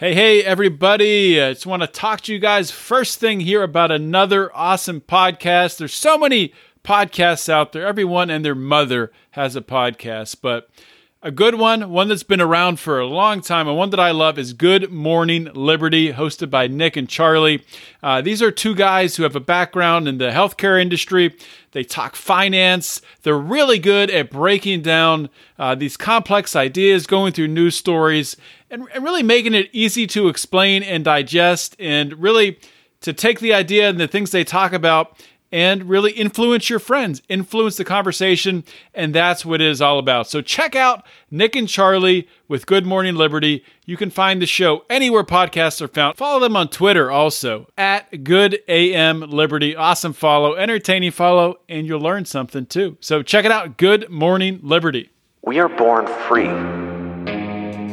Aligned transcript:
Hey, 0.00 0.14
hey, 0.14 0.42
everybody. 0.42 1.38
I 1.42 1.52
just 1.52 1.66
want 1.66 1.82
to 1.82 1.86
talk 1.86 2.22
to 2.22 2.32
you 2.32 2.38
guys 2.38 2.70
first 2.70 3.20
thing 3.20 3.40
here 3.40 3.62
about 3.62 3.90
another 3.90 4.50
awesome 4.56 5.02
podcast. 5.02 5.76
There's 5.76 5.92
so 5.92 6.16
many 6.16 6.54
podcasts 6.82 7.50
out 7.50 7.72
there. 7.72 7.86
Everyone 7.86 8.30
and 8.30 8.42
their 8.42 8.54
mother 8.54 9.12
has 9.32 9.56
a 9.56 9.60
podcast, 9.60 10.36
but 10.40 10.70
a 11.22 11.30
good 11.30 11.56
one, 11.56 11.90
one 11.90 12.08
that's 12.08 12.22
been 12.22 12.40
around 12.40 12.80
for 12.80 12.98
a 12.98 13.06
long 13.06 13.42
time, 13.42 13.68
and 13.68 13.76
one 13.76 13.90
that 13.90 14.00
I 14.00 14.10
love 14.10 14.38
is 14.38 14.54
Good 14.54 14.90
Morning 14.90 15.50
Liberty, 15.52 16.14
hosted 16.14 16.48
by 16.48 16.66
Nick 16.66 16.96
and 16.96 17.06
Charlie. 17.06 17.62
Uh, 18.02 18.22
these 18.22 18.40
are 18.40 18.50
two 18.50 18.74
guys 18.74 19.16
who 19.16 19.24
have 19.24 19.36
a 19.36 19.40
background 19.40 20.08
in 20.08 20.16
the 20.16 20.30
healthcare 20.30 20.80
industry. 20.80 21.36
They 21.72 21.84
talk 21.84 22.16
finance. 22.16 23.02
They're 23.22 23.36
really 23.36 23.78
good 23.78 24.10
at 24.10 24.30
breaking 24.30 24.80
down 24.80 25.28
uh, 25.58 25.74
these 25.74 25.98
complex 25.98 26.56
ideas, 26.56 27.06
going 27.06 27.34
through 27.34 27.48
news 27.48 27.76
stories, 27.76 28.34
and, 28.70 28.86
and 28.94 29.04
really 29.04 29.22
making 29.22 29.54
it 29.54 29.68
easy 29.72 30.06
to 30.08 30.28
explain 30.28 30.82
and 30.82 31.04
digest, 31.04 31.76
and 31.78 32.20
really 32.20 32.58
to 33.00 33.12
take 33.12 33.40
the 33.40 33.54
idea 33.54 33.88
and 33.88 33.98
the 33.98 34.08
things 34.08 34.30
they 34.30 34.44
talk 34.44 34.72
about 34.72 35.18
and 35.52 35.88
really 35.88 36.12
influence 36.12 36.70
your 36.70 36.78
friends, 36.78 37.22
influence 37.28 37.76
the 37.76 37.84
conversation, 37.84 38.64
and 38.94 39.14
that's 39.14 39.44
what 39.44 39.60
it 39.60 39.66
is 39.68 39.82
all 39.82 39.98
about. 39.98 40.28
So 40.28 40.40
check 40.40 40.76
out 40.76 41.04
Nick 41.30 41.56
and 41.56 41.68
Charlie 41.68 42.28
with 42.48 42.66
Good 42.66 42.86
Morning 42.86 43.16
Liberty. 43.16 43.64
You 43.84 43.96
can 43.96 44.10
find 44.10 44.40
the 44.40 44.46
show 44.46 44.84
anywhere 44.88 45.24
podcasts 45.24 45.82
are 45.82 45.88
found. 45.88 46.16
Follow 46.16 46.40
them 46.40 46.56
on 46.56 46.68
Twitter 46.68 47.10
also 47.10 47.66
at 47.76 48.22
Good 48.22 48.60
AM 48.68 49.20
Liberty. 49.22 49.74
Awesome 49.74 50.12
follow, 50.12 50.54
entertaining 50.54 51.10
follow, 51.10 51.58
and 51.68 51.86
you'll 51.86 52.00
learn 52.00 52.24
something 52.24 52.66
too. 52.66 52.96
So 53.00 53.22
check 53.22 53.44
it 53.44 53.50
out. 53.50 53.76
Good 53.76 54.08
Morning 54.08 54.60
Liberty. 54.62 55.10
We 55.42 55.58
are 55.58 55.68
born 55.68 56.06
free. 56.28 56.79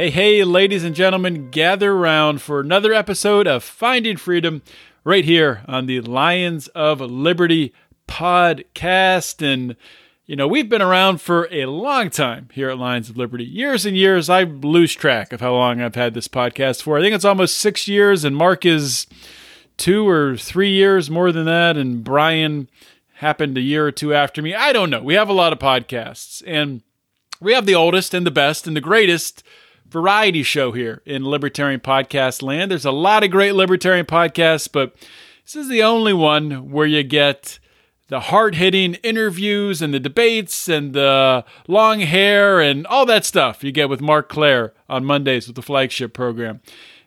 Hey, 0.00 0.08
hey, 0.08 0.44
ladies 0.44 0.82
and 0.82 0.94
gentlemen, 0.94 1.50
gather 1.50 1.92
around 1.92 2.40
for 2.40 2.58
another 2.58 2.94
episode 2.94 3.46
of 3.46 3.62
Finding 3.62 4.16
Freedom 4.16 4.62
right 5.04 5.26
here 5.26 5.60
on 5.68 5.84
the 5.84 6.00
Lions 6.00 6.68
of 6.68 7.02
Liberty 7.02 7.74
podcast. 8.08 9.42
And, 9.46 9.76
you 10.24 10.36
know, 10.36 10.48
we've 10.48 10.70
been 10.70 10.80
around 10.80 11.20
for 11.20 11.48
a 11.50 11.66
long 11.66 12.08
time 12.08 12.48
here 12.50 12.70
at 12.70 12.78
Lions 12.78 13.10
of 13.10 13.18
Liberty. 13.18 13.44
Years 13.44 13.84
and 13.84 13.94
years. 13.94 14.30
I 14.30 14.44
lose 14.44 14.94
track 14.94 15.34
of 15.34 15.42
how 15.42 15.52
long 15.52 15.82
I've 15.82 15.96
had 15.96 16.14
this 16.14 16.28
podcast 16.28 16.80
for. 16.80 16.96
I 16.96 17.02
think 17.02 17.14
it's 17.14 17.26
almost 17.26 17.58
six 17.58 17.86
years, 17.86 18.24
and 18.24 18.34
Mark 18.34 18.64
is 18.64 19.06
two 19.76 20.08
or 20.08 20.34
three 20.34 20.70
years 20.70 21.10
more 21.10 21.30
than 21.30 21.44
that, 21.44 21.76
and 21.76 22.02
Brian 22.02 22.70
happened 23.16 23.58
a 23.58 23.60
year 23.60 23.88
or 23.88 23.92
two 23.92 24.14
after 24.14 24.40
me. 24.40 24.54
I 24.54 24.72
don't 24.72 24.88
know. 24.88 25.02
We 25.02 25.12
have 25.12 25.28
a 25.28 25.34
lot 25.34 25.52
of 25.52 25.58
podcasts, 25.58 26.42
and 26.46 26.80
we 27.38 27.52
have 27.52 27.66
the 27.66 27.74
oldest 27.74 28.14
and 28.14 28.24
the 28.24 28.30
best 28.30 28.66
and 28.66 28.74
the 28.74 28.80
greatest 28.80 29.42
variety 29.90 30.42
show 30.42 30.72
here 30.72 31.02
in 31.04 31.28
libertarian 31.28 31.80
podcast 31.80 32.42
land. 32.42 32.70
There's 32.70 32.84
a 32.84 32.92
lot 32.92 33.24
of 33.24 33.30
great 33.30 33.54
libertarian 33.54 34.06
podcasts, 34.06 34.68
but 34.70 34.94
this 35.44 35.56
is 35.56 35.68
the 35.68 35.82
only 35.82 36.12
one 36.12 36.70
where 36.70 36.86
you 36.86 37.02
get 37.02 37.58
the 38.08 38.20
hard 38.20 38.56
hitting 38.56 38.94
interviews 38.94 39.82
and 39.82 39.92
the 39.92 40.00
debates 40.00 40.68
and 40.68 40.92
the 40.92 41.44
long 41.68 42.00
hair 42.00 42.60
and 42.60 42.86
all 42.86 43.06
that 43.06 43.24
stuff 43.24 43.62
you 43.62 43.72
get 43.72 43.88
with 43.88 44.00
Marc 44.00 44.28
Clair 44.28 44.72
on 44.88 45.04
Mondays 45.04 45.46
with 45.46 45.56
the 45.56 45.62
flagship 45.62 46.12
program. 46.12 46.60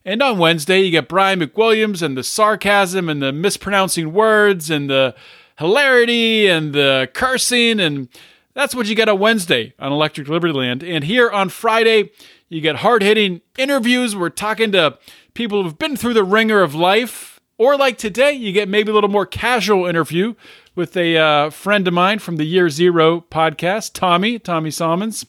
And 0.05 0.21
on 0.21 0.37
Wednesday, 0.37 0.81
you 0.81 0.91
get 0.91 1.07
Brian 1.07 1.39
McWilliams 1.39 2.01
and 2.01 2.17
the 2.17 2.23
sarcasm 2.23 3.07
and 3.07 3.21
the 3.21 3.31
mispronouncing 3.31 4.11
words 4.11 4.69
and 4.69 4.89
the 4.89 5.15
hilarity 5.57 6.47
and 6.47 6.73
the 6.73 7.09
cursing. 7.13 7.79
And 7.79 8.09
that's 8.53 8.75
what 8.75 8.87
you 8.87 8.95
get 8.95 9.09
on 9.09 9.19
Wednesday 9.19 9.73
on 9.79 9.91
Electric 9.91 10.27
Liberty 10.27 10.53
Land. 10.53 10.83
And 10.83 11.03
here 11.03 11.29
on 11.29 11.49
Friday, 11.49 12.11
you 12.49 12.61
get 12.61 12.77
hard 12.77 13.01
hitting 13.01 13.41
interviews. 13.57 14.15
We're 14.15 14.29
talking 14.29 14.71
to 14.73 14.97
people 15.33 15.63
who've 15.63 15.77
been 15.77 15.95
through 15.95 16.13
the 16.13 16.23
ringer 16.23 16.61
of 16.61 16.75
life. 16.75 17.39
Or 17.57 17.77
like 17.77 17.97
today, 17.97 18.33
you 18.33 18.51
get 18.51 18.67
maybe 18.67 18.91
a 18.91 18.93
little 18.93 19.09
more 19.09 19.25
casual 19.25 19.85
interview 19.85 20.33
with 20.75 20.97
a 20.97 21.17
uh, 21.17 21.49
friend 21.51 21.87
of 21.87 21.93
mine 21.93 22.19
from 22.19 22.37
the 22.37 22.45
Year 22.45 22.69
Zero 22.69 23.21
podcast, 23.29 23.93
Tommy, 23.93 24.39
Tommy 24.39 24.71
Salmons. 24.71 25.25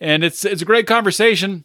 And 0.00 0.24
it's, 0.24 0.44
it's 0.44 0.62
a 0.62 0.64
great 0.64 0.86
conversation 0.86 1.64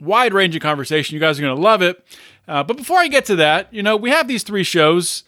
wide 0.00 0.34
ranging 0.34 0.60
conversation. 0.60 1.14
You 1.14 1.20
guys 1.20 1.38
are 1.38 1.42
going 1.42 1.54
to 1.54 1.62
love 1.62 1.82
it. 1.82 2.04
Uh, 2.48 2.62
but 2.62 2.76
before 2.76 2.98
I 2.98 3.08
get 3.08 3.24
to 3.26 3.36
that, 3.36 3.72
you 3.72 3.82
know, 3.82 3.96
we 3.96 4.10
have 4.10 4.28
these 4.28 4.42
three 4.42 4.64
shows. 4.64 5.24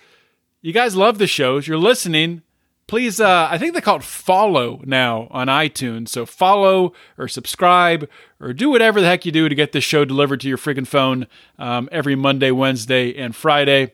You 0.60 0.72
guys 0.72 0.96
love 0.96 1.18
the 1.18 1.26
shows. 1.26 1.66
You're 1.66 1.78
listening. 1.78 2.42
Please, 2.92 3.22
uh, 3.22 3.48
I 3.50 3.56
think 3.56 3.72
they 3.72 3.80
call 3.80 3.96
it 3.96 4.02
follow 4.02 4.82
now 4.84 5.26
on 5.30 5.46
iTunes. 5.46 6.10
So 6.10 6.26
follow 6.26 6.92
or 7.16 7.26
subscribe 7.26 8.06
or 8.38 8.52
do 8.52 8.68
whatever 8.68 9.00
the 9.00 9.06
heck 9.06 9.24
you 9.24 9.32
do 9.32 9.48
to 9.48 9.54
get 9.54 9.72
this 9.72 9.82
show 9.82 10.04
delivered 10.04 10.42
to 10.42 10.48
your 10.50 10.58
freaking 10.58 10.86
phone 10.86 11.26
um, 11.58 11.88
every 11.90 12.14
Monday, 12.14 12.50
Wednesday, 12.50 13.16
and 13.16 13.34
Friday. 13.34 13.92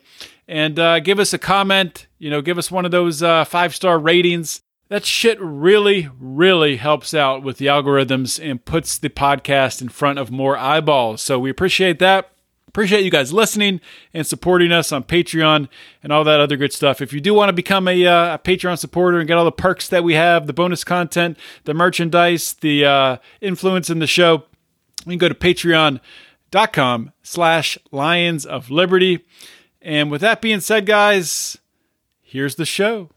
And 0.49 0.81
uh, 0.81 0.99
give 0.99 1.21
us 1.21 1.33
a 1.33 1.39
comment. 1.39 2.09
You 2.19 2.29
know, 2.29 2.43
give 2.43 2.59
us 2.59 2.73
one 2.73 2.85
of 2.85 2.91
those 2.91 3.23
uh, 3.23 3.45
five 3.45 3.73
star 3.73 4.01
ratings 4.01 4.63
that 4.89 5.05
shit 5.05 5.41
really, 5.41 6.09
really 6.19 6.75
helps 6.75 7.15
out 7.15 7.45
with 7.45 7.59
the 7.59 7.67
algorithms 7.67 8.45
and 8.45 8.65
puts 8.65 8.99
the 8.99 9.11
podcast 9.11 9.81
in 9.81 9.91
front 9.91 10.19
of 10.19 10.33
more 10.33 10.57
eyeballs. 10.57 11.23
So 11.23 11.39
we 11.39 11.51
appreciate 11.51 12.01
that. 12.01 12.33
Appreciate 12.79 13.05
you 13.05 13.11
guys 13.11 13.33
listening 13.33 13.81
and 14.15 14.25
supporting 14.25 14.71
us 14.71 14.93
on 14.93 15.03
Patreon 15.03 15.69
and 16.01 16.13
all 16.13 16.23
that 16.23 16.39
other 16.39 16.57
good 16.57 16.73
stuff. 16.73 17.01
If 17.01 17.13
you 17.13 17.21
do 17.21 17.35
want 17.35 17.49
to 17.49 17.53
become 17.53 17.89
a, 17.89 18.07
uh, 18.07 18.35
a 18.35 18.39
Patreon 18.39 18.79
supporter 18.79 19.19
and 19.19 19.27
get 19.27 19.37
all 19.37 19.45
the 19.45 19.51
perks 19.51 19.89
that 19.89 20.05
we 20.05 20.15
have, 20.15 20.47
the 20.47 20.53
bonus 20.53 20.85
content, 20.85 21.37
the 21.65 21.75
merchandise, 21.75 22.53
the 22.53 22.85
uh, 22.85 23.17
influence 23.41 23.91
in 23.91 23.99
the 23.99 24.07
show, 24.07 24.45
you 24.99 25.11
can 25.11 25.19
go 25.19 25.29
to 25.29 25.35
patreon.com 25.35 27.13
slash 27.25 27.79
lions 27.91 28.47
of 28.47 28.71
liberty. 28.71 29.27
And 29.83 30.09
with 30.09 30.21
that 30.21 30.41
being 30.41 30.61
said, 30.61 30.87
guys, 30.87 31.59
here's 32.23 32.55
the 32.55 32.65
show. 32.65 33.11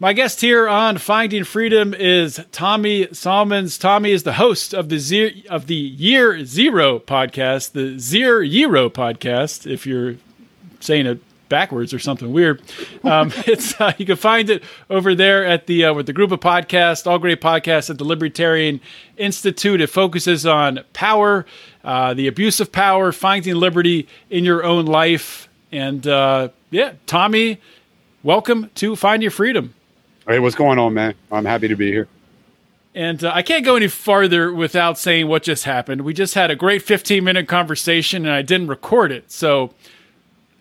My 0.00 0.12
guest 0.12 0.40
here 0.40 0.68
on 0.68 0.98
Finding 0.98 1.44
Freedom 1.44 1.94
is 1.94 2.40
Tommy 2.50 3.06
Salmons. 3.12 3.78
Tommy 3.78 4.10
is 4.10 4.24
the 4.24 4.32
host 4.32 4.74
of 4.74 4.88
the 4.88 4.98
Zero, 4.98 5.30
of 5.48 5.68
the 5.68 5.76
Year 5.76 6.44
Zero 6.44 6.98
podcast, 6.98 7.72
the 7.72 7.96
Zero 8.00 8.44
Zero 8.44 8.90
podcast. 8.90 9.70
If 9.70 9.86
you're 9.86 10.16
saying 10.80 11.06
it 11.06 11.20
backwards 11.48 11.94
or 11.94 12.00
something 12.00 12.32
weird, 12.32 12.60
um, 13.04 13.32
it's 13.46 13.80
uh, 13.80 13.92
you 13.96 14.04
can 14.04 14.16
find 14.16 14.50
it 14.50 14.64
over 14.90 15.14
there 15.14 15.46
at 15.46 15.68
the 15.68 15.84
uh, 15.84 15.94
with 15.94 16.06
the 16.06 16.12
group 16.12 16.32
of 16.32 16.40
podcasts, 16.40 17.06
all 17.06 17.20
great 17.20 17.40
podcasts 17.40 17.88
at 17.88 17.96
the 17.96 18.04
Libertarian 18.04 18.80
Institute. 19.16 19.80
It 19.80 19.86
focuses 19.86 20.44
on 20.44 20.80
power, 20.92 21.46
uh, 21.84 22.14
the 22.14 22.26
abuse 22.26 22.58
of 22.58 22.72
power, 22.72 23.12
finding 23.12 23.54
liberty 23.54 24.08
in 24.28 24.42
your 24.42 24.64
own 24.64 24.86
life, 24.86 25.48
and 25.70 26.04
uh, 26.04 26.48
yeah, 26.72 26.94
Tommy, 27.06 27.60
welcome 28.24 28.70
to 28.74 28.96
Find 28.96 29.22
Your 29.22 29.30
Freedom. 29.30 29.72
Hey, 30.26 30.38
what's 30.38 30.54
going 30.54 30.78
on, 30.78 30.94
man? 30.94 31.14
I'm 31.30 31.44
happy 31.44 31.68
to 31.68 31.76
be 31.76 31.92
here. 31.92 32.08
And 32.94 33.22
uh, 33.22 33.32
I 33.34 33.42
can't 33.42 33.62
go 33.62 33.76
any 33.76 33.88
farther 33.88 34.52
without 34.54 34.96
saying 34.96 35.28
what 35.28 35.42
just 35.42 35.64
happened. 35.64 36.00
We 36.00 36.14
just 36.14 36.34
had 36.34 36.50
a 36.50 36.56
great 36.56 36.80
15 36.80 37.22
minute 37.22 37.46
conversation 37.46 38.24
and 38.24 38.34
I 38.34 38.40
didn't 38.40 38.68
record 38.68 39.12
it. 39.12 39.30
So 39.30 39.74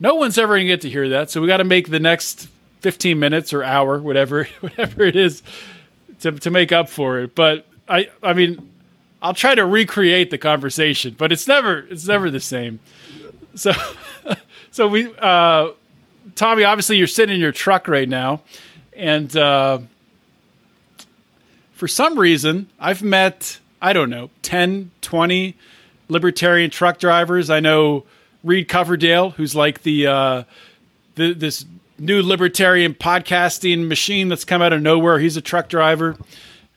no 0.01 0.15
one's 0.15 0.37
ever 0.37 0.55
going 0.55 0.67
to 0.67 0.73
get 0.73 0.81
to 0.81 0.89
hear 0.89 1.07
that. 1.09 1.31
So 1.31 1.39
we 1.39 1.47
got 1.47 1.57
to 1.57 1.63
make 1.63 1.89
the 1.89 1.99
next 1.99 2.49
15 2.81 3.17
minutes 3.17 3.53
or 3.53 3.63
hour, 3.63 3.99
whatever, 3.99 4.45
whatever 4.59 5.03
it 5.03 5.15
is 5.15 5.43
to, 6.19 6.33
to 6.33 6.51
make 6.51 6.73
up 6.73 6.89
for 6.89 7.19
it. 7.19 7.33
But 7.33 7.65
I, 7.87 8.09
I 8.21 8.33
mean, 8.33 8.69
I'll 9.21 9.33
try 9.33 9.55
to 9.55 9.65
recreate 9.65 10.29
the 10.29 10.37
conversation, 10.37 11.15
but 11.17 11.31
it's 11.31 11.47
never, 11.47 11.87
it's 11.89 12.05
never 12.05 12.29
the 12.29 12.41
same. 12.41 12.81
So, 13.55 13.71
so 14.71 14.89
we, 14.89 15.13
uh, 15.19 15.69
Tommy, 16.35 16.65
obviously 16.65 16.97
you're 16.97 17.07
sitting 17.07 17.35
in 17.35 17.41
your 17.41 17.53
truck 17.53 17.87
right 17.87 18.09
now. 18.09 18.41
And 18.95 19.35
uh, 19.35 19.79
for 21.73 21.87
some 21.87 22.17
reason, 22.17 22.69
I've 22.79 23.01
met, 23.01 23.59
I 23.81 23.93
don't 23.93 24.09
know, 24.09 24.29
10, 24.41 24.91
20 25.01 25.55
libertarian 26.09 26.69
truck 26.69 26.99
drivers. 26.99 27.49
I 27.49 27.59
know 27.59 28.05
Reed 28.43 28.67
Coverdale, 28.67 29.31
who's 29.31 29.55
like 29.55 29.83
the, 29.83 30.07
uh, 30.07 30.43
the 31.15 31.33
this 31.33 31.65
new 31.99 32.21
libertarian 32.21 32.93
podcasting 32.93 33.87
machine 33.87 34.29
that's 34.29 34.45
come 34.45 34.61
out 34.61 34.73
of 34.73 34.81
nowhere. 34.81 35.19
He's 35.19 35.37
a 35.37 35.41
truck 35.41 35.69
driver. 35.69 36.17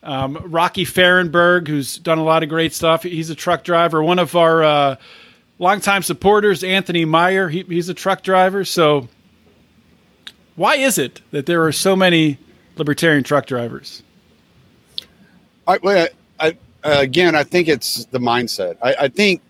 Um, 0.03 0.39
Rocky 0.45 0.85
Fahrenberg, 0.85 1.67
who's 1.67 1.99
done 1.99 2.19
a 2.19 2.25
lot 2.25 2.43
of 2.43 2.49
great 2.49 2.73
stuff. 2.73 3.03
He's 3.03 3.31
a 3.31 3.35
truck 3.35 3.65
driver. 3.65 4.03
One 4.03 4.19
of 4.19 4.37
our 4.37 4.63
uh, 4.63 4.97
longtime 5.59 6.03
supporters, 6.03 6.63
Anthony 6.63 7.05
Meyer. 7.05 7.49
He, 7.49 7.63
he's 7.63 7.89
a 7.89 7.95
truck 7.95 8.23
driver. 8.23 8.65
So, 8.65 9.09
why 10.57 10.77
is 10.77 10.99
it 10.99 11.21
that 11.31 11.47
there 11.47 11.65
are 11.65 11.73
so 11.73 11.95
many 11.95 12.39
libertarian 12.77 13.23
truck 13.23 13.47
drivers? 13.47 14.03
I, 15.69 15.79
well, 15.83 16.09
I, 16.41 16.57
uh, 16.85 16.97
again, 16.99 17.35
I 17.35 17.45
think 17.45 17.69
it's 17.69 18.07
the 18.07 18.19
mindset. 18.19 18.77
I, 18.83 18.95
I, 19.01 19.09
think 19.09 19.43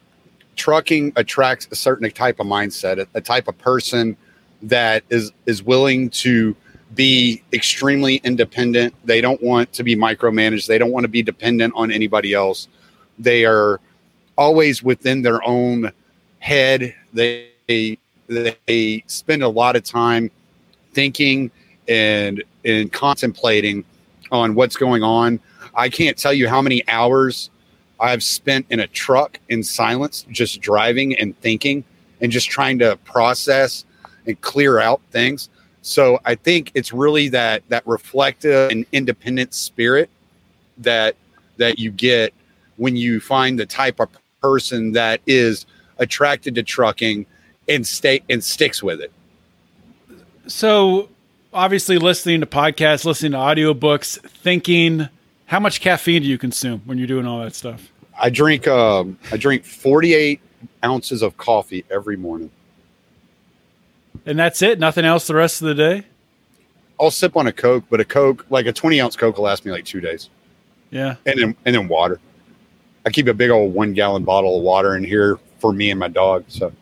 trucking 0.56 1.12
attracts 1.16 1.68
a 1.70 1.76
certain 1.76 2.10
type 2.10 2.40
of 2.40 2.46
mindset, 2.46 2.98
a, 2.98 3.06
a 3.14 3.20
type 3.20 3.48
of 3.48 3.58
person 3.58 4.16
that 4.62 5.04
is 5.10 5.32
is 5.44 5.62
willing 5.62 6.08
to 6.10 6.56
be 6.94 7.42
extremely 7.52 8.16
independent. 8.16 8.94
They 9.04 9.20
don't 9.20 9.42
want 9.42 9.72
to 9.74 9.84
be 9.84 9.94
micromanaged. 9.94 10.66
They 10.66 10.78
don't 10.78 10.92
want 10.92 11.04
to 11.04 11.08
be 11.08 11.22
dependent 11.22 11.74
on 11.76 11.90
anybody 11.90 12.32
else. 12.32 12.68
They 13.18 13.44
are 13.44 13.80
always 14.38 14.82
within 14.82 15.22
their 15.22 15.46
own 15.46 15.92
head. 16.38 16.94
They 17.12 17.50
they 18.28 19.04
spend 19.06 19.42
a 19.42 19.48
lot 19.48 19.76
of 19.76 19.84
time 19.84 20.30
thinking 20.96 21.50
and 21.86 22.42
and 22.64 22.90
contemplating 22.90 23.84
on 24.32 24.54
what's 24.54 24.76
going 24.76 25.02
on. 25.02 25.38
I 25.74 25.90
can't 25.90 26.16
tell 26.16 26.32
you 26.32 26.48
how 26.48 26.62
many 26.62 26.82
hours 26.88 27.50
I've 28.00 28.22
spent 28.22 28.66
in 28.70 28.80
a 28.80 28.86
truck 28.86 29.38
in 29.50 29.62
silence, 29.62 30.26
just 30.30 30.60
driving 30.60 31.14
and 31.14 31.38
thinking 31.40 31.84
and 32.20 32.32
just 32.32 32.48
trying 32.48 32.78
to 32.78 32.96
process 33.04 33.84
and 34.26 34.40
clear 34.40 34.80
out 34.80 35.02
things. 35.10 35.50
So 35.82 36.18
I 36.24 36.34
think 36.34 36.72
it's 36.74 36.92
really 36.94 37.28
that 37.28 37.62
that 37.68 37.86
reflective 37.86 38.70
and 38.70 38.86
independent 38.90 39.52
spirit 39.52 40.08
that 40.78 41.14
that 41.58 41.78
you 41.78 41.90
get 41.90 42.32
when 42.76 42.96
you 42.96 43.20
find 43.20 43.58
the 43.58 43.66
type 43.66 44.00
of 44.00 44.08
person 44.40 44.92
that 44.92 45.20
is 45.26 45.66
attracted 45.98 46.54
to 46.54 46.62
trucking 46.62 47.26
and 47.68 47.86
stay 47.86 48.22
and 48.30 48.42
sticks 48.42 48.82
with 48.82 49.00
it. 49.00 49.12
So 50.46 51.08
obviously 51.52 51.98
listening 51.98 52.40
to 52.40 52.46
podcasts, 52.46 53.04
listening 53.04 53.32
to 53.32 53.38
audiobooks, 53.38 54.20
thinking 54.20 55.08
how 55.46 55.60
much 55.60 55.80
caffeine 55.80 56.22
do 56.22 56.28
you 56.28 56.38
consume 56.38 56.82
when 56.84 56.98
you're 56.98 57.06
doing 57.06 57.26
all 57.26 57.40
that 57.40 57.54
stuff? 57.54 57.90
I 58.18 58.30
drink 58.30 58.66
um, 58.66 59.18
I 59.30 59.36
drink 59.36 59.64
48 59.64 60.40
ounces 60.84 61.22
of 61.22 61.36
coffee 61.36 61.84
every 61.90 62.16
morning. 62.16 62.50
And 64.24 64.38
that's 64.38 64.62
it? 64.62 64.78
Nothing 64.78 65.04
else 65.04 65.26
the 65.26 65.34
rest 65.34 65.62
of 65.62 65.68
the 65.68 65.74
day? 65.74 66.04
I'll 66.98 67.10
sip 67.10 67.36
on 67.36 67.46
a 67.46 67.52
Coke, 67.52 67.84
but 67.90 68.00
a 68.00 68.04
Coke, 68.04 68.46
like 68.48 68.66
a 68.66 68.72
20 68.72 69.00
ounce 69.00 69.16
Coke, 69.16 69.36
will 69.36 69.44
last 69.44 69.64
me 69.64 69.70
like 69.70 69.84
two 69.84 70.00
days. 70.00 70.30
Yeah. 70.90 71.16
And 71.26 71.38
then, 71.38 71.56
and 71.64 71.74
then 71.74 71.88
water. 71.88 72.20
I 73.04 73.10
keep 73.10 73.28
a 73.28 73.34
big 73.34 73.50
old 73.50 73.74
one 73.74 73.92
gallon 73.92 74.24
bottle 74.24 74.56
of 74.56 74.62
water 74.62 74.96
in 74.96 75.04
here 75.04 75.38
for 75.58 75.72
me 75.72 75.90
and 75.90 76.00
my 76.00 76.08
dog. 76.08 76.44
So. 76.48 76.72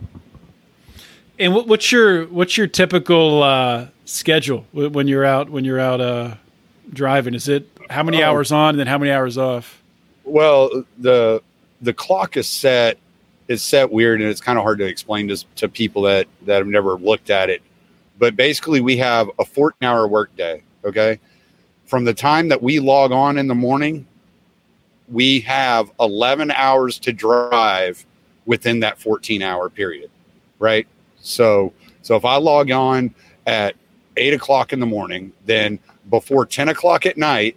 And 1.38 1.54
what, 1.54 1.66
what's 1.66 1.90
your 1.90 2.26
what's 2.26 2.56
your 2.56 2.66
typical 2.66 3.42
uh, 3.42 3.88
schedule 4.04 4.66
when 4.72 5.08
you're 5.08 5.24
out 5.24 5.50
when 5.50 5.64
you're 5.64 5.80
out 5.80 6.00
uh, 6.00 6.34
driving? 6.92 7.34
Is 7.34 7.48
it 7.48 7.68
how 7.90 8.02
many 8.02 8.22
oh. 8.22 8.28
hours 8.28 8.52
on 8.52 8.70
and 8.70 8.78
then 8.78 8.86
how 8.86 8.98
many 8.98 9.10
hours 9.10 9.36
off? 9.36 9.82
Well, 10.24 10.84
the 10.98 11.42
the 11.80 11.92
clock 11.92 12.36
is 12.36 12.48
set 12.48 12.98
is 13.48 13.62
set 13.62 13.90
weird 13.90 14.20
and 14.20 14.30
it's 14.30 14.40
kind 14.40 14.58
of 14.58 14.64
hard 14.64 14.78
to 14.78 14.86
explain 14.86 15.28
to, 15.28 15.36
to 15.56 15.68
people 15.68 16.02
that 16.02 16.26
that 16.42 16.58
have 16.58 16.66
never 16.66 16.94
looked 16.94 17.30
at 17.30 17.50
it 17.50 17.62
but 18.18 18.36
basically 18.36 18.80
we 18.80 18.96
have 18.96 19.30
a 19.38 19.44
14 19.44 19.76
hour 19.86 20.08
workday 20.08 20.62
okay 20.84 21.18
from 21.84 22.04
the 22.04 22.14
time 22.14 22.48
that 22.48 22.62
we 22.62 22.80
log 22.80 23.12
on 23.12 23.38
in 23.38 23.46
the 23.46 23.54
morning 23.54 24.06
we 25.08 25.40
have 25.40 25.92
11 26.00 26.50
hours 26.52 26.98
to 26.98 27.12
drive 27.12 28.06
within 28.46 28.80
that 28.80 28.98
14 28.98 29.42
hour 29.42 29.68
period 29.68 30.10
right 30.58 30.86
so 31.24 31.72
so 32.02 32.16
if 32.16 32.24
i 32.24 32.36
log 32.36 32.70
on 32.70 33.14
at 33.46 33.74
8 34.16 34.34
o'clock 34.34 34.72
in 34.72 34.80
the 34.80 34.86
morning 34.86 35.32
then 35.46 35.78
before 36.10 36.46
10 36.46 36.68
o'clock 36.68 37.06
at 37.06 37.16
night 37.16 37.56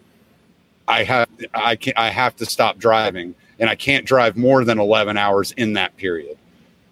i 0.87 1.03
have 1.03 1.29
i 1.53 1.75
can 1.75 1.93
i 1.95 2.09
have 2.09 2.35
to 2.37 2.45
stop 2.45 2.77
driving 2.77 3.35
and 3.59 3.69
I 3.69 3.75
can't 3.75 4.05
drive 4.05 4.37
more 4.37 4.63
than 4.63 4.79
11 4.79 5.17
hours 5.17 5.51
in 5.53 5.73
that 5.73 5.95
period. 5.97 6.37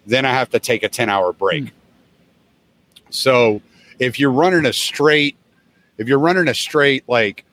Then 0.06 0.24
I 0.24 0.32
have 0.32 0.50
to 0.50 0.58
take 0.58 0.82
a 0.82 0.88
10 0.88 1.08
hour 1.08 1.32
break. 1.32 1.64
Mm. 1.64 1.70
So 3.10 3.62
if 3.98 4.18
you're 4.18 4.32
running 4.32 4.66
a 4.66 4.72
straight, 4.72 5.36
if 5.98 6.08
you're 6.08 6.18
running 6.18 6.48
a 6.48 6.54
straight, 6.54 7.04
like, 7.08 7.44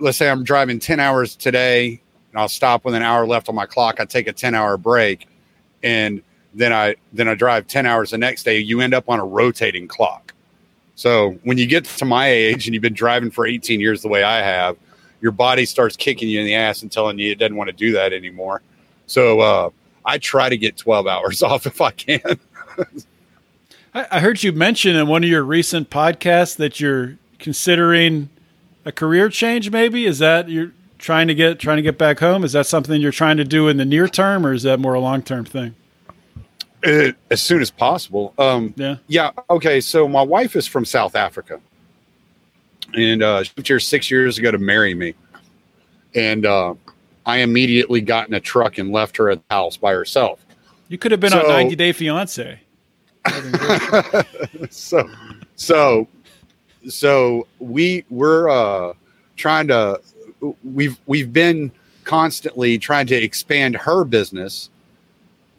let's 0.00 0.18
say 0.18 0.28
I'm 0.28 0.44
driving 0.44 0.78
10 0.78 1.00
hours 1.00 1.36
today 1.36 2.00
and 2.32 2.40
I'll 2.40 2.48
stop 2.48 2.84
with 2.84 2.94
an 2.94 3.02
hour 3.02 3.26
left 3.26 3.48
on 3.48 3.54
my 3.54 3.66
clock, 3.66 4.00
I 4.00 4.04
take 4.04 4.26
a 4.26 4.32
10 4.32 4.54
hour 4.54 4.76
break 4.76 5.26
and 5.82 6.22
then 6.54 6.72
I 6.72 6.96
then 7.12 7.28
I 7.28 7.34
drive 7.34 7.66
10 7.66 7.86
hours 7.86 8.10
the 8.10 8.18
next 8.18 8.44
day, 8.44 8.58
you 8.58 8.80
end 8.80 8.94
up 8.94 9.08
on 9.08 9.20
a 9.20 9.24
rotating 9.24 9.88
clock. 9.88 10.34
So 10.94 11.38
when 11.44 11.56
you 11.58 11.66
get 11.66 11.84
to 11.84 12.04
my 12.04 12.28
age 12.28 12.66
and 12.66 12.74
you've 12.74 12.82
been 12.82 12.92
driving 12.92 13.30
for 13.30 13.46
18 13.46 13.80
years 13.80 14.02
the 14.02 14.08
way 14.08 14.22
I 14.22 14.42
have, 14.42 14.76
your 15.20 15.32
body 15.32 15.64
starts 15.64 15.96
kicking 15.96 16.28
you 16.28 16.40
in 16.40 16.46
the 16.46 16.54
ass 16.54 16.82
and 16.82 16.92
telling 16.92 17.18
you 17.18 17.30
it 17.30 17.38
doesn't 17.38 17.56
want 17.56 17.68
to 17.68 17.76
do 17.76 17.92
that 17.92 18.12
anymore. 18.12 18.62
So 19.06 19.40
uh, 19.40 19.70
I 20.04 20.18
try 20.18 20.48
to 20.48 20.56
get 20.56 20.76
12 20.76 21.06
hours 21.06 21.42
off 21.42 21.66
if 21.66 21.80
I 21.80 21.90
can. 21.90 22.38
I 23.92 24.20
heard 24.20 24.42
you 24.42 24.52
mention 24.52 24.94
in 24.94 25.08
one 25.08 25.24
of 25.24 25.30
your 25.30 25.42
recent 25.42 25.90
podcasts 25.90 26.56
that 26.56 26.78
you're 26.78 27.18
considering 27.40 28.28
a 28.84 28.92
career 28.92 29.28
change. 29.28 29.70
Maybe 29.70 30.06
is 30.06 30.20
that 30.20 30.48
you're 30.48 30.72
trying 30.98 31.26
to 31.26 31.34
get 31.34 31.58
trying 31.58 31.78
to 31.78 31.82
get 31.82 31.98
back 31.98 32.20
home? 32.20 32.44
Is 32.44 32.52
that 32.52 32.66
something 32.66 33.00
you're 33.00 33.10
trying 33.10 33.36
to 33.38 33.44
do 33.44 33.66
in 33.66 33.78
the 33.78 33.84
near 33.84 34.06
term, 34.06 34.46
or 34.46 34.52
is 34.52 34.62
that 34.62 34.78
more 34.78 34.94
a 34.94 35.00
long 35.00 35.22
term 35.22 35.44
thing? 35.44 35.74
Uh, 36.84 37.12
as 37.30 37.42
soon 37.42 37.60
as 37.60 37.70
possible. 37.70 38.32
Um, 38.38 38.72
yeah. 38.76 38.96
Yeah. 39.06 39.30
Okay. 39.50 39.80
So 39.80 40.08
my 40.08 40.22
wife 40.22 40.56
is 40.56 40.66
from 40.66 40.84
South 40.84 41.14
Africa 41.14 41.60
and 42.94 43.22
uh, 43.22 43.42
she 43.42 43.52
moved 43.56 43.68
here 43.68 43.80
six 43.80 44.10
years 44.10 44.38
ago 44.38 44.50
to 44.50 44.58
marry 44.58 44.94
me. 44.94 45.14
And 46.14 46.44
uh, 46.46 46.74
I 47.24 47.38
immediately 47.38 48.00
got 48.00 48.28
in 48.28 48.34
a 48.34 48.40
truck 48.40 48.78
and 48.78 48.90
left 48.90 49.16
her 49.16 49.30
at 49.30 49.38
the 49.48 49.54
house 49.54 49.76
by 49.76 49.92
herself. 49.92 50.44
You 50.88 50.98
could 50.98 51.12
have 51.12 51.20
been 51.20 51.30
so, 51.30 51.40
on 51.40 51.48
90 51.48 51.76
Day 51.76 51.92
Fiance. 51.92 52.60
so, 54.70 55.08
so, 55.54 56.08
so 56.88 57.46
we 57.58 58.04
we're 58.08 58.48
uh, 58.48 58.94
trying 59.36 59.68
to 59.68 60.00
we've 60.64 60.98
we've 61.06 61.32
been 61.32 61.70
constantly 62.04 62.78
trying 62.78 63.06
to 63.06 63.14
expand 63.14 63.76
her 63.76 64.04
business 64.04 64.70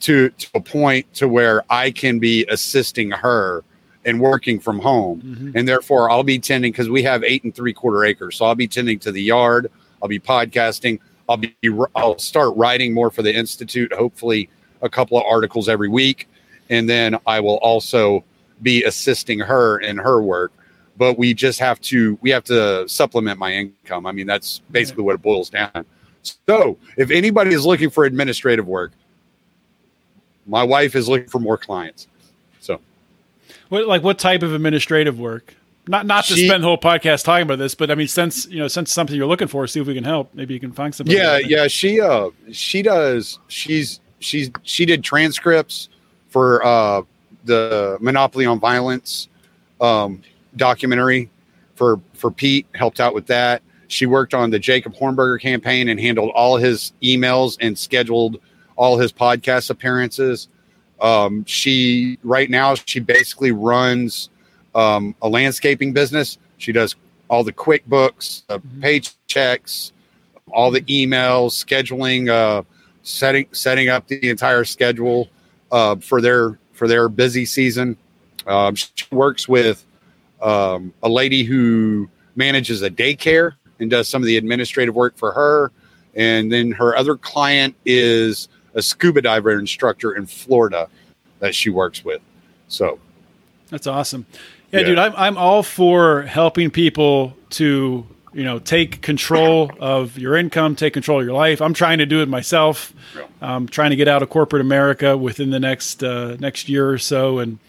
to 0.02 0.30
to 0.30 0.48
a 0.56 0.62
point 0.62 1.12
to 1.16 1.28
where 1.28 1.64
I 1.70 1.92
can 1.92 2.20
be 2.20 2.46
assisting 2.50 3.12
her 3.12 3.64
and 4.06 4.20
working 4.20 4.60
from 4.60 4.80
home. 4.80 5.22
Mm-hmm. 5.22 5.58
And 5.58 5.68
therefore, 5.68 6.10
I'll 6.10 6.24
be 6.24 6.40
tending 6.40 6.72
because 6.72 6.90
we 6.90 7.04
have 7.04 7.24
eight 7.24 7.44
and 7.44 7.54
three 7.54 7.74
quarter 7.74 8.04
acres. 8.04 8.38
So 8.38 8.46
I'll 8.46 8.56
be 8.56 8.68
tending 8.68 9.00
to 9.00 9.12
the 9.12 9.22
yard. 9.22 9.72
I'll 10.02 10.10
be 10.10 10.20
podcasting. 10.20 11.00
I'll 11.30 11.38
be, 11.38 11.56
I'll 11.96 12.18
start 12.18 12.56
writing 12.58 12.94
more 12.94 13.10
for 13.12 13.22
the 13.22 13.34
Institute, 13.34 13.94
hopefully 13.94 14.50
a 14.82 14.90
couple 14.90 15.18
of 15.18 15.24
articles 15.26 15.70
every 15.70 15.88
week. 15.88 16.28
And 16.70 16.90
then 16.90 17.18
I 17.26 17.40
will 17.40 17.58
also 17.58 18.24
be 18.62 18.84
assisting 18.84 19.40
her 19.40 19.80
in 19.80 19.98
her 19.98 20.22
work. 20.22 20.52
But 20.98 21.18
we 21.18 21.34
just 21.34 21.60
have 21.60 21.80
to, 21.82 22.18
we 22.22 22.32
have 22.32 22.44
to 22.46 22.88
supplement 22.90 23.40
my 23.40 23.54
income. 23.54 24.06
I 24.06 24.12
mean, 24.12 24.28
that's 24.28 24.62
basically 24.72 25.04
what 25.04 25.16
it 25.16 25.22
boils 25.22 25.50
down. 25.50 25.86
So 26.48 26.78
if 26.98 27.12
anybody 27.12 27.54
is 27.54 27.66
looking 27.66 27.90
for 27.90 28.04
administrative 28.04 28.68
work, 28.68 28.92
my 30.46 30.64
wife 30.64 30.96
is 30.96 31.08
looking 31.08 31.30
for 31.30 31.40
more 31.40 31.58
clients. 31.58 32.08
So, 32.60 32.80
what 33.70 33.88
like 33.88 34.04
what 34.04 34.20
type 34.20 34.44
of 34.44 34.54
administrative 34.54 35.20
work? 35.20 35.56
Not 35.88 36.06
not 36.06 36.26
to 36.26 36.36
spend 36.36 36.64
the 36.64 36.68
whole 36.68 36.78
podcast 36.78 37.24
talking 37.24 37.44
about 37.44 37.58
this, 37.58 37.74
but 37.74 37.90
I 37.90 37.96
mean, 37.96 38.08
since 38.08 38.48
you 38.48 38.60
know, 38.60 38.68
since 38.68 38.92
something 38.92 39.16
you're 39.16 39.28
looking 39.28 39.48
for, 39.48 39.66
see 39.68 39.80
if 39.80 39.88
we 39.88 39.96
can 39.96 40.04
help. 40.04 40.34
Maybe 40.34 40.54
you 40.54 40.60
can 40.60 40.72
find 40.72 40.94
something. 40.94 41.16
Yeah, 41.16 41.38
yeah. 41.38 41.68
She 41.68 42.00
uh, 42.00 42.30
she 42.52 42.82
does. 42.82 43.40
She's 43.48 44.00
she's 44.20 44.52
she 44.64 44.86
did 44.86 45.04
transcripts 45.04 45.90
for 46.30 46.64
uh 46.66 47.02
the 47.46 47.98
Monopoly 48.00 48.46
on 48.46 48.60
Violence 48.60 49.28
um 49.80 50.22
documentary 50.56 51.30
for 51.76 52.00
for 52.14 52.30
Pete. 52.30 52.68
Helped 52.76 53.00
out 53.00 53.16
with 53.16 53.26
that. 53.28 53.64
She 53.88 54.06
worked 54.06 54.34
on 54.34 54.52
the 54.52 54.60
Jacob 54.60 54.96
Hornberger 54.96 55.42
campaign 55.42 55.90
and 55.90 56.00
handled 56.00 56.32
all 56.36 56.58
his 56.58 56.94
emails 57.02 57.58
and 57.60 57.78
scheduled 57.78 58.40
all 58.82 58.98
his 58.98 59.14
podcast 59.14 59.70
appearances. 59.70 60.48
Um, 61.00 61.46
she 61.46 62.18
right 62.24 62.50
now 62.50 62.74
she 62.74 63.00
basically 63.00 63.52
runs 63.52 64.32
um, 64.74 65.14
a 65.22 65.30
landscaping 65.30 65.94
business. 65.94 66.40
She 66.58 66.72
does 66.72 66.96
all 67.30 67.44
the 67.44 67.54
QuickBooks, 67.54 68.48
the 68.48 68.60
mm-hmm. 68.60 68.84
paychecks, 68.84 69.92
all 70.52 70.72
the 70.72 70.82
emails, 70.82 71.64
scheduling, 71.64 72.28
uh, 72.28 72.64
setting 73.04 73.48
setting 73.52 73.88
up 73.88 74.08
the 74.08 74.28
entire 74.28 74.64
schedule 74.64 75.30
uh, 75.72 75.98
for 75.98 76.20
their 76.20 76.58
for 76.74 76.88
their 76.88 77.08
busy 77.08 77.46
season. 77.46 77.96
Um, 78.48 78.74
she 78.74 79.06
works 79.12 79.48
with 79.48 79.86
um, 80.42 80.92
a 81.04 81.10
lady 81.10 81.44
who 81.44 82.10
manages 82.36 82.82
a 82.82 82.90
daycare 82.90 83.54
and 83.80 83.92
does 83.92 84.10
some 84.10 84.24
of 84.24 84.26
the 84.26 84.38
administrative 84.38 84.96
work 84.96 85.16
for 85.18 85.32
her. 85.34 85.72
And 86.16 86.52
then 86.52 86.72
her 86.72 86.96
other 86.96 87.16
client 87.16 87.76
is 87.86 88.50
a 88.74 88.82
scuba 88.82 89.22
diver 89.22 89.52
instructor 89.58 90.14
in 90.14 90.26
Florida 90.26 90.88
that 91.40 91.54
she 91.56 91.70
works 91.70 92.04
with. 92.06 92.22
So 92.68 93.00
That's 93.70 93.88
awesome. 93.88 94.26
Yeah, 94.72 94.80
Yeah. 94.82 94.86
dude, 94.88 95.00
I'm 95.00 95.14
I'm 95.18 95.38
all 95.38 95.64
for 95.64 96.24
helping 96.24 96.70
people 96.72 97.36
to 97.52 98.06
you 98.34 98.44
know 98.46 98.60
take 98.60 99.02
control 99.02 99.70
of 99.82 100.18
your 100.18 100.38
income, 100.38 100.76
take 100.76 100.94
control 100.94 101.20
of 101.20 101.26
your 101.26 101.36
life. 101.36 101.62
I'm 101.62 101.74
trying 101.74 101.98
to 101.98 102.06
do 102.06 102.22
it 102.22 102.30
myself. 102.30 102.94
I'm 103.42 103.68
trying 103.68 103.90
to 103.90 103.96
get 103.98 104.08
out 104.08 104.24
of 104.24 104.30
corporate 104.30 104.62
America 104.62 105.18
within 105.18 105.50
the 105.50 105.60
next 105.60 106.04
uh, 106.04 106.38
next 106.40 106.70
year 106.70 106.90
or 106.90 106.98
so, 106.98 107.40
and 107.40 107.60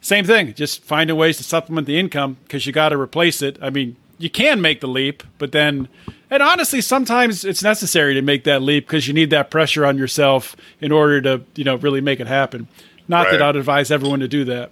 same 0.00 0.24
thing. 0.24 0.54
Just 0.54 0.84
finding 0.84 1.16
ways 1.16 1.36
to 1.38 1.42
supplement 1.44 1.86
the 1.88 1.98
income 1.98 2.36
because 2.44 2.66
you 2.66 2.72
got 2.72 2.90
to 2.90 2.98
replace 3.00 3.42
it. 3.42 3.58
I 3.60 3.70
mean, 3.70 3.96
you 4.18 4.30
can 4.30 4.60
make 4.60 4.80
the 4.80 4.86
leap, 4.86 5.22
but 5.38 5.50
then, 5.50 5.88
and 6.34 6.42
honestly, 6.42 6.80
sometimes 6.80 7.44
it's 7.44 7.62
necessary 7.62 8.14
to 8.14 8.22
make 8.22 8.44
that 8.44 8.60
leap 8.62 8.86
because 8.86 9.06
you 9.08 9.14
need 9.14 9.30
that 9.30 9.50
pressure 9.50 9.86
on 9.86 9.96
yourself 9.96 10.56
in 10.80 10.92
order 10.92 11.20
to 11.22 11.42
you 11.54 11.64
know 11.64 11.76
really 11.76 12.00
make 12.00 12.20
it 12.20 12.26
happen. 12.26 12.68
Not 13.08 13.30
that 13.30 13.40
I'd 13.42 13.56
advise 13.56 13.90
everyone 13.90 14.20
to 14.20 14.28
do 14.28 14.44
that. 14.46 14.70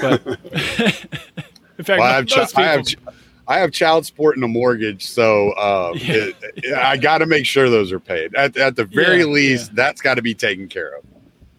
But 0.00 0.26
in 1.78 1.84
fact, 1.84 2.00
Well, 2.00 2.02
I, 2.02 2.12
have 2.16 2.26
chi- 2.28 2.46
I 2.56 2.62
have 2.66 2.84
ch- 2.86 2.96
I 3.48 3.58
have 3.60 3.70
child 3.72 4.04
support 4.06 4.34
and 4.36 4.44
a 4.44 4.48
mortgage, 4.48 5.06
so 5.06 5.50
uh, 5.52 5.92
Yeah. 5.96 6.30
it- 6.56 6.74
I 6.74 6.96
got 6.96 7.18
to 7.18 7.26
make 7.26 7.46
sure 7.46 7.70
those 7.70 7.92
are 7.92 8.00
paid. 8.00 8.34
At, 8.34 8.56
at 8.56 8.76
the 8.76 8.84
very 8.84 9.20
Yeah, 9.20 9.24
least, 9.26 9.70
yeah. 9.70 9.74
that's 9.76 10.00
got 10.00 10.14
to 10.14 10.22
be 10.22 10.34
taken 10.34 10.68
care 10.68 10.96
of. 10.96 11.04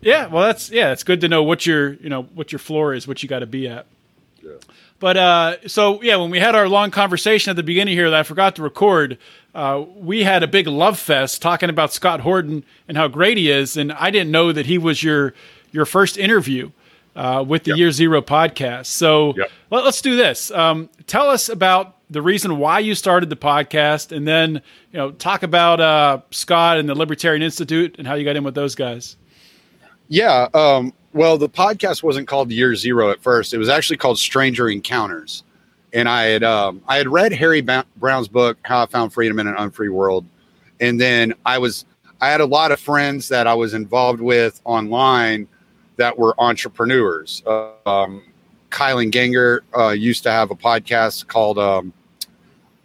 yeah, 0.01 0.27
well, 0.27 0.43
that's 0.43 0.69
yeah, 0.69 0.91
it's 0.91 1.03
good 1.03 1.21
to 1.21 1.29
know 1.29 1.43
what 1.43 1.65
your 1.65 1.93
you 1.93 2.09
know 2.09 2.23
what 2.33 2.51
your 2.51 2.59
floor 2.59 2.93
is, 2.93 3.07
what 3.07 3.23
you 3.23 3.29
got 3.29 3.39
to 3.39 3.45
be 3.47 3.67
at. 3.67 3.85
But 4.99 5.17
uh, 5.17 5.67
so 5.67 6.01
yeah, 6.01 6.15
when 6.15 6.31
we 6.31 6.39
had 6.39 6.55
our 6.55 6.67
long 6.67 6.91
conversation 6.91 7.51
at 7.51 7.55
the 7.55 7.63
beginning 7.63 7.95
here 7.95 8.09
that 8.09 8.19
I 8.19 8.23
forgot 8.23 8.55
to 8.55 8.63
record, 8.63 9.17
uh, 9.53 9.83
we 9.95 10.23
had 10.23 10.41
a 10.43 10.47
big 10.47 10.67
love 10.67 10.97
fest 10.97 11.41
talking 11.41 11.69
about 11.69 11.93
Scott 11.93 12.21
Horton 12.21 12.63
and 12.87 12.97
how 12.97 13.07
great 13.07 13.37
he 13.37 13.51
is, 13.51 13.77
and 13.77 13.91
I 13.93 14.09
didn't 14.09 14.31
know 14.31 14.51
that 14.51 14.65
he 14.65 14.77
was 14.77 15.03
your 15.03 15.33
your 15.71 15.85
first 15.85 16.17
interview 16.17 16.71
uh, 17.15 17.43
with 17.47 17.63
the 17.63 17.75
Year 17.75 17.91
Zero 17.91 18.21
podcast. 18.21 18.87
So 18.87 19.33
Yep. 19.37 19.51
let, 19.71 19.83
us 19.85 20.01
do 20.01 20.15
this. 20.15 20.49
Um, 20.51 20.89
tell 21.07 21.29
us 21.29 21.49
about 21.49 21.97
the 22.09 22.21
reason 22.21 22.57
why 22.57 22.79
you 22.79 22.95
started 22.95 23.29
the 23.29 23.35
podcast, 23.35 24.15
and 24.15 24.27
then 24.27 24.61
you 24.91 24.97
know 24.97 25.11
talk 25.11 25.43
about 25.43 25.79
uh, 25.79 26.21
Scott 26.31 26.77
and 26.77 26.87
the 26.87 26.95
Libertarian 26.95 27.43
Institute 27.43 27.95
and 27.99 28.07
how 28.07 28.15
you 28.15 28.23
got 28.25 28.35
in 28.35 28.43
with 28.43 28.55
those 28.55 28.75
guys. 28.75 29.17
Yeah. 30.07 30.47
Um, 30.53 30.93
well, 31.17 31.37
the 31.37 31.49
podcast 31.49 32.03
wasn't 32.03 32.27
called 32.27 32.51
Year 32.51 32.75
Zero 32.75 33.09
at 33.09 33.21
first. 33.21 33.53
It 33.53 33.57
was 33.57 33.69
actually 33.69 33.97
called 33.97 34.19
Stranger 34.19 34.69
Encounters, 34.69 35.43
and 35.91 36.07
I 36.07 36.25
had 36.25 36.43
um, 36.43 36.81
I 36.87 36.97
had 36.97 37.07
read 37.07 37.33
Harry 37.33 37.61
Ba- 37.61 37.85
Browne's 37.97 38.27
book 38.27 38.57
How 38.63 38.83
I 38.83 38.85
Found 38.85 39.13
Freedom 39.13 39.39
in 39.39 39.47
an 39.47 39.55
Unfree 39.55 39.89
World, 39.89 40.25
and 40.79 41.01
then 41.01 41.33
I 41.45 41.57
was 41.57 41.85
I 42.21 42.29
had 42.29 42.41
a 42.41 42.45
lot 42.45 42.71
of 42.71 42.79
friends 42.79 43.27
that 43.29 43.47
I 43.47 43.53
was 43.55 43.73
involved 43.73 44.21
with 44.21 44.61
online 44.63 45.47
that 45.97 46.17
were 46.17 46.35
entrepreneurs. 46.39 47.41
Uh, 47.45 47.71
um, 47.85 48.23
Kylan 48.69 49.11
Ganger 49.11 49.63
uh, 49.75 49.89
used 49.89 50.23
to 50.23 50.31
have 50.31 50.51
a 50.51 50.55
podcast 50.55 51.27
called 51.27 51.57
um, 51.57 51.93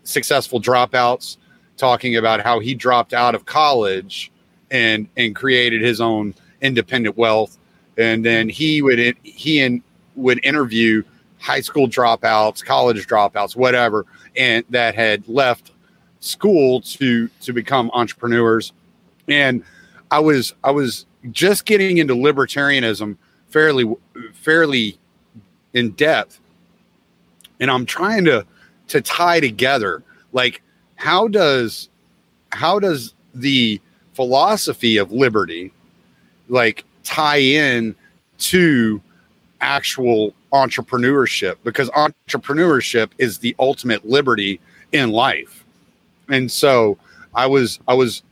Successful 0.05 0.61
Dropouts, 0.61 1.37
talking 1.77 2.17
about 2.17 2.41
how 2.41 2.61
he 2.61 2.75
dropped 2.75 3.13
out 3.13 3.35
of 3.35 3.45
college 3.45 4.33
and 4.71 5.07
and 5.19 5.37
created 5.37 5.83
his 5.83 6.01
own 6.01 6.35
independent 6.63 7.17
wealth. 7.19 7.59
And 7.99 8.25
then 8.25 8.49
he 8.49 8.83
would 8.83 9.17
he 9.23 9.61
and 9.61 9.83
would 10.17 10.45
interview 10.45 11.03
high 11.39 11.61
school 11.61 11.89
dropouts, 11.89 12.65
college 12.65 13.07
dropouts, 13.07 13.57
whatever, 13.57 14.07
and 14.37 14.65
that 14.71 14.95
had 14.95 15.29
left 15.29 15.73
school 16.21 16.81
to 16.83 17.29
to 17.41 17.53
become 17.53 17.91
entrepreneurs. 17.93 18.73
And 19.29 19.63
I 20.11 20.21
was 20.21 20.55
I 20.65 20.71
was 20.71 21.07
just 21.31 21.65
getting 21.65 21.99
into 21.99 22.15
libertarianism 22.15 23.17
fairly 23.49 23.95
fairly 24.33 24.99
in 25.75 25.91
depth, 25.93 26.41
and 27.61 27.71
I'm 27.71 27.87
trying 27.87 28.25
to 28.27 28.47
to 28.89 29.01
tie 29.01 29.41
together 29.41 30.03
like 30.33 30.63
how 30.97 31.29
does 31.29 31.89
how 32.51 32.79
does 32.79 33.15
the 33.35 33.81
philosophy 34.15 34.99
of 34.99 35.11
liberty 35.11 35.73
like 36.49 36.85
tie 37.05 37.39
in 37.39 37.95
to 38.39 39.01
actual 39.61 40.35
entrepreneurship 40.53 41.57
because 41.65 41.89
entrepreneurship 41.91 43.11
is 43.19 43.39
the 43.39 43.55
ultimate 43.59 44.05
liberty 44.09 44.61
in 44.93 45.11
life. 45.11 45.65
And 46.29 46.51
so 46.51 46.99
i 47.35 47.47
was 47.47 47.81
i 47.89 47.95
was 47.95 48.23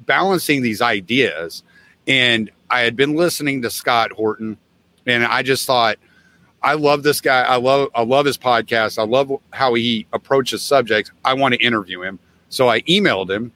balancing 0.00 0.62
these 0.62 0.80
ideas 0.80 1.62
and 2.06 2.50
i 2.70 2.80
had 2.80 2.96
been 2.96 3.14
listening 3.14 3.62
to 3.62 3.70
scott 3.70 4.10
horton 4.12 4.56
and 5.06 5.24
i 5.24 5.42
just 5.42 5.66
thought 5.66 5.96
i 6.62 6.74
love 6.74 7.02
this 7.02 7.20
guy. 7.20 7.42
I 7.42 7.56
love 7.56 7.90
i 7.94 8.02
love 8.02 8.26
his 8.26 8.38
podcast. 8.38 8.98
I 8.98 9.04
love 9.04 9.32
how 9.52 9.74
he 9.74 10.06
approaches 10.12 10.62
subjects. 10.62 11.10
I 11.24 11.34
want 11.34 11.54
to 11.54 11.60
interview 11.60 12.02
him. 12.02 12.18
So 12.48 12.68
i 12.68 12.80
emailed 12.82 13.30
him 13.30 13.52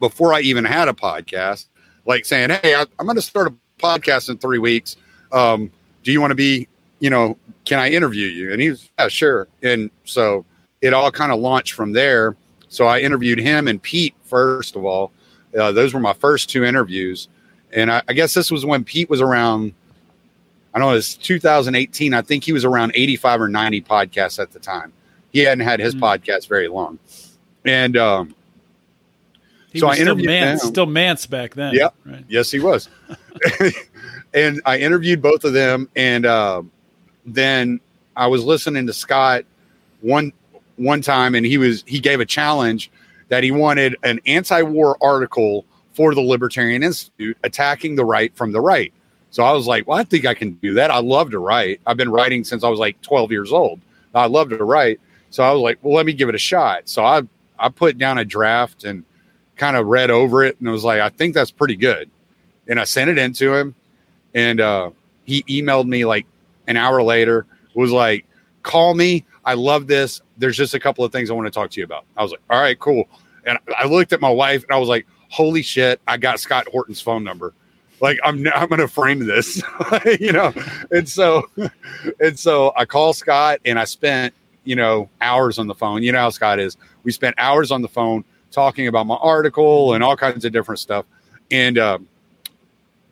before 0.00 0.32
i 0.32 0.40
even 0.40 0.64
had 0.64 0.88
a 0.88 0.92
podcast 0.92 1.66
like 2.06 2.24
saying 2.24 2.50
hey 2.62 2.74
I, 2.74 2.82
i'm 2.98 3.06
going 3.06 3.16
to 3.16 3.22
start 3.22 3.48
a 3.48 3.54
podcast 3.82 4.28
in 4.30 4.38
three 4.38 4.58
weeks. 4.58 4.96
Um, 5.32 5.70
do 6.02 6.12
you 6.12 6.20
want 6.20 6.30
to 6.30 6.36
be 6.36 6.68
you 7.00 7.10
know 7.10 7.36
can 7.64 7.78
i 7.78 7.90
interview 7.90 8.26
you? 8.26 8.52
And 8.52 8.60
he 8.60 8.70
was 8.70 8.88
yeah 8.98 9.08
sure. 9.08 9.48
And 9.62 9.90
so 10.04 10.44
it 10.80 10.92
all 10.94 11.10
kind 11.10 11.32
of 11.32 11.40
launched 11.40 11.72
from 11.72 11.92
there. 11.92 12.36
So 12.68 12.86
i 12.86 13.00
interviewed 13.00 13.38
him 13.38 13.68
and 13.68 13.82
pete 13.82 14.14
first 14.24 14.76
of 14.76 14.84
all. 14.84 15.12
Uh, 15.58 15.72
those 15.72 15.94
were 15.94 16.00
my 16.00 16.12
first 16.14 16.50
two 16.50 16.64
interviews. 16.64 17.28
And 17.72 17.90
I, 17.90 18.02
I 18.08 18.12
guess 18.12 18.34
this 18.34 18.50
was 18.50 18.64
when 18.64 18.84
pete 18.84 19.08
was 19.10 19.20
around 19.20 19.72
i 20.74 20.78
don't 20.78 20.88
know 20.90 20.96
it's 20.96 21.14
2018 21.14 22.14
i 22.14 22.20
think 22.22 22.42
he 22.44 22.52
was 22.52 22.64
around 22.64 22.92
85 22.94 23.42
or 23.42 23.48
90 23.48 23.82
podcasts 23.82 24.38
at 24.38 24.50
the 24.52 24.58
time. 24.58 24.92
He 25.32 25.40
hadn't 25.40 25.64
had 25.64 25.80
his 25.80 25.94
Mm. 25.94 26.00
podcast 26.00 26.48
very 26.48 26.68
long. 26.68 26.98
And 27.64 27.96
um, 27.96 28.34
He 29.74 29.80
So 29.80 29.88
I 29.88 29.96
still 29.96 30.06
interviewed 30.06 30.28
Mance, 30.28 30.62
them. 30.62 30.70
still 30.70 30.86
Mance 30.86 31.26
back 31.26 31.54
then. 31.54 31.74
Yeah. 31.74 31.88
Right. 32.06 32.24
Yes, 32.28 32.50
he 32.50 32.60
was. 32.60 32.88
and 34.32 34.62
I 34.64 34.78
interviewed 34.78 35.20
both 35.20 35.44
of 35.44 35.52
them, 35.52 35.90
and 35.96 36.24
uh, 36.24 36.62
then 37.26 37.80
I 38.16 38.28
was 38.28 38.44
listening 38.44 38.86
to 38.86 38.92
Scott 38.92 39.44
one 40.00 40.32
one 40.76 41.02
time, 41.02 41.34
and 41.34 41.44
he 41.44 41.58
was 41.58 41.82
he 41.88 41.98
gave 41.98 42.20
a 42.20 42.24
challenge 42.24 42.90
that 43.30 43.42
he 43.42 43.50
wanted 43.50 43.96
an 44.04 44.20
anti-war 44.26 44.96
article 45.02 45.66
for 45.92 46.14
the 46.14 46.20
Libertarian 46.20 46.84
Institute 46.84 47.36
attacking 47.42 47.96
the 47.96 48.04
right 48.04 48.34
from 48.36 48.52
the 48.52 48.60
right. 48.60 48.92
So 49.30 49.42
I 49.42 49.50
was 49.50 49.66
like, 49.66 49.88
well, 49.88 49.98
I 49.98 50.04
think 50.04 50.24
I 50.24 50.34
can 50.34 50.52
do 50.54 50.74
that. 50.74 50.92
I 50.92 51.00
love 51.00 51.32
to 51.32 51.40
write. 51.40 51.80
I've 51.84 51.96
been 51.96 52.10
writing 52.10 52.44
since 52.44 52.62
I 52.62 52.68
was 52.68 52.78
like 52.78 53.00
12 53.02 53.32
years 53.32 53.50
old. 53.52 53.80
I 54.14 54.26
love 54.26 54.50
to 54.50 54.62
write. 54.62 55.00
So 55.30 55.42
I 55.42 55.50
was 55.50 55.60
like, 55.60 55.78
well, 55.82 55.94
let 55.96 56.06
me 56.06 56.12
give 56.12 56.28
it 56.28 56.36
a 56.36 56.38
shot. 56.38 56.88
So 56.88 57.04
I 57.04 57.22
I 57.58 57.68
put 57.68 57.98
down 57.98 58.18
a 58.18 58.24
draft 58.24 58.84
and 58.84 59.04
kind 59.56 59.76
of 59.76 59.86
read 59.86 60.10
over 60.10 60.42
it 60.44 60.58
and 60.60 60.70
was 60.70 60.84
like, 60.84 61.00
I 61.00 61.08
think 61.08 61.34
that's 61.34 61.50
pretty 61.50 61.76
good. 61.76 62.10
And 62.66 62.80
I 62.80 62.84
sent 62.84 63.10
it 63.10 63.18
in 63.18 63.32
to 63.34 63.54
him 63.54 63.74
and 64.34 64.60
uh, 64.60 64.90
he 65.24 65.42
emailed 65.44 65.86
me 65.86 66.04
like 66.04 66.26
an 66.66 66.76
hour 66.76 67.02
later, 67.02 67.46
was 67.74 67.92
like, 67.92 68.26
call 68.62 68.94
me. 68.94 69.24
I 69.44 69.54
love 69.54 69.86
this. 69.86 70.22
There's 70.38 70.56
just 70.56 70.74
a 70.74 70.80
couple 70.80 71.04
of 71.04 71.12
things 71.12 71.30
I 71.30 71.34
want 71.34 71.46
to 71.46 71.50
talk 71.50 71.70
to 71.70 71.80
you 71.80 71.84
about. 71.84 72.04
I 72.16 72.22
was 72.22 72.32
like, 72.32 72.40
all 72.50 72.60
right, 72.60 72.78
cool. 72.78 73.08
And 73.46 73.58
I 73.76 73.86
looked 73.86 74.12
at 74.12 74.20
my 74.20 74.30
wife 74.30 74.62
and 74.64 74.72
I 74.72 74.78
was 74.78 74.88
like, 74.88 75.06
holy 75.28 75.62
shit, 75.62 76.00
I 76.06 76.16
got 76.16 76.40
Scott 76.40 76.66
Horton's 76.68 77.00
phone 77.00 77.22
number. 77.22 77.52
Like 78.00 78.18
I'm, 78.24 78.46
I'm 78.54 78.68
to 78.68 78.88
frame 78.88 79.26
this, 79.26 79.62
you 80.20 80.32
know? 80.32 80.52
And 80.90 81.08
so, 81.08 81.48
and 82.20 82.38
so 82.38 82.72
I 82.76 82.84
called 82.84 83.16
Scott 83.16 83.60
and 83.64 83.78
I 83.78 83.84
spent, 83.84 84.34
you 84.64 84.76
know, 84.76 85.08
hours 85.20 85.58
on 85.58 85.66
the 85.66 85.74
phone. 85.74 86.02
You 86.02 86.12
know 86.12 86.20
how 86.20 86.30
Scott 86.30 86.58
is. 86.58 86.76
We 87.02 87.12
spent 87.12 87.34
hours 87.38 87.70
on 87.70 87.82
the 87.82 87.88
phone 87.88 88.24
talking 88.54 88.86
about 88.88 89.06
my 89.06 89.16
article 89.16 89.94
and 89.94 90.02
all 90.02 90.16
kinds 90.16 90.44
of 90.44 90.52
different 90.52 90.78
stuff. 90.78 91.04
And, 91.50 91.78
um, 91.78 92.08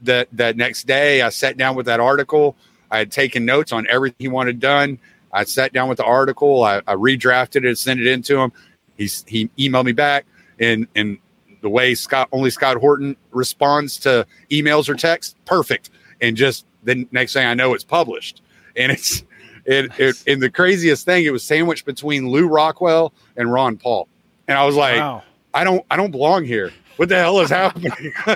that 0.03 0.29
that 0.33 0.57
next 0.57 0.87
day 0.87 1.23
I 1.23 1.29
sat 1.29 1.57
down 1.57 1.77
with 1.77 1.87
that 1.87 2.01
article. 2.01 2.57
I 2.91 2.99
had 2.99 3.11
taken 3.11 3.45
notes 3.45 3.73
on 3.73 3.87
everything 3.89 4.17
he 4.19 4.29
wanted 4.29 4.61
done. 4.61 4.99
I 5.33 5.45
sat 5.45 5.73
down 5.73 5.89
with 5.89 5.99
the 5.99 6.05
article. 6.05 6.63
I, 6.63 6.79
I 6.79 6.95
redrafted 6.95 7.57
it 7.57 7.67
and 7.67 7.79
sent 7.79 8.01
it 8.01 8.07
in 8.07 8.23
to 8.23 8.39
him. 8.41 8.53
He's 8.97 9.25
he 9.27 9.49
emailed 9.59 9.85
me 9.85 9.93
back 9.93 10.27
and 10.59 10.87
and 10.95 11.19
the 11.63 11.71
way 11.71 11.95
Scott 11.95 12.29
only 12.33 12.51
Scott 12.51 12.77
Horton 12.77 13.17
responds 13.31 13.97
to 13.99 14.27
emails 14.51 14.89
or 14.89 14.95
text, 14.95 15.37
perfect. 15.45 15.91
And 16.21 16.37
just 16.37 16.67
the 16.83 17.07
next 17.13 17.33
thing 17.33 17.47
I 17.47 17.55
know, 17.55 17.75
it's 17.75 17.85
published. 17.85 18.43
And 18.77 18.93
it's 18.93 19.25
it, 19.65 19.99
it 19.99 20.23
and 20.27 20.43
the 20.43 20.51
craziest 20.51 21.05
thing, 21.05 21.25
it 21.25 21.33
was 21.33 21.45
sandwiched 21.45 21.87
between 21.87 22.29
Lew 22.29 22.49
Rockwell 22.49 23.13
and 23.37 23.53
Ron 23.53 23.77
Paul. 23.77 24.09
And 24.49 24.59
I 24.59 24.67
was 24.67 24.75
like, 24.75 24.97
wow. 24.97 25.23
I 25.55 25.65
don't 25.65 25.85
I 25.91 25.97
don't 25.97 26.11
belong 26.11 26.45
here. 26.45 26.73
What 26.97 27.09
the 27.09 27.17
hell 27.17 27.41
is 27.41 27.51
happening? 27.51 27.93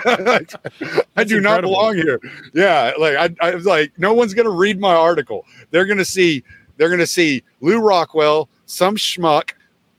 I 1.16 1.25
do 1.25 1.40
not 1.40 1.61
belong 1.61 1.94
here. 1.96 2.20
Yeah, 2.54 2.92
like 2.99 3.16
I, 3.16 3.49
I 3.49 3.54
was 3.54 3.66
like, 3.66 3.92
no 3.99 4.14
one's 4.14 4.35
gonna 4.35 4.50
read 4.50 4.80
my 4.80 4.94
article. 4.94 5.44
They're 5.70 5.87
gonna 5.87 6.04
see 6.04 6.42
they're 6.76 6.90
gonna 6.90 7.06
see 7.06 7.42
Lew 7.61 7.78
Rockwell, 7.80 8.49
some 8.66 8.96
schmuck, 8.96 9.50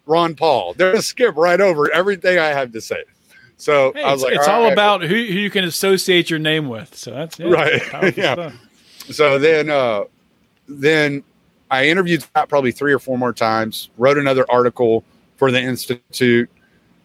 Ron 0.05 0.36
Paul. 0.36 0.74
They're 0.74 0.91
gonna 0.91 1.01
skip 1.01 1.36
right 1.36 1.62
over 1.62 1.91
everything 1.91 2.39
I 2.39 2.47
have 2.47 2.71
to 2.74 2.81
say. 2.81 3.03
So 3.57 3.91
Hey, 3.93 4.03
I 4.03 4.12
was 4.13 4.21
it's, 4.21 4.29
like, 4.29 4.36
it's 4.36 4.47
all 4.47 4.63
right. 4.63 4.74
about 4.74 5.01
who, 5.01 5.07
who 5.07 5.15
you 5.15 5.50
can 5.50 5.63
associate 5.63 6.29
your 6.29 6.39
name 6.39 6.69
with. 6.69 6.95
So 6.95 7.12
that's 7.12 7.39
yeah, 7.39 7.47
Right. 7.47 8.17
Yeah. 8.17 8.33
stuff. 8.33 8.53
so 9.12 9.39
then 9.39 9.69
uh 9.69 10.03
then 10.67 11.24
I 11.69 11.88
interviewed 11.88 12.21
Scott 12.24 12.50
probably 12.50 12.71
three 12.71 12.93
or 12.93 13.00
four 13.00 13.17
more 13.17 13.33
times, 13.33 13.89
wrote 13.97 14.17
another 14.17 14.45
article 14.50 15.03
for 15.38 15.51
the 15.51 15.59
Institute, 15.62 16.50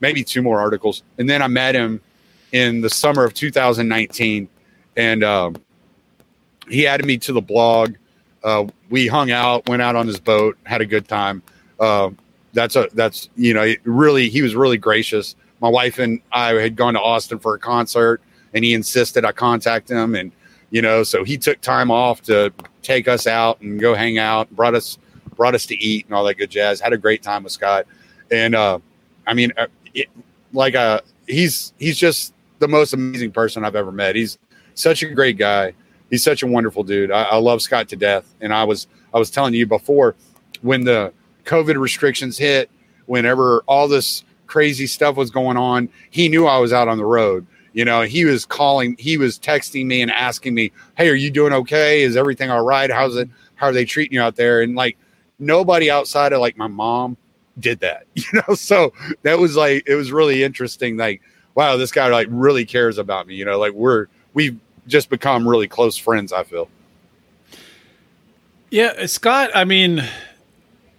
maybe 0.03 0.23
two 0.23 0.43
more 0.43 0.61
articles. 0.61 1.03
And 1.17 1.31
then 1.31 1.41
I 1.41 1.47
met 1.47 1.75
him 1.75 2.03
in 2.51 2.83
the 2.83 2.91
summer 2.91 3.25
of 3.25 3.33
2019. 3.33 4.49
And 4.97 5.25
um, 5.25 5.57
he 6.69 6.87
added 6.87 7.07
me 7.07 7.17
to 7.19 7.33
the 7.33 7.41
blog. 7.41 7.95
Uh, 8.45 8.67
we 8.91 9.07
hung 9.07 9.31
out, 9.31 9.67
went 9.69 9.81
out 9.81 9.97
on 9.97 10.07
his 10.07 10.21
boat, 10.21 10.59
had 10.65 10.83
a 10.83 10.87
good 10.87 11.09
time. 11.09 11.43
Um, 11.81 12.19
that's 12.53 12.77
a 12.77 12.89
that's 12.93 13.31
you 13.35 13.55
know 13.55 13.73
really 13.85 14.29
he 14.29 14.43
was 14.43 14.55
really 14.55 14.77
gracious. 14.77 15.37
My 15.61 15.69
wife 15.69 15.99
and 15.99 16.21
I 16.33 16.55
had 16.55 16.77
gone 16.77 16.95
to 16.95 17.01
Austin 17.01 17.39
for 17.39 17.55
a 17.55 17.59
concert, 17.59 18.21
and 18.53 18.63
he 18.65 18.75
insisted 18.75 19.25
I 19.25 19.33
contact 19.33 19.91
him, 19.91 20.15
and 20.15 20.33
you 20.71 20.83
know 20.83 21.03
so 21.03 21.25
he 21.25 21.39
took 21.39 21.61
time 21.63 21.91
off 21.91 22.21
to 22.23 22.53
take 22.83 23.09
us 23.09 23.27
out 23.27 23.61
and 23.61 23.81
go 23.81 23.95
hang 23.95 24.19
out. 24.19 24.51
brought 24.51 24.75
us 24.75 24.99
brought 25.37 25.55
us 25.55 25.65
to 25.67 25.77
eat 25.83 26.05
and 26.07 26.15
all 26.15 26.25
that 26.25 26.35
good 26.35 26.51
jazz. 26.51 26.81
Had 26.81 26.93
a 26.93 26.99
great 26.99 27.23
time 27.23 27.45
with 27.45 27.53
Scott, 27.53 27.87
and 28.31 28.55
uh, 28.55 28.79
I 29.27 29.35
mean, 29.35 29.53
uh, 29.57 29.67
like 30.53 30.75
uh, 30.75 31.01
he's 31.27 31.73
he's 31.79 31.97
just 31.97 32.35
the 32.59 32.69
most 32.69 32.93
amazing 32.93 33.33
person 33.33 33.65
I've 33.65 33.77
ever 33.77 33.93
met. 33.93 34.15
He's 34.15 34.39
such 34.75 35.03
a 35.03 35.09
great 35.09 35.37
guy. 35.37 35.75
He's 36.11 36.23
such 36.23 36.43
a 36.43 36.47
wonderful 36.47 36.85
dude. 36.85 37.11
I, 37.11 37.23
I 37.23 37.37
love 37.37 37.63
Scott 37.63 37.89
to 37.89 37.97
death. 37.97 38.35
And 38.41 38.53
I 38.53 38.65
was 38.65 38.87
I 39.15 39.19
was 39.19 39.31
telling 39.31 39.55
you 39.55 39.67
before 39.67 40.15
when 40.61 40.85
the 40.85 41.13
COVID 41.45 41.79
restrictions 41.79 42.39
hit, 42.39 42.71
whenever 43.07 43.63
all 43.67 43.89
this 43.89 44.25
crazy 44.47 44.87
stuff 44.87 45.17
was 45.17 45.31
going 45.31 45.57
on, 45.57 45.89
he 46.11 46.29
knew 46.29 46.47
I 46.47 46.59
was 46.59 46.73
out 46.73 46.89
on 46.89 46.99
the 46.99 47.05
road. 47.05 47.47
You 47.73 47.87
know, 47.87 48.03
he 48.03 48.27
was 48.27 48.45
calling, 48.45 48.97
he 48.99 49.17
was 49.17 49.39
texting 49.39 49.87
me 49.87 50.03
and 50.03 50.11
asking 50.11 50.55
me, 50.55 50.73
"Hey, 50.97 51.09
are 51.09 51.15
you 51.15 51.31
doing 51.31 51.55
okay? 51.55 52.03
Is 52.03 52.17
everything 52.17 52.51
all 52.51 52.65
right? 52.65 52.91
How's 52.91 53.17
it? 53.17 53.31
How 53.55 53.69
are 53.69 53.73
they 53.73 53.87
treating 53.87 54.15
you 54.15 54.21
out 54.21 54.37
there?" 54.37 54.61
And 54.61 54.75
like 54.75 54.99
nobody 55.39 55.91
outside 55.91 56.33
of 56.35 56.41
like 56.41 56.57
my 56.59 56.67
mom 56.67 57.17
did 57.59 57.81
that. 57.81 58.07
You 58.15 58.43
know, 58.49 58.55
so 58.55 58.93
that 59.23 59.39
was 59.39 59.57
like 59.57 59.85
it 59.87 59.95
was 59.95 60.13
really 60.13 60.43
interesting. 60.43 60.97
Like, 60.97 61.23
wow, 61.55 61.77
this 61.77 61.93
guy 61.93 62.09
like 62.09 62.29
really 62.31 62.65
cares 62.65 62.99
about 62.99 63.27
me. 63.27 63.35
You 63.35 63.45
know, 63.45 63.59
like 63.59 63.73
we're 63.73 64.07
we've 64.35 64.59
just 64.87 65.11
become 65.11 65.47
really 65.47 65.69
close 65.69 65.97
friends. 65.97 66.33
I 66.33 66.45
feel. 66.45 66.69
Yeah, 68.71 68.95
uh, 68.99 69.07
Scott, 69.07 69.51
I 69.55 69.65
mean, 69.65 70.03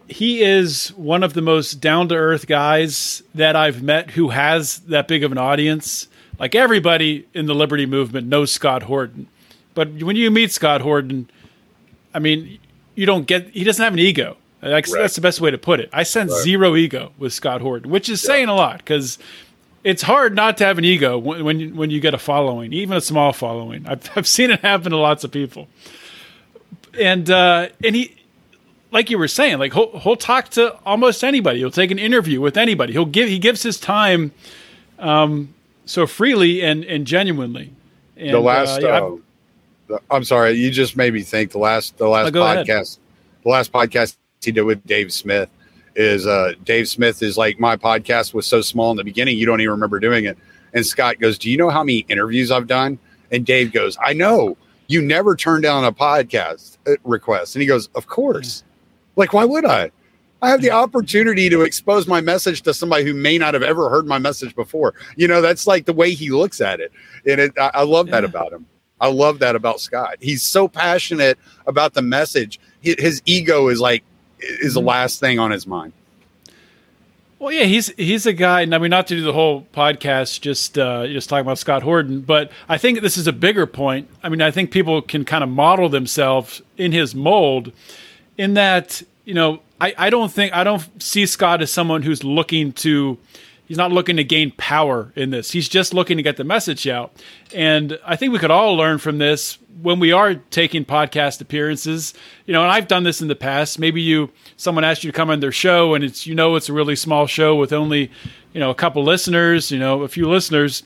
he 0.08 0.44
is 0.44 0.90
one 0.90 1.24
of 1.24 1.34
the 1.34 1.42
most 1.42 1.76
down 1.76 2.08
to 2.10 2.16
earth 2.16 2.46
guys 2.46 3.24
that 3.34 3.56
I've 3.56 3.82
met 3.82 4.12
who 4.12 4.30
has 4.30 4.80
that 4.82 5.08
big 5.08 5.24
of 5.24 5.32
an 5.32 5.40
audience. 5.40 6.08
Like 6.40 6.56
everybody 6.56 7.28
in 7.34 7.48
the 7.48 7.56
Liberty 7.56 7.86
movement 7.86 8.28
knows 8.28 8.52
Scott 8.52 8.84
Horton. 8.84 9.28
But 9.74 10.04
when 10.04 10.16
you 10.16 10.30
meet 10.30 10.52
Scott 10.52 10.82
Horton, 10.82 11.30
I 12.14 12.20
mean, 12.20 12.60
you 12.96 13.06
don't 13.08 13.26
get, 13.26 13.48
he 13.50 13.64
doesn't 13.64 13.84
have 13.84 13.94
an 13.94 14.00
ego. 14.00 14.38
That's, 14.70 14.92
Right. 14.94 15.02
that's 15.02 15.16
the 15.16 15.22
best 15.22 15.42
way 15.42 15.52
to 15.52 15.58
put 15.58 15.80
it. 15.80 15.90
I 15.92 16.04
sense 16.04 16.32
Right. 16.32 16.42
zero 16.44 16.76
ego 16.76 17.12
with 17.18 17.34
Scott 17.34 17.62
Horton, 17.62 17.92
which 17.92 18.10
is 18.10 18.22
saying 18.22 18.48
a 18.48 18.56
lot 18.56 18.78
because 18.78 19.18
it's 19.84 20.02
hard 20.04 20.36
not 20.36 20.58
to 20.58 20.66
have 20.66 20.78
an 20.78 20.86
ego 20.86 21.18
when, 21.18 21.44
when, 21.44 21.60
you, 21.60 21.74
when 21.74 21.90
you 21.90 22.00
get 22.00 22.14
a 22.14 22.18
following, 22.18 22.72
even 22.74 22.96
a 22.98 23.02
small 23.02 23.34
following. 23.34 23.86
I've, 23.88 24.10
I've 24.16 24.28
seen 24.28 24.52
it 24.52 24.62
happen 24.62 24.92
to 24.92 24.98
lots 24.98 25.24
of 25.24 25.32
people. 25.32 25.68
And, 27.00 27.30
uh, 27.30 27.70
and 27.84 27.96
he, 27.96 28.16
like 28.92 29.10
you 29.10 29.18
were 29.18 29.28
saying, 29.28 29.58
like 29.60 29.74
he'll, 29.74 29.98
he'll 30.00 30.16
talk 30.16 30.50
to 30.50 30.78
almost 30.86 31.24
anybody. 31.24 31.60
He'll 31.60 31.72
take 31.72 31.92
an 31.92 32.00
interview 32.00 32.40
with 32.40 32.56
anybody. 32.58 32.94
He'll 32.94 33.06
give, 33.06 33.28
he 33.28 33.40
gives 33.40 33.64
his 33.64 33.80
time, 33.80 34.32
um, 35.00 35.54
so 35.86 36.08
freely 36.08 36.62
and, 36.64 36.86
and 36.86 37.06
genuinely. 37.06 37.74
And, 38.16 38.30
the 38.34 38.40
last 38.40 38.82
uh, 38.82 38.88
yeah, 38.88 38.98
uh, 39.00 39.16
the, 39.88 40.00
i'm 40.12 40.24
sorry 40.24 40.52
you 40.52 40.70
just 40.70 40.96
made 40.96 41.14
me 41.14 41.24
think 41.24 41.52
the 41.52 41.58
last 41.58 41.98
the 41.98 42.08
last 42.08 42.34
ahead. 42.34 42.66
podcast 42.68 43.00
the 43.44 43.50
last 43.50 43.72
podcast 43.72 44.16
he 44.46 44.52
did 44.52 44.64
with 44.64 44.86
dave 44.86 45.12
smith 45.14 45.50
is 45.96 46.26
uh 46.26 46.54
dave 46.64 46.88
smith 46.88 47.22
is 47.22 47.38
like 47.38 47.60
my 47.60 47.76
podcast 47.78 48.34
was 48.34 48.48
so 48.48 48.62
small 48.62 48.92
in 48.92 48.98
the 48.98 49.04
beginning 49.04 49.38
you 49.38 49.46
don't 49.46 49.62
even 49.62 49.72
remember 49.72 50.00
doing 50.00 50.26
it 50.26 50.38
and 50.74 50.86
scott 50.86 51.20
goes 51.20 51.38
do 51.38 51.50
you 51.50 51.58
know 51.58 51.70
how 51.70 51.84
many 51.84 52.00
interviews 52.10 52.52
i've 52.52 52.68
done 52.68 52.98
and 53.32 53.46
dave 53.46 53.72
goes 53.72 53.98
i 54.04 54.14
know 54.14 54.58
you 54.88 55.02
never 55.02 55.36
turn 55.36 55.62
down 55.62 55.84
a 55.86 55.92
podcast 55.92 56.78
uh, 56.88 56.92
request 57.04 57.56
and 57.56 57.62
he 57.62 57.68
goes 57.68 57.88
of 57.96 58.08
course 58.08 58.64
like 59.16 59.34
why 59.34 59.46
would 59.46 59.66
i 59.66 59.90
I 60.42 60.50
have 60.50 60.62
the 60.62 60.72
opportunity 60.72 61.50
to 61.50 61.62
expose 61.62 62.06
my 62.06 62.20
message 62.20 62.64
to 62.64 62.74
somebody 62.74 63.06
who 63.06 63.14
may 63.14 63.38
not 63.38 63.54
have 63.54 63.64
ever 63.64 63.90
heard 63.90 64.06
my 64.06 64.18
message 64.20 64.54
before. 64.56 64.94
You 65.16 65.26
know, 65.30 65.40
that's 65.40 65.66
like 65.66 65.86
the 65.86 65.94
way 65.94 66.12
he 66.14 66.32
looks 66.32 66.60
at 66.60 66.82
it. 66.82 66.92
And 67.26 67.40
it, 67.40 67.54
I, 67.58 67.72
I 67.76 67.84
love 67.84 68.08
that 68.08 68.24
Yeah. 68.24 68.30
about 68.30 68.52
him. 68.52 68.66
I 69.00 69.08
love 69.08 69.40
that 69.40 69.56
about 69.56 69.80
Scott. 69.80 70.18
He's 70.20 70.44
so 70.44 70.68
passionate 70.68 71.40
about 71.66 71.94
the 71.94 72.02
message. 72.02 72.60
His 72.82 73.22
ego 73.26 73.70
is 73.70 73.80
like, 73.80 74.04
is 74.44 74.74
the 74.74 74.80
Mm-hmm. 74.80 74.88
last 74.90 75.20
thing 75.20 75.40
on 75.40 75.52
his 75.52 75.66
mind. 75.68 75.94
Well, 77.40 77.52
yeah, 77.52 77.66
he's 77.66 77.88
he's 77.98 78.26
a 78.26 78.32
guy, 78.32 78.62
and 78.62 78.74
I 78.74 78.78
mean 78.78 78.90
not 78.90 79.08
to 79.08 79.16
do 79.16 79.22
the 79.22 79.34
whole 79.34 79.68
podcast 79.74 80.40
just 80.40 80.78
uh, 80.78 81.06
just 81.08 81.28
talking 81.28 81.42
about 81.42 81.58
Scott 81.58 81.84
Horton, 81.84 82.22
but 82.22 82.52
I 82.70 82.78
think 82.78 83.02
this 83.02 83.18
is 83.18 83.28
a 83.28 83.34
bigger 83.34 83.66
point. 83.66 84.08
I 84.24 84.30
mean, 84.30 84.42
I 84.42 84.50
think 84.50 84.72
people 84.72 85.02
can 85.02 85.26
kind 85.26 85.44
of 85.44 85.50
model 85.50 85.90
themselves 85.90 86.62
in 86.78 86.94
his 86.94 87.14
mold, 87.14 87.74
in 88.38 88.54
that 88.54 89.04
you 89.26 89.34
know, 89.34 89.60
I, 89.82 89.94
I 89.98 90.10
don't 90.10 90.32
think 90.32 90.54
I 90.54 90.64
don't 90.64 90.88
see 91.04 91.26
Scott 91.26 91.62
as 91.62 91.70
someone 91.72 92.04
who's 92.04 92.24
looking 92.24 92.72
to. 92.74 93.18
He's 93.66 93.78
not 93.78 93.92
looking 93.92 94.18
to 94.18 94.24
gain 94.24 94.52
power 94.52 95.14
in 95.16 95.30
this. 95.30 95.52
He's 95.52 95.70
just 95.70 95.94
looking 95.94 96.18
to 96.18 96.24
get 96.24 96.38
the 96.38 96.44
message 96.44 96.88
out. 96.88 97.14
And 97.54 97.98
I 98.06 98.16
think 98.16 98.34
we 98.34 98.40
could 98.40 98.52
all 98.52 98.76
learn 98.76 98.98
from 98.98 99.18
this 99.20 99.58
when 99.82 100.00
we 100.00 100.12
are 100.12 100.36
taking 100.36 100.84
podcast 100.86 101.40
appearances. 101.42 102.14
You 102.46 102.54
know, 102.54 102.62
and 102.62 102.72
I've 102.72 102.88
done 102.88 103.04
this 103.04 103.22
in 103.22 103.30
the 103.30 103.36
past. 103.36 103.80
Maybe 103.80 104.02
you 104.02 104.32
someone 104.58 104.84
asked 104.84 105.04
you 105.04 105.12
to 105.12 105.16
come 105.16 105.30
on 105.30 105.40
their 105.40 105.52
show 105.52 105.94
and 105.94 106.04
it's 106.04 106.28
you 106.28 106.36
know 106.36 106.56
it's 106.56 106.70
a 106.70 106.74
really 106.74 106.96
small 106.96 107.26
show 107.26 107.56
with 107.56 107.72
only, 107.72 108.12
you 108.54 108.60
know, 108.60 108.70
a 108.70 108.76
couple 108.76 109.04
listeners, 109.04 109.72
you 109.72 109.80
know, 109.80 110.04
a 110.04 110.08
few 110.08 110.28
listeners. 110.28 110.84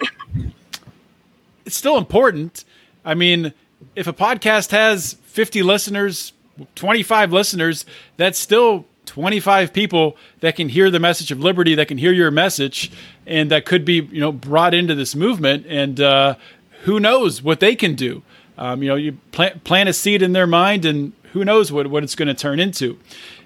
It's 1.65 1.75
still 1.75 1.97
important. 1.97 2.63
I 3.03 3.13
mean, 3.15 3.53
if 3.95 4.07
a 4.07 4.13
podcast 4.13 4.71
has 4.71 5.13
50 5.25 5.63
listeners, 5.63 6.33
25 6.75 7.33
listeners, 7.33 7.85
that's 8.17 8.39
still 8.39 8.85
25 9.07 9.73
people 9.73 10.15
that 10.41 10.55
can 10.55 10.69
hear 10.69 10.91
the 10.91 10.99
message 10.99 11.31
of 11.31 11.39
liberty, 11.39 11.73
that 11.75 11.87
can 11.87 11.97
hear 11.97 12.11
your 12.11 12.29
message, 12.29 12.91
and 13.25 13.49
that 13.49 13.65
could 13.65 13.83
be, 13.83 14.07
you 14.11 14.19
know, 14.19 14.31
brought 14.31 14.73
into 14.73 14.93
this 14.93 15.15
movement. 15.15 15.65
And 15.67 15.99
uh, 15.99 16.35
who 16.83 16.99
knows 16.99 17.41
what 17.41 17.59
they 17.59 17.75
can 17.75 17.95
do? 17.95 18.21
Um, 18.57 18.83
you 18.83 18.89
know, 18.89 18.95
you 18.95 19.17
plant, 19.31 19.63
plant 19.63 19.89
a 19.89 19.93
seed 19.93 20.21
in 20.21 20.33
their 20.33 20.47
mind, 20.47 20.85
and 20.85 21.13
who 21.33 21.43
knows 21.43 21.71
what, 21.71 21.87
what 21.87 22.03
it's 22.03 22.15
going 22.15 22.27
to 22.27 22.33
turn 22.33 22.59
into. 22.59 22.99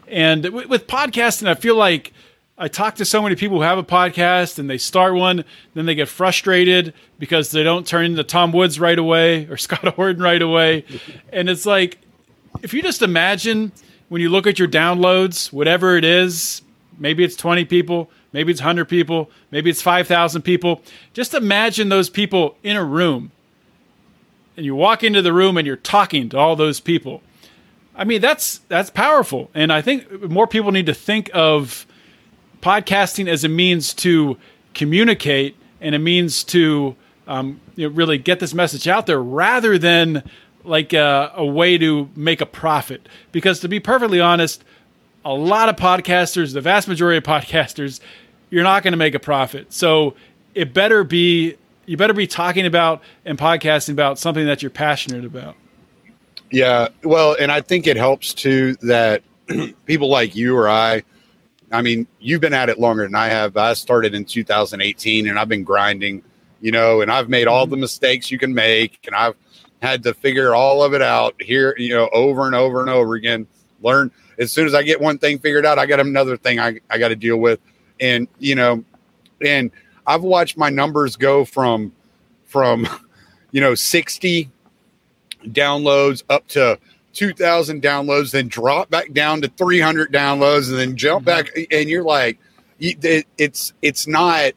And 0.07 0.49
with, 0.49 0.67
with 0.67 0.87
podcasting, 0.87 1.47
I 1.47 1.55
feel 1.55 1.75
like 1.75 2.11
I 2.57 2.67
talk 2.67 2.95
to 2.95 3.05
so 3.05 3.21
many 3.21 3.35
people 3.35 3.57
who 3.57 3.63
have 3.63 3.77
a 3.77 3.83
podcast 3.83 4.59
and 4.59 4.69
they 4.69 4.77
start 4.77 5.15
one, 5.15 5.45
then 5.73 5.85
they 5.85 5.95
get 5.95 6.07
frustrated 6.07 6.93
because 7.17 7.49
they 7.51 7.63
don't 7.63 7.87
turn 7.87 8.05
into 8.05 8.23
Tom 8.23 8.51
Woods 8.51 8.79
right 8.79 8.99
away 8.99 9.45
or 9.47 9.57
Scott 9.57 9.95
Horton 9.95 10.21
right 10.21 10.41
away. 10.41 10.85
And 11.31 11.49
it's 11.49 11.65
like, 11.65 11.97
if 12.61 12.73
you 12.73 12.81
just 12.81 13.01
imagine 13.01 13.71
when 14.11 14.21
you 14.21 14.27
look 14.27 14.45
at 14.45 14.59
your 14.59 14.67
downloads, 14.67 15.53
whatever 15.53 15.95
it 15.95 16.03
is, 16.03 16.63
maybe 16.99 17.23
it's 17.23 17.37
20 17.37 17.63
people, 17.63 18.11
maybe 18.33 18.51
it's 18.51 18.59
100 18.59 18.83
people, 18.89 19.31
maybe 19.51 19.69
it's 19.69 19.81
5,000 19.81 20.41
people. 20.41 20.81
Just 21.13 21.33
imagine 21.33 21.87
those 21.87 22.09
people 22.09 22.57
in 22.61 22.75
a 22.75 22.83
room. 22.83 23.31
And 24.57 24.65
you 24.65 24.75
walk 24.75 25.01
into 25.01 25.21
the 25.21 25.31
room 25.31 25.55
and 25.55 25.65
you're 25.65 25.77
talking 25.77 26.27
to 26.27 26.37
all 26.37 26.57
those 26.57 26.81
people. 26.81 27.21
I 27.95 28.03
mean, 28.03 28.19
that's 28.19 28.57
that's 28.67 28.89
powerful. 28.89 29.49
And 29.53 29.71
I 29.71 29.81
think 29.81 30.23
more 30.23 30.45
people 30.45 30.73
need 30.73 30.87
to 30.87 30.93
think 30.93 31.31
of 31.33 31.85
podcasting 32.61 33.29
as 33.29 33.45
a 33.45 33.49
means 33.49 33.93
to 33.93 34.35
communicate 34.73 35.55
and 35.79 35.95
a 35.95 35.99
means 35.99 36.43
to 36.45 36.97
um, 37.27 37.61
you 37.77 37.87
know, 37.87 37.95
really 37.95 38.17
get 38.17 38.41
this 38.41 38.53
message 38.53 38.89
out 38.89 39.05
there 39.05 39.23
rather 39.23 39.77
than 39.77 40.29
like 40.63 40.93
a, 40.93 41.31
a 41.35 41.45
way 41.45 41.77
to 41.77 42.09
make 42.15 42.41
a 42.41 42.45
profit. 42.45 43.07
Because 43.31 43.59
to 43.61 43.67
be 43.67 43.79
perfectly 43.79 44.19
honest, 44.19 44.63
a 45.23 45.33
lot 45.33 45.69
of 45.69 45.75
podcasters, 45.75 46.53
the 46.53 46.61
vast 46.61 46.87
majority 46.87 47.17
of 47.17 47.23
podcasters, 47.23 47.99
you're 48.49 48.63
not 48.63 48.83
going 48.83 48.93
to 48.93 48.97
make 48.97 49.15
a 49.15 49.19
profit. 49.19 49.71
So 49.73 50.15
it 50.53 50.73
better 50.73 51.03
be 51.03 51.55
you 51.85 51.97
better 51.97 52.13
be 52.13 52.27
talking 52.27 52.65
about 52.65 53.01
and 53.25 53.37
podcasting 53.37 53.93
about 53.93 54.19
something 54.19 54.45
that 54.45 54.61
you're 54.61 54.69
passionate 54.69 55.25
about. 55.25 55.55
Yeah. 56.51 56.89
Well, 57.03 57.35
and 57.39 57.51
I 57.51 57.61
think 57.61 57.87
it 57.87 57.97
helps 57.97 58.33
too 58.33 58.75
that 58.81 59.23
people 59.85 60.09
like 60.09 60.35
you 60.35 60.55
or 60.55 60.69
I, 60.69 61.03
I 61.71 61.81
mean, 61.81 62.07
you've 62.19 62.41
been 62.41 62.53
at 62.53 62.69
it 62.69 62.79
longer 62.79 63.03
than 63.03 63.15
I 63.15 63.29
have. 63.29 63.55
I 63.57 63.73
started 63.73 64.13
in 64.13 64.25
2018 64.25 65.27
and 65.27 65.39
I've 65.39 65.47
been 65.49 65.63
grinding, 65.63 66.23
you 66.59 66.71
know, 66.71 67.01
and 67.01 67.11
I've 67.11 67.29
made 67.29 67.47
all 67.47 67.63
mm-hmm. 67.63 67.71
the 67.71 67.77
mistakes 67.77 68.29
you 68.29 68.37
can 68.37 68.53
make 68.53 68.99
and 69.07 69.15
I've 69.15 69.35
had 69.81 70.03
to 70.03 70.13
figure 70.13 70.53
all 70.53 70.83
of 70.83 70.93
it 70.93 71.01
out 71.01 71.35
here, 71.41 71.75
you 71.77 71.89
know, 71.89 72.09
over 72.13 72.45
and 72.45 72.55
over 72.55 72.81
and 72.81 72.89
over 72.89 73.15
again. 73.15 73.47
Learn 73.81 74.11
as 74.37 74.51
soon 74.51 74.65
as 74.65 74.73
I 74.73 74.83
get 74.83 74.99
one 74.99 75.17
thing 75.17 75.39
figured 75.39 75.65
out, 75.65 75.79
I 75.79 75.85
got 75.85 75.99
another 75.99 76.37
thing 76.37 76.59
I, 76.59 76.79
I 76.89 76.97
got 76.97 77.09
to 77.09 77.15
deal 77.15 77.37
with. 77.37 77.59
And, 77.99 78.27
you 78.39 78.55
know, 78.55 78.83
and 79.41 79.71
I've 80.05 80.23
watched 80.23 80.57
my 80.57 80.69
numbers 80.69 81.15
go 81.15 81.45
from 81.45 81.91
from 82.45 82.87
you 83.51 83.61
know 83.61 83.75
60 83.75 84.49
downloads 85.45 86.23
up 86.29 86.47
to 86.49 86.79
2000 87.13 87.81
downloads 87.81 88.31
then 88.31 88.47
drop 88.47 88.89
back 88.89 89.11
down 89.13 89.41
to 89.41 89.47
300 89.47 90.11
downloads 90.11 90.69
and 90.69 90.77
then 90.77 90.95
jump 90.95 91.25
mm-hmm. 91.25 91.43
back 91.43 91.67
and 91.71 91.89
you're 91.89 92.03
like 92.03 92.37
it, 92.79 93.25
it's 93.37 93.73
it's 93.81 94.07
not 94.07 94.53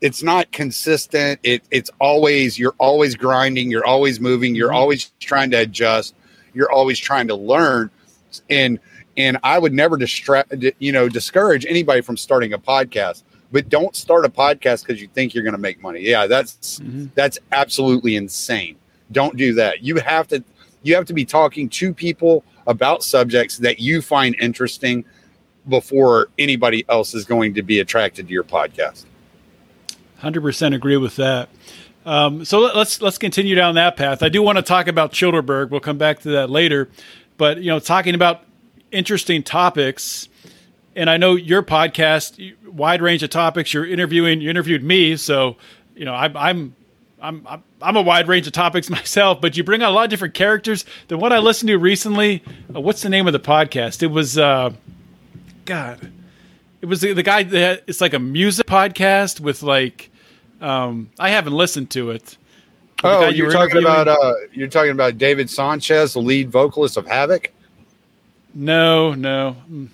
it's 0.00 0.22
not 0.22 0.50
consistent. 0.52 1.40
It, 1.42 1.62
it's 1.70 1.90
always 2.00 2.58
you're 2.58 2.74
always 2.78 3.14
grinding 3.14 3.70
you're 3.70 3.86
always 3.86 4.20
moving 4.20 4.54
you're 4.54 4.68
mm-hmm. 4.68 4.76
always 4.76 5.12
trying 5.20 5.50
to 5.50 5.58
adjust 5.58 6.14
you're 6.54 6.70
always 6.70 6.98
trying 6.98 7.28
to 7.28 7.34
learn. 7.34 7.90
And 8.50 8.78
and 9.16 9.38
i 9.42 9.58
would 9.58 9.72
never 9.72 9.96
distract 9.96 10.54
you 10.78 10.92
know 10.92 11.08
discourage 11.08 11.66
anybody 11.66 12.00
from 12.00 12.16
starting 12.16 12.52
a 12.52 12.58
podcast 12.58 13.24
but 13.50 13.68
don't 13.68 13.96
start 13.96 14.24
a 14.24 14.28
podcast 14.28 14.86
because 14.86 15.00
you 15.00 15.08
think 15.08 15.34
you're 15.34 15.42
going 15.42 15.54
to 15.54 15.60
make 15.60 15.82
money. 15.82 16.00
Yeah 16.00 16.26
that's 16.26 16.78
mm-hmm. 16.78 17.06
that's 17.14 17.38
absolutely 17.52 18.16
insane. 18.16 18.76
Don't 19.10 19.36
do 19.36 19.54
that. 19.54 19.82
You 19.82 19.96
have 19.96 20.28
to 20.28 20.44
you 20.82 20.94
have 20.94 21.06
to 21.06 21.14
be 21.14 21.24
talking 21.24 21.68
to 21.70 21.92
people 21.92 22.44
about 22.66 23.02
subjects 23.02 23.58
that 23.58 23.80
you 23.80 24.02
find 24.02 24.36
interesting 24.38 25.04
before 25.68 26.28
anybody 26.38 26.84
else 26.88 27.14
is 27.14 27.24
going 27.24 27.54
to 27.54 27.62
be 27.62 27.80
attracted 27.80 28.28
to 28.28 28.32
your 28.32 28.44
podcast 28.44 29.06
Hundred 30.18 30.42
percent 30.42 30.74
agree 30.74 30.96
with 30.96 31.16
that. 31.16 31.48
Um, 32.04 32.44
so 32.44 32.60
let, 32.60 32.74
let's 32.76 33.00
let's 33.00 33.18
continue 33.18 33.54
down 33.54 33.74
that 33.76 33.96
path. 33.96 34.22
I 34.22 34.28
do 34.28 34.42
want 34.42 34.56
to 34.56 34.62
talk 34.62 34.88
about 34.88 35.12
Childerberg. 35.12 35.70
We'll 35.70 35.80
come 35.80 35.98
back 35.98 36.20
to 36.20 36.30
that 36.30 36.50
later, 36.50 36.88
but 37.36 37.58
you 37.58 37.70
know, 37.70 37.78
talking 37.78 38.14
about 38.14 38.42
interesting 38.90 39.42
topics, 39.42 40.28
and 40.96 41.08
I 41.10 41.18
know 41.18 41.34
your 41.34 41.62
podcast, 41.62 42.54
wide 42.66 43.02
range 43.02 43.22
of 43.22 43.30
topics. 43.30 43.72
You're 43.72 43.86
interviewing. 43.86 44.40
You 44.40 44.50
interviewed 44.50 44.82
me, 44.82 45.16
so 45.16 45.56
you 45.94 46.04
know, 46.04 46.14
I, 46.14 46.30
I'm. 46.48 46.74
I'm, 47.20 47.44
I'm 47.48 47.64
I'm 47.82 47.96
a 47.96 48.02
wide 48.02 48.28
range 48.28 48.46
of 48.46 48.52
topics 48.52 48.88
myself, 48.90 49.40
but 49.40 49.56
you 49.56 49.64
bring 49.64 49.82
out 49.82 49.90
a 49.90 49.94
lot 49.94 50.04
of 50.04 50.10
different 50.10 50.34
characters. 50.34 50.84
The 51.08 51.18
one 51.18 51.32
I 51.32 51.38
listened 51.38 51.66
to 51.66 51.76
recently, 51.76 52.44
uh, 52.72 52.80
what's 52.80 53.02
the 53.02 53.08
name 53.08 53.26
of 53.26 53.32
the 53.32 53.40
podcast? 53.40 54.04
It 54.04 54.06
was, 54.06 54.38
uh, 54.38 54.70
God, 55.64 56.12
it 56.80 56.86
was 56.86 57.00
the, 57.00 57.12
the 57.12 57.22
guy 57.22 57.42
that 57.42 57.84
it's 57.86 58.00
like 58.00 58.14
a 58.14 58.18
music 58.18 58.66
podcast 58.66 59.40
with 59.40 59.62
like 59.62 60.10
um 60.60 61.10
I 61.18 61.30
haven't 61.30 61.54
listened 61.54 61.90
to 61.90 62.10
it. 62.10 62.36
Oh 63.04 63.28
you 63.28 63.36
you're 63.36 63.46
were 63.46 63.52
talking 63.52 63.78
about 63.78 64.08
uh 64.08 64.34
you're 64.52 64.68
talking 64.68 64.90
about 64.90 65.18
david 65.18 65.48
sanchez 65.48 66.14
the 66.14 66.20
lead 66.20 66.50
vocalist 66.50 66.96
of 66.96 67.06
Havok 67.06 67.48
No, 68.54 69.14
no. 69.14 69.56
Mm. 69.70 69.88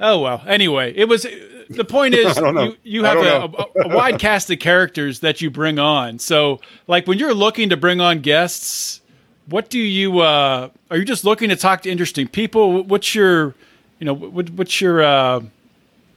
Oh 0.00 0.20
well. 0.20 0.42
Anyway, 0.46 0.94
it 0.96 1.06
was 1.06 1.26
the 1.68 1.84
point 1.84 2.14
is 2.22 2.38
I 2.38 2.40
don't 2.40 2.54
know. 2.54 2.64
you, 2.64 2.76
you 2.82 3.04
have 3.04 3.18
a, 3.18 3.44
a, 3.44 3.66
a 3.84 3.88
wide 3.94 4.18
cast 4.26 4.50
of 4.50 4.58
characters 4.58 5.20
that 5.20 5.40
you 5.40 5.50
bring 5.50 5.78
on. 5.78 6.18
So 6.18 6.60
like 6.86 7.06
when 7.06 7.18
you're 7.18 7.34
looking 7.34 7.68
to 7.68 7.76
bring 7.76 8.00
on 8.00 8.20
guests, 8.20 9.02
what 9.46 9.68
do 9.68 9.78
you 9.78 10.20
uh 10.20 10.70
are 10.90 10.96
you 10.96 11.04
just 11.04 11.24
looking 11.24 11.50
to 11.50 11.56
talk 11.56 11.82
to 11.82 11.90
interesting 11.90 12.28
people? 12.28 12.82
What's 12.82 13.14
your 13.14 13.54
you 14.00 14.06
know 14.06 14.14
what, 14.14 14.50
what's 14.50 14.80
your 14.80 15.02
uh 15.02 15.40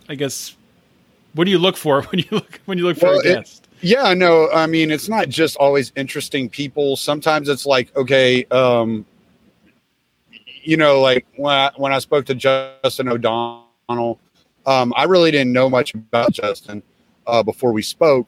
I 0.10 0.16
guess 0.16 0.56
what 1.36 1.46
do 1.46 1.52
you 1.52 1.60
look 1.60 1.78
for 1.78 2.02
when 2.10 2.20
you 2.20 2.26
look 2.32 2.60
when 2.66 2.78
you 2.80 2.86
look 2.86 2.98
for 2.98 3.06
Well, 3.08 3.20
a 3.20 3.20
it- 3.20 3.36
guest? 3.36 3.60
Yeah, 3.82 4.14
no, 4.14 4.50
I 4.52 4.66
mean 4.66 4.92
it's 4.92 5.10
not 5.10 5.28
just 5.30 5.58
always 5.58 5.92
interesting 5.98 6.48
people. 6.50 6.96
Sometimes 6.96 7.50
it's 7.50 7.66
like, 7.66 7.94
okay, 7.98 8.46
um, 8.46 9.06
you 10.64 10.78
know, 10.78 11.02
like 11.02 11.26
when 11.36 11.54
I, 11.54 11.72
when 11.76 11.92
I 11.92 12.00
spoke 12.00 12.26
to 12.28 12.36
Justin 12.36 13.10
O'Donnell, 13.10 14.20
um, 14.66 14.94
I 14.96 15.04
really 15.04 15.32
didn't 15.32 15.52
know 15.52 15.70
much 15.70 15.94
about 15.94 16.32
Justin 16.32 16.82
uh, 17.28 17.44
before 17.44 17.74
we 17.74 17.82
spoke, 17.82 18.28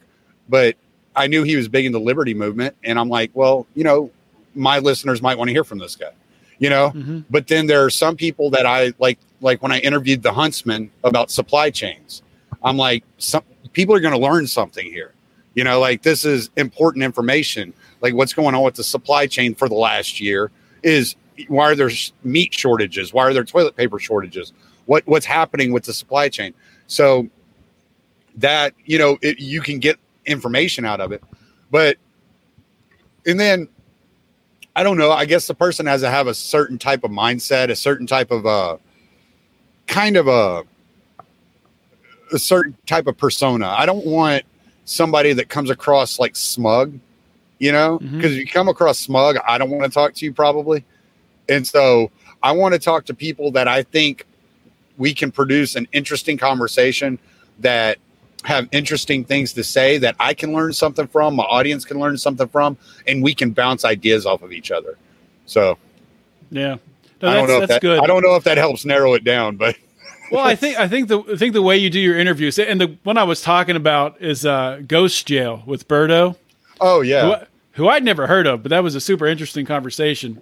but 0.50 0.76
I 1.16 1.28
knew 1.28 1.44
he 1.44 1.56
was 1.56 1.70
big 1.70 1.86
in 1.86 1.94
the 1.94 2.00
Liberty 2.02 2.34
movement, 2.34 2.76
and 2.84 3.00
I'm 3.00 3.08
like, 3.08 3.32
well, 3.34 3.66
you 3.76 3.86
know, 3.86 4.12
my 4.54 4.80
listeners 4.80 5.22
might 5.22 5.38
want 5.38 5.48
to 5.48 5.54
hear 5.54 5.64
from 5.64 5.78
this 5.80 5.96
guy, 5.96 6.12
you 6.60 6.70
know. 6.70 6.92
Mhm. 6.92 7.24
But 7.30 7.48
then 7.48 7.68
there 7.68 7.86
are 7.86 7.90
some 7.90 8.18
people 8.18 8.50
that 8.50 8.66
I 8.66 8.92
like, 9.00 9.20
like 9.46 9.62
when 9.62 9.72
I 9.72 9.78
interviewed 9.80 10.24
the 10.24 10.34
Huntsman 10.34 10.90
about 11.04 11.30
supply 11.30 11.70
chains, 11.70 12.24
I'm 12.64 12.78
like, 12.78 13.04
some 13.20 13.44
people 13.74 13.94
are 13.94 14.00
going 14.00 14.16
to 14.16 14.20
learn 14.20 14.48
something 14.48 14.86
here. 14.88 15.14
You 15.54 15.64
know, 15.64 15.80
like 15.80 16.02
this 16.02 16.26
is 16.26 16.50
important 16.58 17.06
information. 17.06 17.72
Like 18.02 18.16
what's 18.16 18.34
going 18.34 18.56
on 18.56 18.64
with 18.64 18.74
the 18.74 18.84
supply 18.84 19.28
chain 19.28 19.54
for 19.54 19.70
the 19.70 19.76
last 19.76 20.20
year 20.20 20.50
is 20.82 21.16
why 21.48 21.66
are 21.66 21.76
there 21.76 21.92
meat 22.24 22.56
shortages? 22.56 23.14
Why 23.14 23.24
are 23.24 23.34
there 23.34 23.44
toilet 23.44 23.76
paper 23.76 24.00
shortages? 24.00 24.52
What 24.88 25.06
what's 25.06 25.28
happening 25.28 25.72
with 25.72 25.84
the 25.84 25.94
supply 25.94 26.28
chain? 26.28 26.54
So 26.88 27.30
that 28.38 28.74
you 28.84 28.98
know 28.98 29.18
it, 29.22 29.40
you 29.40 29.62
can 29.62 29.78
get 29.78 29.98
information 30.26 30.86
out 30.86 31.00
of 31.00 31.12
it, 31.12 31.24
but 31.70 31.98
and 33.28 33.40
then 33.40 33.70
I 34.76 34.82
don't 34.82 34.98
know. 34.98 35.12
I 35.12 35.26
guess 35.26 35.46
the 35.46 35.56
person 35.56 35.86
has 35.86 36.02
to 36.02 36.10
have 36.10 36.26
a 36.28 36.34
certain 36.34 36.80
type 36.80 37.04
of 37.04 37.12
mindset, 37.12 37.70
a 37.70 37.76
certain 37.76 38.08
type 38.08 38.32
of 38.32 38.46
uh 38.46 38.78
kind 39.88 40.18
of 40.18 40.28
a 40.28 40.64
a 42.34 42.40
certain 42.40 42.76
type 42.86 43.08
of 43.08 43.18
persona. 43.18 43.68
I 43.68 43.86
don't 43.86 44.06
want 44.06 44.44
somebody 44.86 45.34
that 45.34 45.50
comes 45.50 45.70
across 45.70 46.20
like 46.20 46.36
smug, 46.36 46.98
you 47.60 47.72
know, 47.72 48.00
mm-hmm. 48.00 48.18
because 48.18 48.34
if 48.34 48.40
you 48.40 48.48
come 48.48 48.68
across 48.68 49.00
smug, 49.00 49.38
I 49.48 49.58
don't 49.58 49.70
want 49.70 49.84
to 49.84 49.90
talk 49.90 50.14
to 50.16 50.26
you 50.26 50.34
probably. 50.34 50.84
And 51.48 51.66
so 51.68 52.12
I 52.42 52.52
want 52.52 52.74
to 52.74 52.80
talk 52.80 53.06
to 53.06 53.14
people 53.14 53.52
that 53.52 53.68
I 53.68 53.84
think 53.84 54.26
we 54.98 55.14
can 55.14 55.32
produce 55.32 55.76
an 55.76 55.88
interesting 55.92 56.38
conversation 56.38 57.20
that 57.60 57.98
have 58.44 58.68
interesting 58.72 59.24
things 59.24 59.54
to 59.54 59.64
say 59.64 59.98
that 59.98 60.16
I 60.20 60.34
can 60.34 60.54
learn 60.54 60.74
something 60.74 61.08
from, 61.08 61.36
my 61.36 61.44
audience 61.44 61.84
can 61.84 62.00
learn 62.00 62.18
something 62.18 62.48
from, 62.48 62.78
and 63.08 63.24
we 63.24 63.34
can 63.34 63.52
bounce 63.52 63.84
ideas 63.84 64.26
off 64.26 64.44
of 64.44 64.52
each 64.52 64.72
other. 64.72 64.98
So 65.46 65.78
Yeah. 66.52 66.78
No, 67.26 67.32
I 67.32 67.36
don't 67.36 67.48
know 67.48 67.62
if 67.62 67.70
that 67.70 67.82
good. 67.82 68.00
I 68.00 68.08
don't 68.08 68.22
know 68.22 68.36
if 68.36 68.44
that 68.46 68.58
helps 68.58 68.86
narrow 68.86 69.14
it 69.14 69.24
down, 69.24 69.58
but 69.58 69.78
well, 70.32 70.46
I 70.46 70.56
think 70.56 70.78
I 70.78 70.88
think 70.88 71.08
the 71.08 71.20
I 71.22 71.36
think 71.36 71.54
the 71.54 71.62
way 71.62 71.78
you 71.78 71.90
do 71.90 72.00
your 72.00 72.18
interviews, 72.18 72.58
and 72.60 72.80
the 72.80 72.98
one 73.04 73.18
I 73.18 73.24
was 73.24 73.42
talking 73.42 73.76
about 73.76 74.22
is 74.22 74.46
uh, 74.46 74.82
Ghost 74.88 75.26
Jail 75.28 75.64
with 75.66 75.88
Birdo, 75.88 76.36
oh 76.80 77.02
yeah. 77.02 77.46
who, 77.74 77.84
who 77.84 77.90
I'd 77.90 78.04
never 78.04 78.28
heard 78.28 78.48
of, 78.48 78.64
but 78.64 78.70
that 78.70 78.84
was 78.84 78.96
a 78.96 79.02
super 79.02 79.26
interesting 79.26 79.66
conversation. 79.66 80.42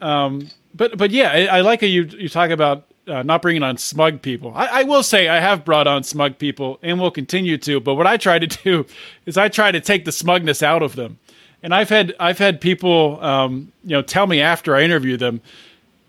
Um, 0.00 0.50
but 0.74 0.98
but 0.98 1.10
yeah, 1.10 1.30
I, 1.30 1.58
I 1.58 1.60
like 1.60 1.80
how 1.80 1.86
you 1.86 2.04
you 2.04 2.28
talk 2.28 2.50
about 2.50 2.86
uh, 3.06 3.22
not 3.22 3.42
bringing 3.42 3.62
on 3.62 3.76
smug 3.76 4.22
people. 4.22 4.52
I, 4.54 4.66
I 4.66 4.82
will 4.84 5.02
say 5.02 5.28
I 5.28 5.40
have 5.40 5.64
brought 5.64 5.86
on 5.86 6.02
smug 6.02 6.38
people 6.38 6.78
and 6.82 7.00
will 7.00 7.10
continue 7.10 7.58
to. 7.58 7.80
But 7.80 7.94
what 7.94 8.06
I 8.06 8.16
try 8.16 8.38
to 8.38 8.46
do 8.46 8.86
is 9.26 9.36
I 9.36 9.48
try 9.48 9.70
to 9.70 9.80
take 9.80 10.04
the 10.04 10.12
smugness 10.12 10.62
out 10.62 10.82
of 10.82 10.96
them. 10.96 11.18
And 11.62 11.74
I've 11.74 11.88
had 11.88 12.14
I've 12.20 12.38
had 12.38 12.60
people 12.60 13.22
um, 13.24 13.72
you 13.82 13.90
know 13.90 14.02
tell 14.02 14.26
me 14.26 14.40
after 14.40 14.76
I 14.76 14.82
interview 14.82 15.16
them. 15.16 15.40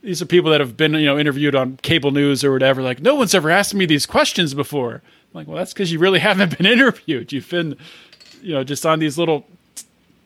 These 0.05 0.21
are 0.21 0.25
people 0.25 0.51
that 0.51 0.61
have 0.61 0.77
been 0.77 0.93
you 0.93 1.05
know 1.07 1.17
interviewed 1.19 1.55
on 1.55 1.77
cable 1.81 2.11
news 2.11 2.43
or 2.43 2.51
whatever. 2.53 2.81
Like 2.81 3.01
no 3.01 3.15
one's 3.15 3.33
ever 3.35 3.49
asked 3.49 3.73
me 3.73 3.85
these 3.85 4.05
questions 4.05 4.53
before. 4.53 4.95
I'm 4.95 5.01
like, 5.33 5.47
well, 5.47 5.57
that's 5.57 5.73
because 5.73 5.91
you 5.91 5.99
really 5.99 6.19
haven't 6.29 6.57
been 6.57 6.65
interviewed. 6.67 7.33
You've 7.33 7.49
been 7.49 7.75
you 8.41 8.53
know 8.53 8.63
just 8.63 8.85
on 8.85 8.99
these 8.99 9.17
little 9.17 9.45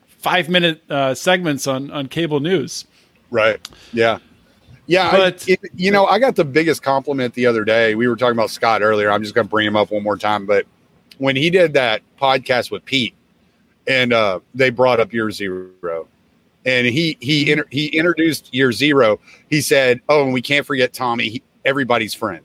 five 0.06 0.48
minute 0.48 0.82
uh, 0.90 1.14
segments 1.14 1.66
on 1.66 1.90
on 1.90 2.06
cable 2.08 2.40
news. 2.40 2.86
Right. 3.30 3.58
Yeah. 3.92 4.18
Yeah. 4.86 5.08
I- 5.08 5.16
But- 5.16 5.48
it- 5.48 5.60
you 5.74 5.90
know, 5.90 6.06
I 6.06 6.18
got 6.18 6.36
the 6.36 6.44
biggest 6.44 6.82
compliment 6.82 7.34
the 7.34 7.46
other 7.46 7.64
day. 7.64 7.94
We 7.94 8.06
were 8.08 8.16
talking 8.16 8.32
about 8.36 8.50
Scott 8.50 8.82
earlier. 8.82 9.10
I'm 9.10 9.22
just 9.22 9.34
going 9.34 9.46
to 9.46 9.50
bring 9.50 9.66
him 9.66 9.76
up 9.76 9.90
one 9.90 10.02
more 10.02 10.16
time. 10.16 10.46
But 10.46 10.66
when 11.18 11.36
he 11.36 11.48
did 11.50 11.72
that 11.74 12.02
podcast 12.20 12.70
with 12.70 12.84
Pete 12.84 13.14
and 13.86 14.12
uh, 14.12 14.40
they 14.54 14.70
brought 14.70 15.00
up 15.00 15.12
year 15.12 15.30
zero 15.30 16.06
and 16.66 16.86
he, 16.86 17.16
he, 17.20 17.42
mm-hmm. 17.42 17.52
inter- 17.52 17.68
he 17.70 17.86
introduced 17.86 18.52
year 18.54 18.72
zero, 18.72 19.20
he 19.48 19.60
said, 19.60 20.00
Oh, 20.08 20.24
and 20.24 20.32
we 20.32 20.42
can't 20.42 20.66
forget 20.66 20.92
Tommy, 20.92 21.28
he, 21.28 21.42
everybody's 21.64 22.14
friend. 22.14 22.44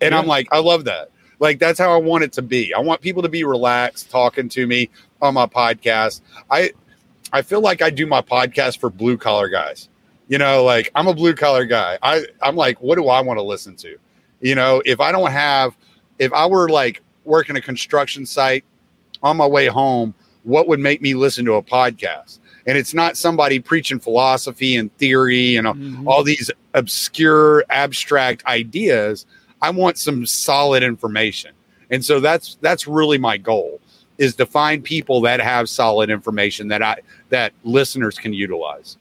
And 0.00 0.14
I'm 0.14 0.26
like, 0.26 0.46
I 0.52 0.60
love 0.60 0.84
that. 0.84 1.10
Like, 1.40 1.58
that's 1.58 1.78
how 1.78 1.92
I 1.92 1.96
want 1.96 2.24
it 2.24 2.32
to 2.34 2.42
be. 2.42 2.72
I 2.72 2.80
want 2.80 3.00
people 3.00 3.22
to 3.22 3.28
be 3.28 3.44
relaxed 3.44 4.10
talking 4.10 4.48
to 4.50 4.66
me 4.66 4.90
on 5.20 5.34
my 5.34 5.46
podcast. 5.46 6.20
I, 6.50 6.72
I 7.32 7.42
feel 7.42 7.60
like 7.60 7.82
I 7.82 7.90
do 7.90 8.06
my 8.06 8.22
podcast 8.22 8.78
for 8.78 8.90
blue 8.90 9.16
collar 9.16 9.48
guys. 9.48 9.88
You 10.28 10.38
know, 10.38 10.62
like 10.62 10.90
I'm 10.94 11.06
a 11.08 11.14
blue 11.14 11.34
collar 11.34 11.64
guy. 11.64 11.98
I 12.02 12.26
I'm 12.42 12.54
like, 12.54 12.80
what 12.80 12.96
do 12.96 13.08
I 13.08 13.20
want 13.20 13.38
to 13.38 13.42
listen 13.42 13.76
to? 13.76 13.96
You 14.40 14.54
know, 14.54 14.82
if 14.84 15.00
I 15.00 15.10
don't 15.10 15.30
have, 15.30 15.76
if 16.18 16.32
I 16.32 16.46
were 16.46 16.68
like 16.68 17.02
working 17.24 17.56
a 17.56 17.60
construction 17.60 18.26
site 18.26 18.64
on 19.22 19.36
my 19.36 19.46
way 19.46 19.66
home, 19.66 20.14
what 20.44 20.68
would 20.68 20.80
make 20.80 21.00
me 21.00 21.14
listen 21.14 21.44
to 21.46 21.54
a 21.54 21.62
podcast? 21.62 22.40
And 22.68 22.76
it's 22.78 22.92
not 22.94 23.16
somebody 23.16 23.58
preaching 23.58 23.98
philosophy 23.98 24.76
and 24.76 24.94
theory 24.98 25.56
and 25.56 25.66
all- 25.66 25.74
Mhm. 25.74 26.06
all 26.06 26.22
these 26.22 26.50
obscure, 26.74 27.64
abstract 27.70 28.44
ideas. 28.46 29.26
I 29.62 29.70
want 29.70 29.98
some 29.98 30.26
solid 30.26 30.82
information. 30.84 31.52
And 31.90 32.04
so 32.04 32.20
that's 32.20 32.58
that's 32.60 32.86
really 32.86 33.18
my 33.18 33.38
goal 33.38 33.80
is 34.18 34.34
to 34.36 34.44
find 34.46 34.84
people 34.84 35.20
that 35.22 35.40
have 35.40 35.68
solid 35.68 36.10
information 36.10 36.68
that 36.68 36.82
I 36.82 36.96
that 37.30 37.52
listeners 37.64 38.18
can 38.18 38.32
utilize. 38.34 38.98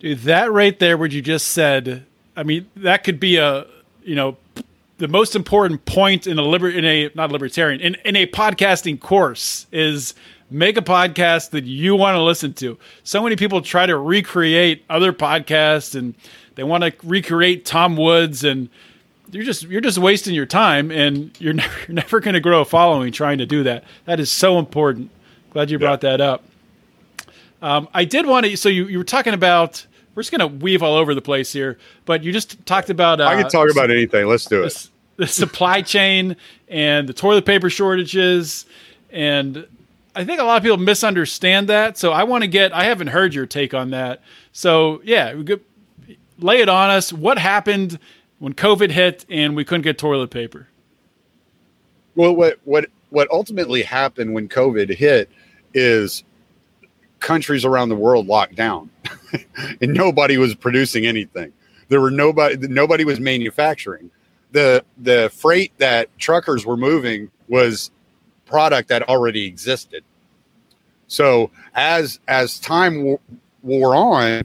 Dude, 0.00 0.18
that 0.22 0.50
right 0.52 0.78
there, 0.78 0.96
what 0.98 1.12
you 1.12 1.22
just 1.22 1.48
said, 1.48 2.04
I 2.36 2.42
mean, 2.42 2.66
that 2.76 3.04
could 3.04 3.20
be 3.20 3.36
a, 3.36 3.66
you 4.04 4.14
know, 4.16 4.36
the 4.98 5.08
most 5.08 5.36
important 5.36 5.84
point 5.84 6.26
in 6.26 6.38
a 6.38 6.42
liber- 6.42 6.70
in 6.70 6.84
a 6.84 7.10
not 7.14 7.30
libertarian 7.30 7.80
in, 7.80 7.96
in 8.04 8.16
a 8.16 8.26
podcasting 8.26 8.98
course 8.98 9.66
is 9.70 10.14
make 10.50 10.76
a 10.76 10.82
podcast 10.82 11.50
that 11.50 11.64
you 11.64 11.94
want 11.94 12.16
to 12.16 12.22
listen 12.22 12.52
to. 12.54 12.78
So 13.04 13.22
many 13.22 13.36
people 13.36 13.60
try 13.60 13.86
to 13.86 13.96
recreate 13.96 14.84
other 14.88 15.12
podcasts 15.12 15.94
and 15.94 16.14
they 16.54 16.64
want 16.64 16.84
to 16.84 16.92
recreate 17.04 17.64
Tom 17.64 17.96
Woods 17.96 18.44
and 18.44 18.68
you're 19.30 19.44
just 19.44 19.64
you're 19.64 19.80
just 19.80 19.98
wasting 19.98 20.34
your 20.34 20.46
time 20.46 20.90
and 20.90 21.38
you're 21.40 21.52
never, 21.54 21.78
you're 21.86 21.94
never 21.94 22.20
going 22.20 22.34
to 22.34 22.40
grow 22.40 22.62
a 22.62 22.64
following 22.64 23.12
trying 23.12 23.38
to 23.38 23.46
do 23.46 23.62
that. 23.64 23.84
That 24.06 24.20
is 24.20 24.30
so 24.30 24.58
important. 24.58 25.10
Glad 25.50 25.70
you 25.70 25.78
brought 25.78 26.02
that 26.02 26.20
up. 26.20 26.44
Um, 27.62 27.88
I 27.92 28.04
did 28.04 28.26
want 28.26 28.46
to. 28.46 28.56
So 28.56 28.68
you, 28.68 28.86
you 28.86 28.98
were 28.98 29.04
talking 29.04 29.34
about. 29.34 29.84
We're 30.14 30.22
just 30.22 30.36
going 30.36 30.40
to 30.40 30.64
weave 30.64 30.82
all 30.82 30.96
over 30.96 31.14
the 31.14 31.22
place 31.22 31.52
here, 31.52 31.78
but 32.04 32.24
you 32.24 32.32
just 32.32 32.66
talked 32.66 32.90
about. 32.90 33.20
Uh, 33.20 33.26
I 33.26 33.40
can 33.40 33.48
talk 33.48 33.70
about 33.70 33.90
anything. 33.90 34.26
Let's 34.26 34.46
do 34.46 34.64
it. 34.64 34.72
The, 35.16 35.24
the 35.24 35.26
supply 35.28 35.80
chain 35.80 36.36
and 36.66 37.08
the 37.08 37.12
toilet 37.12 37.46
paper 37.46 37.70
shortages, 37.70 38.66
and 39.10 39.64
I 40.18 40.24
think 40.24 40.40
a 40.40 40.44
lot 40.44 40.56
of 40.56 40.64
people 40.64 40.78
misunderstand 40.78 41.68
that. 41.68 41.96
So 41.96 42.10
I 42.10 42.24
want 42.24 42.42
to 42.42 42.48
get. 42.48 42.72
I 42.72 42.84
haven't 42.84 43.06
heard 43.06 43.34
your 43.34 43.46
take 43.46 43.72
on 43.72 43.90
that. 43.90 44.20
So 44.50 45.00
yeah, 45.04 45.40
lay 46.40 46.60
it 46.60 46.68
on 46.68 46.90
us. 46.90 47.12
What 47.12 47.38
happened 47.38 48.00
when 48.40 48.52
COVID 48.52 48.90
hit 48.90 49.24
and 49.30 49.54
we 49.54 49.64
couldn't 49.64 49.82
get 49.82 49.96
toilet 49.96 50.32
paper? 50.32 50.66
Well, 52.16 52.34
what 52.34 52.58
what 52.64 52.86
what 53.10 53.30
ultimately 53.30 53.82
happened 53.82 54.34
when 54.34 54.48
COVID 54.48 54.92
hit 54.96 55.30
is 55.72 56.24
countries 57.20 57.64
around 57.64 57.88
the 57.88 57.96
world 57.96 58.26
locked 58.26 58.56
down 58.56 58.90
and 59.80 59.94
nobody 59.94 60.36
was 60.36 60.52
producing 60.56 61.06
anything. 61.06 61.52
There 61.90 62.00
were 62.00 62.10
nobody 62.10 62.66
nobody 62.66 63.04
was 63.04 63.20
manufacturing. 63.20 64.10
The 64.50 64.84
the 64.96 65.30
freight 65.32 65.78
that 65.78 66.08
truckers 66.18 66.66
were 66.66 66.76
moving 66.76 67.30
was 67.46 67.92
product 68.48 68.88
that 68.88 69.08
already 69.08 69.46
existed. 69.46 70.02
So 71.06 71.50
as 71.74 72.20
as 72.28 72.58
time 72.58 73.18
wore 73.62 73.94
on, 73.94 74.42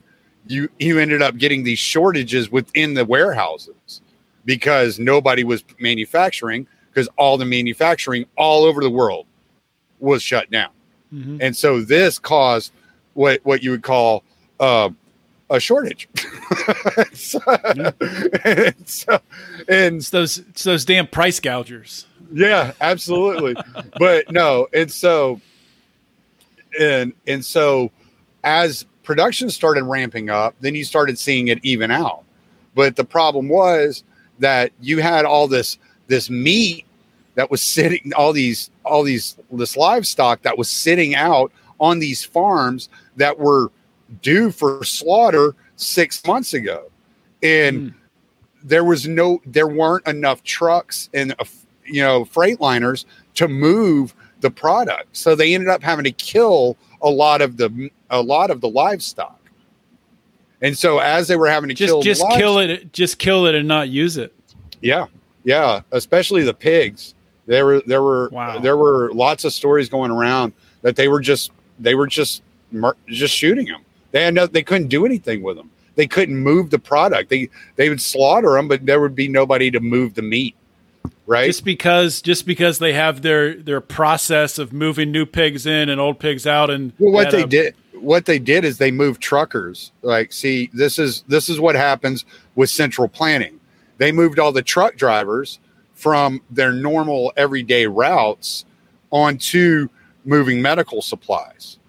you 0.47 0.69
you 0.79 0.99
ended 0.99 1.21
up 1.21 1.37
getting 1.37 1.63
these 1.63 1.79
shortages 1.79 2.51
within 2.51 2.93
the 2.93 3.05
warehouses 3.05 4.01
because 4.45 4.99
nobody 4.99 5.43
was 5.43 5.63
manufacturing 5.79 6.67
because 6.89 7.07
all 7.17 7.37
the 7.37 7.45
manufacturing 7.45 8.25
all 8.37 8.63
over 8.63 8.81
the 8.81 8.89
world 8.89 9.25
was 9.99 10.21
shut 10.21 10.51
down. 10.51 10.69
Mm-hmm. 11.13 11.37
And 11.41 11.55
so 11.55 11.81
this 11.81 12.19
caused 12.19 12.71
what 13.13 13.41
what 13.43 13.63
you 13.63 13.71
would 13.71 13.83
call 13.83 14.23
uh, 14.59 14.89
a 15.49 15.59
shortage. 15.59 16.07
so, 17.13 17.39
yeah. 17.75 17.91
and, 18.43 18.87
so, 18.87 19.19
and 19.67 19.97
it's 19.97 20.09
those 20.09 20.39
it's 20.39 20.63
those 20.63 20.85
damn 20.85 21.07
price 21.07 21.39
gougers. 21.39 22.05
Yeah, 22.31 22.73
absolutely. 22.81 23.55
but 23.99 24.31
no, 24.31 24.67
and 24.73 24.91
so 24.91 25.41
and 26.79 27.13
and 27.27 27.43
so 27.43 27.91
as 28.43 28.85
production 29.03 29.49
started 29.49 29.83
ramping 29.83 30.29
up, 30.29 30.55
then 30.61 30.75
you 30.75 30.83
started 30.83 31.19
seeing 31.19 31.47
it 31.49 31.59
even 31.63 31.91
out. 31.91 32.23
But 32.75 32.95
the 32.95 33.05
problem 33.05 33.49
was 33.49 34.03
that 34.39 34.71
you 34.81 34.99
had 34.99 35.25
all 35.25 35.47
this 35.47 35.77
this 36.07 36.29
meat 36.29 36.85
that 37.35 37.49
was 37.49 37.61
sitting 37.61 38.11
all 38.15 38.33
these 38.33 38.69
all 38.85 39.03
these 39.03 39.37
this 39.51 39.77
livestock 39.77 40.41
that 40.43 40.57
was 40.57 40.69
sitting 40.69 41.15
out 41.15 41.51
on 41.79 41.99
these 41.99 42.23
farms 42.23 42.89
that 43.17 43.37
were 43.37 43.71
due 44.21 44.51
for 44.51 44.83
slaughter 44.83 45.55
six 45.75 46.25
months 46.25 46.53
ago 46.53 46.85
and 47.41 47.91
mm. 47.91 47.93
there 48.63 48.83
was 48.83 49.07
no 49.07 49.41
there 49.45 49.67
weren't 49.67 50.05
enough 50.07 50.43
trucks 50.43 51.09
and 51.13 51.33
uh, 51.39 51.45
you 51.85 52.01
know 52.01 52.25
freight 52.25 52.59
liners 52.59 53.05
to 53.35 53.47
move 53.47 54.13
the 54.41 54.51
product 54.51 55.15
so 55.15 55.35
they 55.35 55.53
ended 55.53 55.69
up 55.69 55.81
having 55.81 56.03
to 56.03 56.11
kill 56.11 56.77
a 57.01 57.09
lot 57.09 57.41
of 57.41 57.57
the 57.57 57.89
a 58.09 58.21
lot 58.21 58.51
of 58.51 58.61
the 58.61 58.69
livestock 58.69 59.39
and 60.61 60.77
so 60.77 60.99
as 60.99 61.27
they 61.27 61.35
were 61.35 61.49
having 61.49 61.69
to 61.69 61.75
just 61.75 61.89
kill 61.89 62.01
just 62.01 62.23
kill 62.35 62.59
it 62.59 62.91
just 62.93 63.19
kill 63.19 63.45
it 63.45 63.55
and 63.55 63.67
not 63.67 63.89
use 63.89 64.17
it 64.17 64.33
yeah 64.81 65.05
yeah 65.43 65.81
especially 65.91 66.43
the 66.43 66.53
pigs 66.53 67.15
there 67.45 67.65
were 67.65 67.81
there 67.85 68.01
were 68.01 68.29
wow. 68.29 68.59
there 68.59 68.77
were 68.77 69.11
lots 69.13 69.43
of 69.43 69.53
stories 69.53 69.89
going 69.89 70.11
around 70.11 70.53
that 70.81 70.95
they 70.95 71.07
were 71.07 71.19
just 71.19 71.51
they 71.79 71.95
were 71.95 72.07
just 72.07 72.43
just 73.07 73.35
shooting 73.35 73.65
them. 73.65 73.81
They 74.11 74.23
had 74.23 74.33
no, 74.33 74.47
they 74.47 74.63
couldn't 74.63 74.87
do 74.87 75.05
anything 75.05 75.41
with 75.41 75.57
them. 75.57 75.69
They 75.95 76.07
couldn't 76.07 76.37
move 76.37 76.69
the 76.69 76.79
product. 76.79 77.29
They 77.29 77.49
they 77.75 77.89
would 77.89 78.01
slaughter 78.01 78.53
them, 78.53 78.67
but 78.67 78.85
there 78.85 78.99
would 78.99 79.15
be 79.15 79.27
nobody 79.27 79.71
to 79.71 79.79
move 79.79 80.13
the 80.13 80.21
meat. 80.21 80.55
Right? 81.25 81.47
Just 81.47 81.63
because 81.63 82.21
just 82.21 82.45
because 82.45 82.79
they 82.79 82.93
have 82.93 83.21
their 83.21 83.55
their 83.55 83.81
process 83.81 84.57
of 84.59 84.73
moving 84.73 85.11
new 85.11 85.25
pigs 85.25 85.65
in 85.65 85.89
and 85.89 85.99
old 86.01 86.19
pigs 86.19 86.45
out 86.45 86.69
and 86.69 86.91
well, 86.99 87.13
what 87.13 87.31
they 87.31 87.43
a, 87.43 87.47
did 87.47 87.75
what 87.93 88.25
they 88.25 88.39
did 88.39 88.65
is 88.65 88.77
they 88.77 88.91
moved 88.91 89.21
truckers. 89.21 89.91
Like, 90.01 90.33
see, 90.33 90.69
this 90.73 90.99
is 90.99 91.23
this 91.27 91.49
is 91.49 91.59
what 91.59 91.75
happens 91.75 92.25
with 92.55 92.69
central 92.69 93.07
planning. 93.07 93.59
They 93.97 94.11
moved 94.11 94.39
all 94.39 94.51
the 94.51 94.61
truck 94.61 94.97
drivers 94.97 95.59
from 95.93 96.41
their 96.51 96.73
normal 96.73 97.31
everyday 97.37 97.87
routes 97.87 98.65
onto 99.11 99.87
moving 100.25 100.61
medical 100.61 101.01
supplies. 101.01 101.79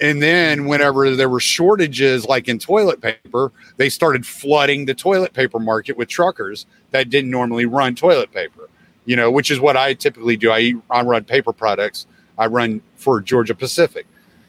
And 0.00 0.22
then, 0.22 0.64
whenever 0.64 1.14
there 1.14 1.28
were 1.28 1.40
shortages, 1.40 2.24
like 2.24 2.48
in 2.48 2.58
toilet 2.58 3.02
paper, 3.02 3.52
they 3.76 3.90
started 3.90 4.24
flooding 4.24 4.86
the 4.86 4.94
toilet 4.94 5.34
paper 5.34 5.58
market 5.58 5.98
with 5.98 6.08
truckers 6.08 6.64
that 6.90 7.10
didn't 7.10 7.30
normally 7.30 7.66
run 7.66 7.94
toilet 7.94 8.32
paper, 8.32 8.70
you 9.04 9.14
know, 9.14 9.30
which 9.30 9.50
is 9.50 9.60
what 9.60 9.76
I 9.76 9.92
typically 9.92 10.38
do. 10.38 10.50
I, 10.50 10.74
I 10.88 11.02
run 11.02 11.24
paper 11.24 11.52
products, 11.52 12.06
I 12.38 12.46
run 12.46 12.80
for 12.96 13.20
Georgia 13.20 13.54
Pacific. 13.54 14.06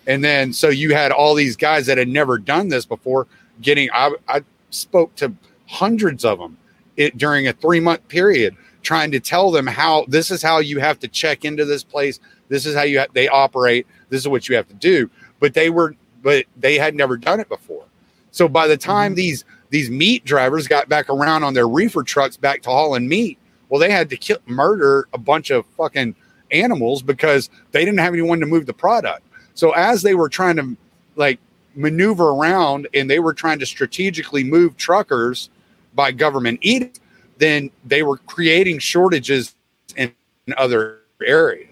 And 0.08 0.24
then, 0.24 0.54
so 0.54 0.70
you 0.70 0.94
had 0.94 1.12
all 1.12 1.36
these 1.36 1.58
guys 1.58 1.86
that 1.88 1.98
had 1.98 2.08
never 2.08 2.38
done 2.38 2.70
this 2.70 2.86
before 2.86 3.28
getting, 3.62 3.90
I, 3.94 4.16
I 4.28 4.44
spoke 4.70 5.16
to 5.16 5.34
hundreds 5.68 6.24
of 6.26 6.40
them 6.40 6.58
it, 6.98 7.18
during 7.18 7.48
a 7.48 7.54
three 7.54 7.80
month 7.80 8.08
period 8.08 8.56
trying 8.82 9.12
to 9.12 9.20
tell 9.20 9.52
them 9.52 9.68
how 9.68 10.06
this 10.08 10.32
is 10.32 10.42
how 10.42 10.60
you 10.60 10.80
have 10.80 11.00
to 11.00 11.08
check 11.08 11.46
into 11.46 11.66
this 11.66 11.84
place. 11.84 12.20
This 12.50 12.66
is 12.66 12.76
how 12.76 12.84
you 12.84 13.06
they 13.14 13.28
operate. 13.28 13.88
This 14.10 14.22
is 14.22 14.28
what 14.28 14.50
you 14.50 14.56
have 14.56 14.68
to 14.70 14.74
do. 14.74 15.10
But 15.42 15.54
they 15.54 15.70
were, 15.70 15.96
but 16.24 16.46
they 16.56 16.78
had 16.78 16.96
never 16.96 17.18
done 17.18 17.42
it 17.42 17.50
before. 17.50 17.84
So 18.32 18.48
by 18.48 18.68
the 18.68 18.78
time 18.78 19.12
mm-hmm. 19.12 19.18
these 19.18 19.46
these 19.70 19.90
meat 19.90 20.24
drivers 20.24 20.68
got 20.68 20.88
back 20.88 21.10
around 21.10 21.44
on 21.44 21.54
their 21.54 21.68
reefer 21.68 22.04
trucks 22.04 22.38
back 22.38 22.62
to 22.62 22.70
hauling 22.70 23.10
meat, 23.10 23.38
well, 23.68 23.80
they 23.80 23.92
had 23.92 24.10
to 24.10 24.18
kill, 24.18 24.38
murder 24.46 25.08
a 25.14 25.18
bunch 25.18 25.50
of 25.50 25.66
fucking 25.78 26.16
animals 26.52 27.02
because 27.02 27.50
they 27.72 27.84
didn't 27.86 28.00
have 28.00 28.14
anyone 28.14 28.40
to 28.40 28.46
move 28.46 28.66
the 28.66 28.74
product. 28.74 29.24
So 29.54 29.72
as 29.72 30.02
they 30.02 30.16
were 30.16 30.30
trying 30.30 30.58
to 30.58 30.78
like 31.16 31.40
maneuver 31.76 32.30
around 32.30 32.88
and 32.94 33.10
they 33.10 33.20
were 33.20 33.34
trying 33.34 33.60
to 33.60 33.66
strategically 33.66 34.44
move 34.44 34.78
truckers 34.78 35.50
by 35.94 36.12
government 36.12 36.60
edict, 36.62 37.00
then 37.38 37.72
they 37.86 38.04
were 38.04 38.18
creating 38.18 38.80
shortages 38.80 39.56
in, 39.96 40.14
in 40.48 40.54
other 40.58 41.00
areas. 41.24 41.71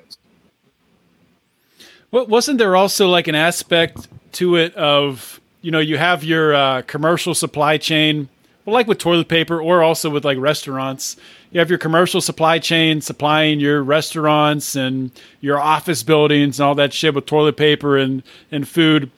Well, 2.12 2.26
wasn't 2.26 2.58
there 2.58 2.76
also 2.76 3.08
like 3.08 3.28
an 3.28 3.36
aspect 3.36 4.08
to 4.34 4.56
it 4.56 4.74
of 4.76 5.40
you 5.62 5.70
know 5.70 5.80
you 5.80 5.98
have 5.98 6.24
your 6.24 6.56
uh, 6.56 6.82
commercial 6.84 7.36
supply 7.36 7.78
chain, 7.78 8.30
well, 8.66 8.74
like 8.74 8.88
with 8.88 8.98
toilet 8.98 9.28
paper, 9.28 9.62
or 9.62 9.84
also 9.84 10.10
with 10.10 10.26
like 10.26 10.40
restaurants. 10.40 11.18
You 11.52 11.60
have 11.60 11.70
your 11.70 11.78
commercial 11.78 12.20
supply 12.20 12.58
chain 12.58 13.02
supplying 13.02 13.60
your 13.60 13.84
restaurants 13.84 14.76
and 14.76 15.12
your 15.40 15.60
office 15.60 16.02
buildings 16.02 16.60
and 16.60 16.68
all 16.68 16.76
that 16.76 16.94
shit 16.94 17.14
with 17.14 17.28
toilet 17.28 17.58
paper 17.58 17.96
and 17.96 18.24
and 18.52 18.68
food. 18.68 19.12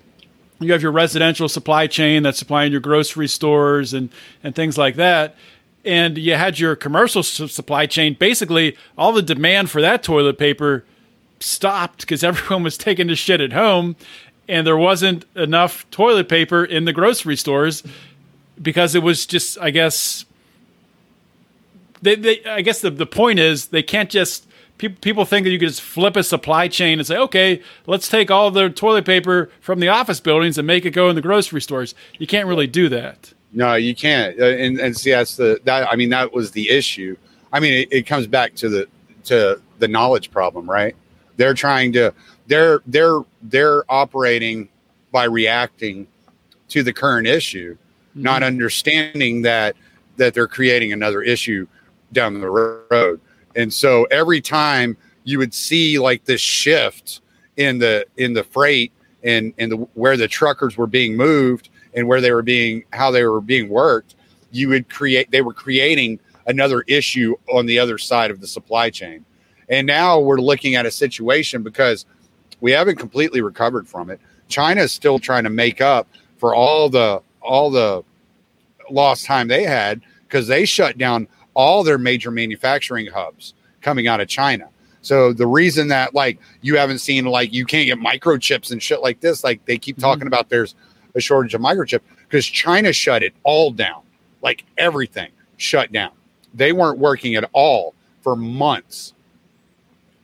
You 0.60 0.73
have 0.73 0.82
your 0.82 0.91
residential 0.91 1.47
supply 1.47 1.88
chain 1.88 2.23
that's 2.23 2.39
supplying 2.39 2.73
your 2.73 2.82
grocery 2.82 3.27
stores 3.27 3.93
and 3.93 4.10
and 4.43 4.54
things 4.54 4.77
like 4.77 4.95
that 4.95 5.36
and 5.84 6.15
you 6.17 6.36
had 6.36 6.60
your 6.60 6.75
commercial 6.75 7.23
supply 7.23 7.88
chain. 7.88 8.15
Basically, 8.19 8.77
all 8.99 9.12
the 9.13 9.23
demand 9.23 9.71
for 9.71 9.82
that 9.82 10.04
toilet 10.04 10.38
paper 10.38 10.84
stopped 11.41 12.01
because 12.01 12.23
everyone 12.23 12.63
was 12.63 12.77
taking 12.77 13.08
the 13.08 13.15
shit 13.15 13.41
at 13.41 13.54
home, 13.54 13.95
and 14.47 14.65
there 14.65 14.77
wasn't 14.77 15.25
enough 15.36 15.89
toilet 15.91 16.30
paper 16.30 16.63
in 16.63 16.86
the 16.86 16.93
grocery 16.93 17.36
stores 17.36 17.84
because 18.62 18.95
it 18.95 19.04
was 19.04 19.25
just, 19.25 19.58
I 19.60 19.69
guess. 19.69 20.25
They, 22.01 22.15
they, 22.15 22.43
I 22.45 22.62
guess 22.62 22.82
the, 22.82 22.89
the 22.89 23.06
point 23.06 23.38
is 23.38 23.67
they 23.67 23.84
can't 23.84 24.10
just 24.10 24.47
people 24.89 25.25
think 25.25 25.43
that 25.43 25.51
you 25.51 25.60
can 25.60 25.67
just 25.67 25.82
flip 25.82 26.15
a 26.15 26.23
supply 26.23 26.67
chain 26.67 26.99
and 26.99 27.08
say, 27.08 27.17
okay, 27.17 27.62
let's 27.86 28.08
take 28.10 28.32
all 28.32 28.49
the 28.51 28.69
toilet 28.69 29.06
paper 29.06 29.49
from 29.60 29.80
the 29.80 29.88
office 29.88 30.19
buildings 30.19 30.58
and 30.58 30.65
make 30.65 30.86
it 30.86 30.91
go 30.91 31.10
in 31.10 31.15
the 31.15 31.21
grocery 31.21 31.62
stores. 31.62 31.93
You 32.17 32.27
can't 32.27 32.47
really 32.47 32.67
do 32.67 32.89
that. 32.89 33.34
No, 33.54 33.75
you 33.75 33.93
can't. 33.93 34.39
Uh, 34.39 34.45
and 34.45 34.80
and 34.80 34.97
see, 34.97 35.12
that's 35.12 35.36
the 35.36 35.60
that. 35.65 35.88
I 35.91 35.95
mean, 35.95 36.10
that 36.10 36.34
was 36.34 36.51
the 36.51 36.69
issue. 36.69 37.17
I 37.51 37.60
mean, 37.60 37.73
it, 37.73 37.89
it 37.91 38.08
comes 38.08 38.25
back 38.25 38.56
to 38.56 38.69
the 38.69 38.88
to 39.25 39.62
the 39.80 39.88
knowledge 39.88 40.32
problem, 40.32 40.69
right? 40.69 40.95
They're 41.41 41.56
trying 41.56 41.91
to 41.93 42.13
they're 42.45 42.82
they're 42.86 43.21
they're 43.41 43.84
operating 43.91 44.69
by 45.12 45.23
reacting 45.23 46.06
to 46.67 46.84
the 46.84 46.93
current 46.93 47.25
issue, 47.25 47.73
mm-hmm. 47.73 48.21
not 48.21 48.43
understanding 48.43 49.41
that 49.41 49.75
that 50.17 50.36
they're 50.36 50.47
creating 50.47 50.93
another 50.93 51.23
issue 51.23 51.65
down 52.13 52.39
the 52.39 52.47
road. 52.47 53.19
And 53.56 53.73
so 53.73 54.04
every 54.12 54.39
time 54.39 54.95
you 55.23 55.39
would 55.39 55.56
see 55.56 55.97
like 55.97 56.25
this 56.25 56.41
shift 56.41 57.21
in 57.58 57.80
the 57.80 58.06
in 58.17 58.34
the 58.34 58.43
freight 58.43 58.91
and 59.23 59.51
and 59.58 59.71
the 59.71 59.77
where 59.95 60.17
the 60.17 60.27
truckers 60.27 60.77
were 60.77 60.86
being 60.86 61.17
moved 61.17 61.69
and 61.95 62.08
where 62.08 62.21
they 62.21 62.32
were 62.32 62.43
being 62.43 62.84
how 62.93 63.10
they 63.10 63.23
were 63.23 63.41
being 63.41 63.67
worked, 63.67 64.13
you 64.51 64.69
would 64.69 64.89
create 64.89 65.32
they 65.32 65.41
were 65.41 65.56
creating 65.56 66.19
another 66.45 66.82
issue 66.82 67.36
on 67.51 67.65
the 67.65 67.80
other 67.80 67.97
side 67.97 68.30
of 68.30 68.41
the 68.41 68.47
supply 68.47 68.91
chain. 68.91 69.25
And 69.72 69.88
now 69.88 70.20
we're 70.20 70.42
looking 70.42 70.76
at 70.76 70.86
a 70.86 70.92
situation 70.92 71.64
because 71.64 72.06
we 72.60 72.72
haven't 72.72 72.98
completely 72.98 73.42
recovered 73.42 73.88
from 73.88 74.10
it. 74.12 74.20
China 74.50 74.82
is 74.82 74.92
still 74.92 75.18
trying 75.18 75.46
to 75.46 75.50
make 75.50 75.82
up 75.82 76.08
for 76.38 76.54
all 76.54 76.90
the 76.90 77.22
all 77.42 77.72
the 77.72 78.04
lost 78.92 79.26
time 79.26 79.48
they 79.48 79.64
had 79.64 80.02
because 80.28 80.48
they 80.48 80.66
shut 80.66 80.98
down 80.98 81.28
all 81.54 81.84
their 81.84 81.98
major 81.98 82.30
manufacturing 82.30 83.08
hubs 83.08 83.54
coming 83.82 84.08
out 84.08 84.20
of 84.20 84.28
China. 84.28 84.68
So 85.02 85.34
the 85.34 85.48
reason 85.48 85.88
that 85.88 86.14
like 86.14 86.40
you 86.62 86.78
haven't 86.78 87.00
seen 87.00 87.26
like 87.26 87.54
you 87.54 87.66
can't 87.66 87.88
get 87.88 87.98
microchips 87.98 88.72
and 88.72 88.84
shit 88.84 89.02
like 89.02 89.22
this, 89.22 89.44
like 89.44 89.66
they 89.66 89.78
keep 89.78 89.96
mm-hmm. 89.96 90.04
talking 90.04 90.28
about 90.28 90.50
there's 90.50 90.76
a 91.16 91.22
shortage 91.22 91.54
of 91.54 91.62
microchip 91.62 92.02
because 92.20 92.46
China 92.46 92.94
shut 92.94 93.24
it 93.24 93.34
all 93.44 93.72
down, 93.72 94.04
like 94.42 94.66
everything 94.78 95.32
shut 95.58 95.92
down. 95.92 96.12
They 96.54 96.74
weren't 96.74 97.00
working 97.00 97.36
at 97.36 97.50
all 97.54 97.96
for 98.22 98.36
months. 98.36 99.14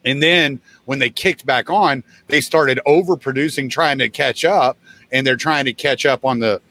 And 0.08 0.24
then 0.24 0.62
when 0.86 1.00
they 1.00 1.10
kicked 1.10 1.46
back 1.46 1.70
on, 1.70 2.02
they 2.28 2.40
started 2.40 2.80
overproducing, 2.88 3.70
trying 3.70 3.98
to 4.00 4.08
catch 4.08 4.46
up, 4.46 4.78
and 5.12 5.28
they're 5.28 5.36
trying 5.36 5.66
to 5.66 5.74
catch 5.74 6.06
up 6.06 6.24
on 6.24 6.40
the 6.40 6.62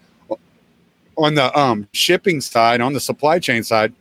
on 1.18 1.34
the 1.34 1.56
um, 1.58 1.86
shipping 1.92 2.40
side, 2.40 2.80
on 2.80 2.92
the 2.92 3.00
supply 3.00 3.38
chain 3.38 3.62
side. 3.62 3.92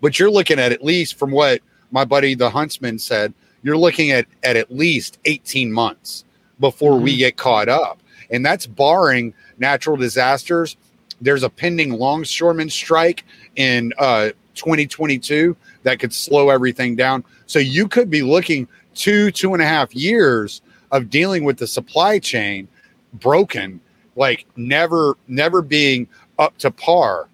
But 0.00 0.18
you're 0.18 0.30
looking 0.30 0.58
at 0.58 0.72
at 0.72 0.84
least 0.84 1.18
from 1.18 1.30
what 1.32 1.60
my 1.90 2.04
buddy 2.04 2.34
the 2.34 2.50
huntsman 2.50 2.98
said, 2.98 3.34
you're 3.62 3.76
looking 3.76 4.12
at 4.12 4.26
at 4.44 4.56
at 4.56 4.72
least 4.72 5.18
18 5.24 5.72
months 5.72 6.24
before 6.60 6.98
we 6.98 7.16
get 7.16 7.36
caught 7.36 7.68
up. 7.68 8.00
And 8.30 8.46
that's 8.46 8.66
barring 8.66 9.34
natural 9.58 9.96
disasters. 9.96 10.76
There's 11.20 11.42
a 11.42 11.50
pending 11.50 11.92
longshoreman 11.92 12.70
strike 12.70 13.24
in 13.56 13.92
uh, 13.98 14.30
2022 14.54 15.56
that 15.82 15.98
could 15.98 16.12
slow 16.12 16.50
everything 16.50 16.96
down. 16.96 17.24
So 17.46 17.58
you 17.58 17.88
could 17.88 18.10
be 18.10 18.22
looking 18.22 18.68
two, 18.94 19.30
two 19.30 19.52
and 19.54 19.62
a 19.62 19.66
half 19.66 19.94
years 19.94 20.62
of 20.90 21.10
dealing 21.10 21.44
with 21.44 21.58
the 21.58 21.66
supply 21.66 22.18
chain 22.18 22.68
broken, 23.14 23.80
like 24.16 24.46
never, 24.56 25.16
never 25.28 25.62
being 25.62 26.06
up 26.38 26.56
to 26.58 26.70
par, 26.70 27.28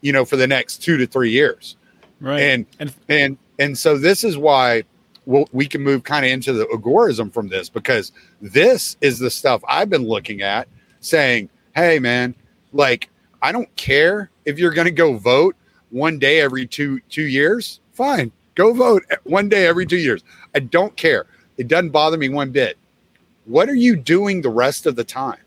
you 0.00 0.12
know, 0.12 0.24
for 0.24 0.36
the 0.36 0.46
next 0.46 0.82
two 0.82 0.96
to 0.96 1.06
three 1.06 1.30
years. 1.30 1.76
Right. 2.20 2.40
And 2.40 2.66
and 2.80 2.94
and 3.08 3.38
and 3.58 3.78
so 3.78 3.96
this 3.96 4.24
is 4.24 4.36
why 4.36 4.84
we'll, 5.26 5.48
we 5.52 5.66
can 5.66 5.82
move 5.82 6.04
kind 6.04 6.24
of 6.24 6.32
into 6.32 6.52
the 6.52 6.66
agorism 6.66 7.32
from 7.32 7.48
this 7.48 7.68
because 7.68 8.12
this 8.40 8.96
is 9.00 9.18
the 9.18 9.30
stuff 9.30 9.62
I've 9.68 9.90
been 9.90 10.06
looking 10.06 10.42
at 10.42 10.68
saying, 11.00 11.48
hey 11.74 11.98
man, 11.98 12.34
like 12.72 13.08
I 13.40 13.52
don't 13.52 13.74
care 13.76 14.30
if 14.44 14.58
you're 14.58 14.72
going 14.72 14.86
to 14.86 14.90
go 14.90 15.16
vote 15.16 15.54
one 15.90 16.18
day 16.18 16.40
every 16.40 16.66
two 16.66 17.00
two 17.08 17.22
years. 17.22 17.80
Fine, 17.98 18.30
go 18.54 18.72
vote 18.72 19.02
one 19.24 19.48
day 19.48 19.66
every 19.66 19.84
two 19.84 19.96
years. 19.96 20.22
I 20.54 20.60
don't 20.60 20.96
care. 20.96 21.26
It 21.56 21.66
doesn't 21.66 21.90
bother 21.90 22.16
me 22.16 22.28
one 22.28 22.52
bit. 22.52 22.78
What 23.46 23.68
are 23.68 23.74
you 23.74 23.96
doing 23.96 24.40
the 24.40 24.50
rest 24.50 24.86
of 24.86 24.94
the 24.94 25.02
time 25.02 25.40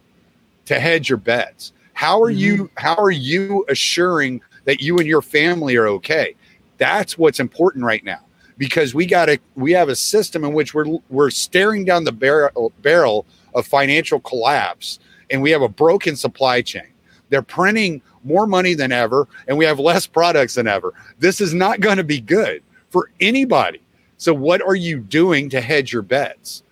to 0.66 0.78
hedge 0.78 1.08
your 1.08 1.18
bets? 1.18 1.72
How 1.94 2.22
are 2.22 2.30
you 2.30 2.66
mm-hmm. 2.66 2.74
how 2.76 2.96
are 2.96 3.10
you 3.10 3.64
assuring 3.70 4.42
that 4.66 4.82
you 4.82 4.98
and 4.98 5.08
your 5.08 5.22
family 5.22 5.78
are 5.78 5.88
okay? 5.88 6.36
That's 6.78 7.18
what's 7.18 7.40
important 7.40 7.86
right 7.86 8.04
now 8.04 8.20
because 8.58 8.94
we 8.94 9.06
got 9.06 9.30
a 9.30 9.40
we 9.56 9.72
have 9.72 9.88
a 9.88 9.96
system 9.96 10.44
in 10.44 10.52
which 10.52 10.74
we're 10.74 11.00
we're 11.08 11.30
staring 11.30 11.86
down 11.86 12.04
the 12.04 12.12
barrel 12.12 12.74
barrel 12.82 13.26
of 13.56 13.66
financial 13.66 14.20
collapse 14.20 15.00
and 15.30 15.42
we 15.42 15.52
have 15.52 15.62
a 15.62 15.70
broken 15.70 16.18
supply 16.18 16.62
chain. 16.62 16.92
They're 17.30 17.42
printing 17.42 18.02
more 18.24 18.48
money 18.48 18.74
than 18.74 18.92
ever 18.92 19.28
and 19.48 19.58
we 19.58 19.66
have 19.66 19.80
less 19.80 20.08
products 20.08 20.56
than 20.56 20.68
ever. 20.68 20.94
This 21.20 21.42
is 21.42 21.54
not 21.54 21.80
going 21.80 21.98
to 21.98 22.04
be 22.04 22.20
good 22.20 22.64
for 22.90 23.12
anybody. 23.20 23.82
So 24.18 24.34
what 24.34 24.62
are 24.62 24.76
you 24.76 25.00
doing 25.00 25.50
to 25.50 25.62
hedge 25.62 25.92
your 25.92 26.04
bets? 26.04 26.64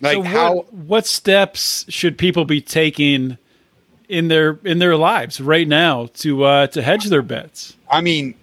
Like 0.00 0.14
so 0.14 0.18
what, 0.18 0.26
how 0.26 0.54
what 0.70 1.06
steps 1.06 1.86
should 1.88 2.18
people 2.18 2.44
be 2.44 2.60
taking 2.60 3.38
in 4.08 4.28
their 4.28 4.58
in 4.64 4.78
their 4.78 4.96
lives 4.96 5.40
right 5.40 5.66
now 5.66 6.06
to 6.14 6.44
uh, 6.44 6.66
to 6.68 6.82
hedge 6.82 7.06
their 7.06 7.22
bets? 7.22 7.76
I 7.90 8.00
mean, 8.00 8.34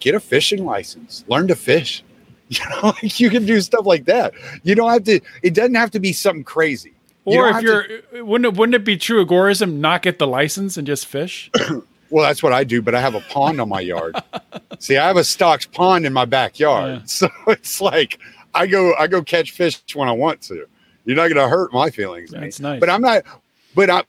get 0.00 0.14
a 0.14 0.20
fishing 0.20 0.64
license, 0.64 1.24
learn 1.28 1.48
to 1.48 1.56
fish. 1.56 2.04
You 2.50 2.60
know, 2.70 2.94
like 3.02 3.20
you 3.20 3.28
can 3.28 3.44
do 3.44 3.60
stuff 3.60 3.84
like 3.84 4.06
that. 4.06 4.32
You 4.62 4.74
don't 4.74 4.90
have 4.90 5.04
to. 5.04 5.20
It 5.42 5.52
doesn't 5.52 5.74
have 5.74 5.90
to 5.90 6.00
be 6.00 6.14
something 6.14 6.44
crazy. 6.44 6.94
You 7.26 7.40
Or 7.40 7.50
if 7.50 7.62
you're 7.62 8.24
wouldn't 8.24 8.54
it, 8.54 8.58
wouldn't 8.58 8.74
it 8.74 8.84
be 8.86 8.96
true 8.96 9.22
agorism 9.22 9.80
not 9.80 10.00
get 10.00 10.18
the 10.18 10.26
license 10.26 10.78
and 10.78 10.86
just 10.86 11.04
fish? 11.04 11.50
well, 12.10 12.24
that's 12.26 12.42
what 12.42 12.52
I 12.52 12.64
do. 12.64 12.80
But 12.82 12.94
I 12.94 13.00
have 13.00 13.14
a 13.14 13.20
pond 13.20 13.60
on 13.60 13.68
my 13.68 13.80
yard. 13.80 14.16
See, 14.78 14.96
I 14.96 15.06
have 15.06 15.16
a 15.16 15.24
stocked 15.24 15.72
pond 15.72 16.06
in 16.06 16.12
my 16.12 16.24
backyard, 16.24 17.00
Yeah. 17.00 17.02
so 17.04 17.28
it's 17.46 17.80
like 17.80 18.18
I 18.54 18.66
go, 18.66 18.94
I 18.94 19.06
go 19.06 19.22
catch 19.22 19.50
fish 19.52 19.80
when 19.94 20.08
I 20.08 20.12
want 20.12 20.40
to. 20.42 20.66
You're 21.04 21.16
not 21.16 21.28
going 21.32 21.36
to 21.36 21.48
hurt 21.48 21.72
my 21.72 21.90
feelings, 21.90 22.32
man. 22.32 22.42
That's 22.42 22.60
nice. 22.60 22.80
But 22.80 22.90
I'm 22.90 23.00
not. 23.02 23.22
But 23.74 23.90
I. 23.90 24.02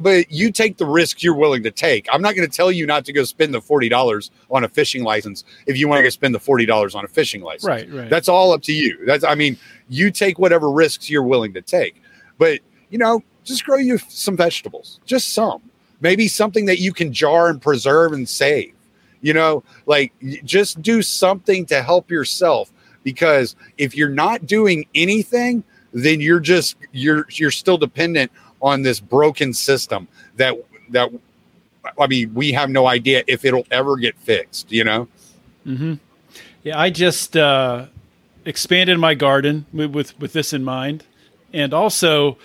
But 0.00 0.32
you 0.32 0.50
take 0.50 0.78
the 0.78 0.86
risk 0.86 1.22
you're 1.22 1.36
willing 1.36 1.62
to 1.62 1.70
take. 1.70 2.08
I'm 2.12 2.22
not 2.22 2.34
going 2.34 2.48
to 2.48 2.56
tell 2.56 2.72
you 2.72 2.86
not 2.86 3.04
to 3.04 3.12
go 3.12 3.22
spend 3.22 3.54
the 3.54 3.60
forty 3.60 3.88
dollars 3.88 4.32
on 4.50 4.64
a 4.64 4.68
fishing 4.68 5.04
license 5.04 5.44
if 5.66 5.76
you 5.76 5.86
want 5.86 6.00
to 6.00 6.02
go 6.02 6.08
spend 6.08 6.34
the 6.34 6.40
forty 6.40 6.66
dollars 6.66 6.96
on 6.96 7.04
a 7.04 7.08
fishing 7.08 7.40
license. 7.40 7.68
right, 7.68 7.88
right. 7.92 8.10
That's 8.10 8.28
all 8.28 8.52
up 8.52 8.62
to 8.62 8.72
you. 8.72 8.98
That's 9.06 9.22
I 9.22 9.36
mean, 9.36 9.56
you 9.88 10.10
take 10.10 10.40
whatever 10.40 10.70
risks 10.72 11.08
you're 11.08 11.22
willing 11.22 11.52
to 11.54 11.62
take. 11.62 12.02
But 12.36 12.60
you 12.90 12.98
know, 12.98 13.22
just 13.44 13.64
grow 13.64 13.76
you 13.76 13.96
some 14.08 14.36
vegetables. 14.36 14.98
Just 15.06 15.34
some. 15.34 15.62
Maybe 16.02 16.28
something 16.28 16.66
that 16.66 16.78
you 16.78 16.92
can 16.92 17.12
jar 17.12 17.48
and 17.48 17.62
preserve 17.62 18.12
and 18.12 18.28
save. 18.28 18.74
You 19.22 19.32
know, 19.32 19.62
like 19.86 20.12
just 20.44 20.82
do 20.82 21.00
something 21.00 21.64
to 21.66 21.82
help 21.82 22.10
yourself 22.10 22.72
because 23.04 23.56
if 23.78 23.96
you're 23.96 24.08
not 24.08 24.46
doing 24.46 24.84
anything, 24.94 25.64
then 25.92 26.20
you're 26.20 26.40
just 26.40 26.76
you're 26.90 27.26
you're 27.30 27.52
still 27.52 27.78
dependent 27.78 28.32
on 28.60 28.82
this 28.82 29.00
broken 29.00 29.54
system 29.54 30.08
that 30.36 30.54
that 30.90 31.10
I 31.98 32.06
mean, 32.06 32.32
we 32.34 32.52
have 32.52 32.70
no 32.70 32.86
idea 32.86 33.24
if 33.26 33.44
it'll 33.44 33.66
ever 33.70 33.96
get 33.96 34.16
fixed, 34.18 34.70
you 34.70 34.84
know? 34.84 35.08
Yeah, 36.62 36.78
I 36.78 36.90
just 36.90 37.36
uh, 37.36 37.86
expanded 38.44 38.98
my 38.98 39.14
garden 39.14 39.66
with 39.72 40.18
with 40.20 40.32
this 40.32 40.52
in 40.52 40.62
mind, 40.64 41.04
and 41.52 41.74
also 41.74 42.38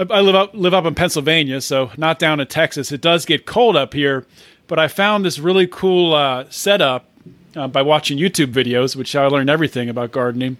I, 0.00 0.18
I 0.18 0.20
live 0.20 0.34
up 0.34 0.50
live 0.54 0.74
up 0.74 0.86
in 0.86 0.94
Pennsylvania, 0.94 1.60
so 1.60 1.90
not 1.96 2.18
down 2.18 2.40
in 2.40 2.46
Texas. 2.46 2.90
It 2.90 3.00
does 3.00 3.26
get 3.26 3.44
cold 3.46 3.76
up 3.76 3.92
here, 3.92 4.26
but 4.66 4.78
I 4.78 4.88
found 4.88 5.24
this 5.24 5.38
really 5.38 5.66
cool 5.66 6.14
uh, 6.14 6.46
setup 6.48 7.06
uh, 7.54 7.68
by 7.68 7.82
watching 7.82 8.18
YouTube 8.18 8.52
videos, 8.52 8.96
which 8.96 9.14
I 9.14 9.26
learned 9.26 9.50
everything 9.50 9.88
about 9.88 10.10
gardening. 10.10 10.56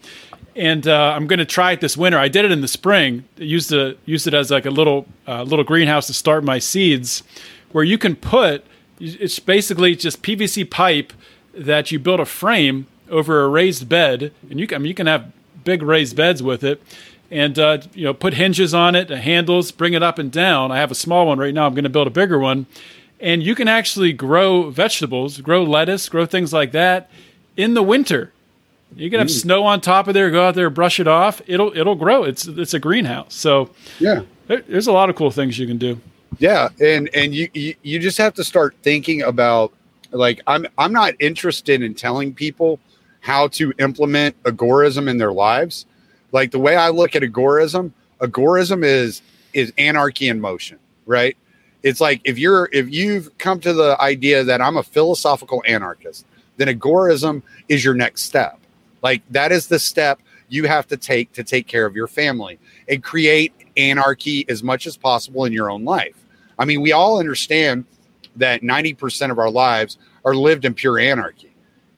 And 0.57 0.87
uh, 0.87 1.13
I'm 1.17 1.27
going 1.27 1.39
to 1.39 1.47
try 1.47 1.73
it 1.73 1.81
this 1.81 1.97
winter. 1.97 2.19
I 2.19 2.29
did 2.29 2.45
it 2.45 2.51
in 2.51 2.61
the 2.61 2.69
spring. 2.69 3.25
Used 3.37 3.73
it 3.73 3.99
used 4.05 4.27
it 4.27 4.35
as 4.35 4.51
like 4.51 4.67
a 4.67 4.71
little 4.71 5.07
uh, 5.27 5.43
little 5.43 5.65
greenhouse 5.65 6.07
to 6.09 6.15
start 6.15 6.45
my 6.45 6.59
seeds, 6.59 7.23
where 7.73 7.85
you 7.85 7.99
can 7.99 8.17
put. 8.17 8.65
It's 8.99 9.39
basically 9.39 9.97
just 9.97 10.23
PVC 10.23 10.71
pipe 10.71 11.15
that 11.55 11.91
you 11.91 11.99
build 11.99 12.21
a 12.21 12.27
frame 12.27 12.87
over 13.09 13.43
a 13.43 13.49
raised 13.49 13.89
bed, 13.89 14.33
and 14.51 14.61
you 14.61 14.67
can 14.67 14.77
I 14.77 14.79
mean, 14.81 14.89
you 14.89 14.95
can 14.95 15.07
have 15.07 15.33
big 15.65 15.83
raised 15.83 16.17
beds 16.17 16.43
with 16.43 16.63
it, 16.65 16.83
and 17.31 17.59
uh, 17.59 17.79
you 17.95 18.05
know 18.05 18.15
put 18.15 18.35
hinges 18.35 18.75
on 18.75 18.95
it, 18.95 19.11
and 19.11 19.21
handles, 19.21 19.71
bring 19.73 19.95
it 19.95 20.03
up 20.03 20.19
and 20.19 20.31
down. 20.33 20.71
I 20.73 20.79
have 20.79 20.91
a 20.91 20.95
small 20.97 21.27
one 21.27 21.39
right 21.39 21.55
now. 21.55 21.67
I'm 21.67 21.75
going 21.75 21.85
to 21.85 21.91
build 21.91 22.07
a 22.07 22.11
bigger 22.11 22.39
one, 22.39 22.67
and 23.21 23.43
you 23.43 23.55
can 23.55 23.69
actually 23.69 24.13
grow 24.13 24.71
vegetables, 24.71 25.41
grow 25.41 25.63
lettuce, 25.63 26.09
grow 26.09 26.27
things 26.27 26.53
like 26.53 26.73
that 26.73 27.11
in 27.57 27.75
the 27.75 27.83
winter. 27.83 28.33
You 28.97 29.09
can 29.09 29.21
have 29.21 29.31
snow 29.31 29.65
on 29.65 29.81
top 29.81 30.09
of 30.09 30.15
there. 30.15 30.31
Go 30.31 30.49
out 30.49 30.57
there, 30.57 30.69
brush 30.69 30.99
it 30.99 31.07
off. 31.07 31.41
It'll 31.47 31.77
it'll 31.77 31.95
grow. 31.95 32.25
It's 32.25 32.47
it's 32.47 32.75
a 32.75 32.81
greenhouse. 32.81 33.35
So 33.35 33.71
Yeah. 34.01 34.23
there, 34.49 34.63
there's 34.63 34.89
a 34.89 34.93
lot 34.93 35.09
of 35.11 35.15
cool 35.17 35.31
things 35.31 35.59
you 35.59 35.67
can 35.69 35.79
do. 35.79 36.01
Yeah, 36.39 36.69
and 36.81 37.09
and 37.15 37.33
you, 37.35 37.49
you 37.55 37.75
you 37.83 37.99
just 38.01 38.19
have 38.19 38.35
to 38.35 38.43
start 38.45 38.75
thinking 38.83 39.23
about 39.23 39.73
like 40.11 40.41
I'm 40.49 40.67
I'm 40.77 40.93
not 40.93 41.15
interested 41.21 41.83
in 41.83 41.95
telling 41.95 42.35
people 42.35 42.81
how 43.21 43.47
to 43.49 43.73
implement 43.79 44.43
agorism 44.43 45.09
in 45.09 45.19
their 45.19 45.33
lives. 45.33 45.87
Like 46.33 46.51
the 46.51 46.59
way 46.59 46.77
I 46.77 46.89
look 46.91 47.17
at 47.17 47.23
agorism, 47.23 47.93
agorism 48.21 48.85
is 48.85 49.23
is 49.53 49.73
anarchy 49.79 50.29
in 50.29 50.41
motion, 50.41 50.79
right? 51.07 51.37
It's 51.83 52.01
like 52.01 52.21
if 52.25 52.39
you're 52.39 52.69
if 52.73 52.91
you've 52.91 53.37
come 53.39 53.61
to 53.61 53.73
the 53.73 54.01
idea 54.01 54.45
that 54.45 54.61
I'm 54.61 54.77
a 54.77 54.83
philosophical 54.83 55.63
anarchist, 55.67 56.27
then 56.57 56.69
agorism 56.69 57.43
is 57.69 57.85
your 57.85 57.95
next 57.95 58.23
step. 58.23 58.59
Like 59.03 59.23
that 59.31 59.51
is 59.53 59.67
the 59.67 59.79
step 59.79 60.21
you 60.49 60.67
have 60.67 60.87
to 60.89 60.97
take 60.97 61.33
to 61.33 61.45
take 61.45 61.67
care 61.67 61.87
of 61.87 61.97
your 61.97 62.07
family 62.07 62.59
and 62.89 63.03
create 63.03 63.53
anarchy 63.77 64.45
as 64.49 64.63
much 64.63 64.87
as 64.87 64.97
possible 64.97 65.45
in 65.45 65.53
your 65.53 65.71
own 65.71 65.85
life. 65.85 66.17
I 66.59 66.65
mean, 66.65 66.83
we 66.83 66.93
all 66.93 67.19
understand 67.19 67.87
that 68.37 68.63
90% 68.63 69.31
of 69.31 69.39
our 69.39 69.51
lives 69.51 69.97
are 70.25 70.35
lived 70.35 70.65
in 70.65 70.75
pure 70.75 70.99
anarchy. 70.99 71.53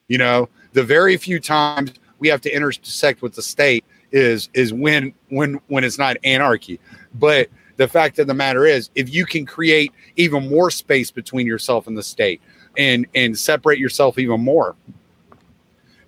You 0.08 0.18
know, 0.18 0.48
the 0.72 0.84
very 0.84 1.16
few 1.16 1.40
times 1.40 1.92
we 2.18 2.28
have 2.28 2.40
to 2.42 2.54
intersect 2.54 3.22
with 3.22 3.34
the 3.34 3.42
state 3.42 3.84
is 4.12 4.48
is 4.54 4.72
when 4.72 5.12
when 5.28 5.60
when 5.68 5.84
it's 5.84 5.98
not 5.98 6.16
anarchy. 6.24 6.78
But 7.14 7.48
the 7.76 7.88
fact 7.88 8.18
of 8.18 8.26
the 8.26 8.34
matter 8.34 8.66
is, 8.66 8.90
if 8.94 9.12
you 9.12 9.26
can 9.26 9.46
create 9.46 9.92
even 10.16 10.48
more 10.48 10.70
space 10.70 11.10
between 11.10 11.46
yourself 11.46 11.86
and 11.86 11.96
the 11.96 12.02
state 12.02 12.40
and 12.76 13.06
and 13.14 13.36
separate 13.36 13.78
yourself 13.78 14.18
even 14.18 14.40
more, 14.40 14.76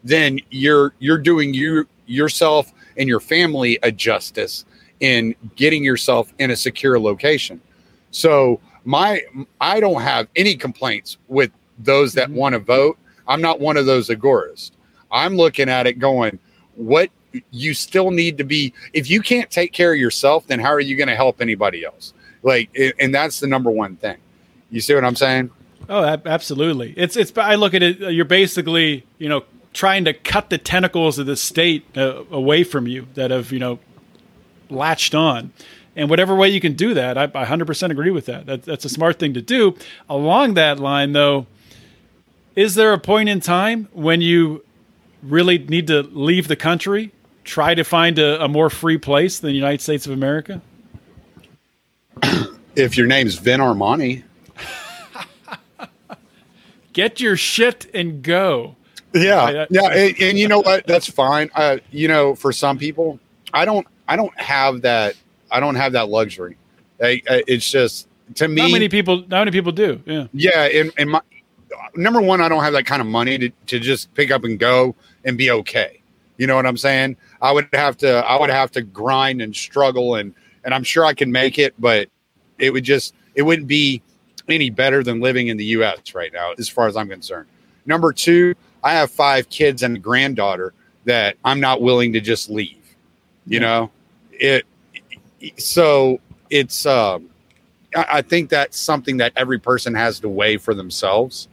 then 0.03 0.39
you're 0.51 0.95
you're 0.99 1.19
doing 1.19 1.55
you 1.55 1.87
yourself 2.07 2.73
and 2.97 3.09
your 3.09 3.21
family 3.21 3.79
a 3.83 3.91
justice 3.91 4.65
in 5.01 5.35
getting 5.57 5.83
yourself 5.83 6.33
in 6.39 6.51
a 6.51 6.57
secure 6.57 6.99
location. 6.99 7.61
So 8.11 8.61
my 8.85 9.23
I 9.61 9.81
don't 9.81 10.03
have 10.03 10.29
any 10.37 10.55
complaints 10.55 11.17
with 11.29 11.51
those 11.79 12.13
that 12.15 12.29
mm-hmm. 12.29 12.39
want 12.39 12.53
to 12.55 12.59
vote. 12.59 12.99
I'm 13.27 13.41
not 13.41 13.59
one 13.59 13.77
of 13.77 13.87
those 13.87 14.09
agorists. 14.09 14.73
I'm 15.11 15.37
looking 15.37 15.69
at 15.69 15.87
it 15.87 15.95
going, 15.95 16.39
what 16.75 17.11
you 17.51 17.75
still 17.75 18.11
need 18.11 18.39
to 18.39 18.45
be 18.45 18.73
if 18.93 19.11
you 19.11 19.21
can't 19.21 19.51
take 19.51 19.73
care 19.73 19.93
of 19.93 19.99
yourself, 19.99 20.47
then 20.47 20.61
how 20.61 20.73
are 20.73 20.81
you 20.81 20.97
going 20.97 21.09
to 21.09 21.17
help 21.17 21.41
anybody 21.41 21.85
else? 21.85 22.13
Like 22.43 22.71
and 22.99 23.15
that's 23.15 23.41
the 23.41 23.47
number 23.47 23.71
one 23.71 23.97
thing. 23.97 24.19
You 24.71 24.81
see 24.81 24.95
what 24.95 25.05
I'm 25.05 25.17
saying? 25.17 25.51
Oh, 25.89 26.03
absolutely. 26.03 26.95
It's 26.97 27.17
it's. 27.17 27.37
I 27.37 27.57
look 27.57 27.75
at 27.75 27.83
it. 27.83 28.13
You're 28.13 28.25
basically, 28.25 29.07
you 29.19 29.29
know, 29.29 29.45
trying 29.73 30.05
to 30.07 30.13
cut 30.13 30.51
the 30.51 30.59
tentacles 30.59 31.19
of 31.19 31.27
the 31.27 31.37
state 31.37 31.85
uh, 31.97 32.25
away 32.31 32.65
from 32.65 32.87
you 32.87 33.07
that 33.15 33.31
have, 33.31 33.53
you 33.53 33.59
know, 33.59 33.79
latched 34.71 35.15
on. 35.15 35.53
And 35.97 36.11
whatever 36.11 36.35
way 36.35 36.49
you 36.49 36.61
can 36.61 36.73
do 36.73 36.95
that, 36.95 37.17
I, 37.17 37.25
I 37.25 37.45
100% 37.45 37.91
agree 37.91 38.11
with 38.11 38.27
that. 38.27 38.47
that. 38.47 38.63
That's 38.63 38.85
a 38.85 38.89
smart 38.89 39.19
thing 39.19 39.35
to 39.35 39.43
do. 39.43 39.77
Along 40.09 40.55
that 40.55 40.81
line, 40.81 41.13
though, 41.13 41.47
is 42.57 42.75
there 42.75 42.93
a 42.93 42.99
point 42.99 43.29
in 43.29 43.41
time 43.41 43.89
when 43.93 44.21
you 44.21 44.65
really 45.23 45.59
need 45.59 45.87
to 45.89 46.03
leave 46.03 46.49
the 46.49 46.57
country, 46.57 47.13
try 47.45 47.75
to 47.75 47.85
find 47.85 48.19
a, 48.19 48.43
a 48.43 48.49
more 48.49 48.71
free 48.71 48.99
place 48.99 49.39
than 49.39 49.49
the 49.49 49.55
United 49.57 49.81
States 49.81 50.07
of 50.07 50.13
America? 50.13 50.61
If 52.77 52.97
your 52.97 53.07
name's 53.07 53.37
Vin 53.37 53.61
Armani, 53.61 54.25
Get 56.93 57.21
your 57.21 57.37
shit 57.37 57.91
and 57.95 58.23
go. 58.23 58.77
yeah, 59.13 59.67
yeah, 59.71 59.93
and, 59.93 60.21
and 60.21 60.39
you 60.39 60.49
know 60.49 60.61
what? 60.61 60.87
That's 60.87 61.09
fine. 61.09 61.51
Uh, 61.55 61.79
you 61.91 62.09
know, 62.09 62.35
for 62.35 62.53
some 62.53 62.79
people, 62.79 63.19
I 63.53 63.65
don't, 63.65 63.87
I 64.09 64.17
don't 64.17 64.37
have 64.41 64.83
that. 64.83 65.15
I 65.51 65.61
don't 65.61 65.75
have 65.75 65.93
that 65.93 66.09
luxury. 66.09 66.57
I, 67.01 67.23
I, 67.29 67.45
it's 67.47 67.71
just 67.71 68.09
to 68.37 68.49
me. 68.49 68.63
How 68.63 68.69
many 68.69 68.89
people. 68.89 69.19
Not 69.19 69.41
many 69.41 69.51
people 69.51 69.73
do. 69.73 70.01
Yeah. 70.07 70.27
Yeah, 70.33 70.65
and, 70.67 70.93
and 70.97 71.11
my 71.11 71.21
number 71.97 72.21
one, 72.21 72.41
I 72.41 72.49
don't 72.49 72.63
have 72.63 72.73
that 72.75 72.87
kind 72.87 73.01
of 73.01 73.07
money 73.09 73.39
to, 73.39 73.51
to 73.67 73.81
just 73.81 74.13
pick 74.15 74.31
up 74.31 74.45
and 74.45 74.59
go 74.59 74.95
and 75.25 75.37
be 75.37 75.51
okay. 75.51 76.01
You 76.37 76.47
know 76.47 76.57
what 76.57 76.67
I'm 76.67 76.77
saying? 76.77 77.17
I 77.41 77.53
would 77.53 77.69
have 77.73 77.97
to 77.99 78.09
I 78.09 78.39
would 78.39 78.51
have 78.51 78.71
to 78.73 78.83
grind 78.83 79.41
and 79.41 79.55
struggle 79.55 80.17
and 80.17 80.35
and 80.65 80.75
I'm 80.75 80.83
sure 80.83 81.05
I 81.05 81.15
can 81.15 81.31
make 81.31 81.59
it, 81.59 81.75
but 81.79 82.09
it 82.59 82.73
would 82.73 82.85
just 82.85 83.15
it 83.35 83.43
wouldn't 83.43 83.69
be 83.69 84.03
any 84.49 84.71
better 84.71 85.03
than 85.03 85.21
living 85.21 85.49
in 85.49 85.57
the 85.57 85.65
US 85.67 86.15
right 86.15 86.33
now, 86.33 86.53
as 86.59 86.69
far 86.69 86.87
as 86.87 86.97
I'm 86.97 87.09
concerned. 87.09 87.49
Number 87.87 88.13
two, 88.13 88.55
I 88.83 88.93
have 88.95 89.11
five 89.11 89.49
kids 89.49 89.83
and 89.83 89.97
a 89.97 90.01
granddaughter 90.01 90.73
that 91.05 91.37
I'm 91.45 91.61
not 91.61 91.81
willing 91.81 92.13
to 92.15 92.21
just 92.21 92.51
leave. 92.51 92.97
You 93.47 93.61
know? 93.61 93.91
It 94.33 94.67
so 95.57 96.21
it's 96.51 96.87
um 96.87 97.31
I 97.95 98.07
I 98.09 98.23
think 98.23 98.51
that's 98.51 98.79
something 98.79 99.19
that 99.19 99.33
every 99.37 99.59
person 99.59 99.95
has 99.95 100.21
to 100.21 100.29
weigh 100.29 100.57
for 100.57 100.75
themselves. 100.75 101.49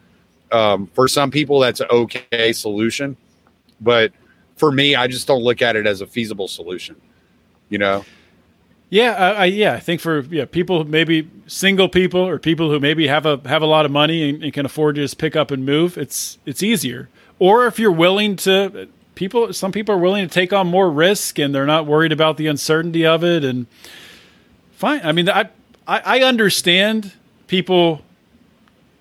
Um, 0.52 0.88
for 0.88 1.08
some 1.08 1.32
people, 1.32 1.60
that's 1.60 1.80
an 1.80 1.88
okay 1.90 2.52
solution, 2.52 3.16
but 3.80 4.12
for 4.62 4.72
me, 4.72 4.94
I 4.96 5.08
just 5.08 5.26
don't 5.26 5.42
look 5.42 5.64
at 5.64 5.76
it 5.76 5.88
as 5.88 6.02
a 6.02 6.06
feasible 6.06 6.48
solution. 6.48 6.96
You 7.70 7.80
know, 7.80 8.06
Yeah, 8.92 9.14
I, 9.14 9.30
I, 9.32 9.46
yeah, 9.46 9.74
I 9.74 9.80
think 9.80 10.02
for 10.02 10.20
yeah 10.20 10.46
people 10.46 10.84
maybe 10.84 11.28
single 11.48 11.90
people 11.90 12.22
or 12.22 12.38
people 12.38 12.70
who 12.70 12.80
maybe 12.80 13.08
have 13.08 13.26
a 13.26 13.42
have 13.46 13.64
a 13.64 13.66
lot 13.66 13.86
of 13.86 13.92
money 13.92 14.30
and, 14.30 14.44
and 14.44 14.54
can 14.54 14.66
afford 14.68 14.96
to 14.96 15.02
just 15.02 15.18
pick 15.18 15.36
up 15.36 15.50
and 15.50 15.66
move, 15.66 15.98
it's 15.98 16.38
it's 16.46 16.62
easier. 16.62 17.10
Or 17.40 17.66
if 17.66 17.80
you're 17.80 17.92
willing 17.92 18.36
to, 18.36 18.88
people 19.16 19.52
some 19.52 19.72
people 19.72 19.96
are 19.96 19.98
willing 19.98 20.28
to 20.28 20.32
take 20.32 20.54
on 20.54 20.68
more 20.68 20.92
risk 20.92 21.40
and 21.40 21.56
they're 21.56 21.66
not 21.66 21.88
worried 21.88 22.12
about 22.12 22.38
the 22.38 22.46
uncertainty 22.46 23.04
of 23.04 23.24
it. 23.24 23.44
And 23.44 23.66
fine, 24.74 25.02
I 25.04 25.12
mean, 25.12 25.28
I 25.28 25.50
I, 25.88 26.02
I 26.06 26.20
understand 26.20 27.14
people, 27.48 28.02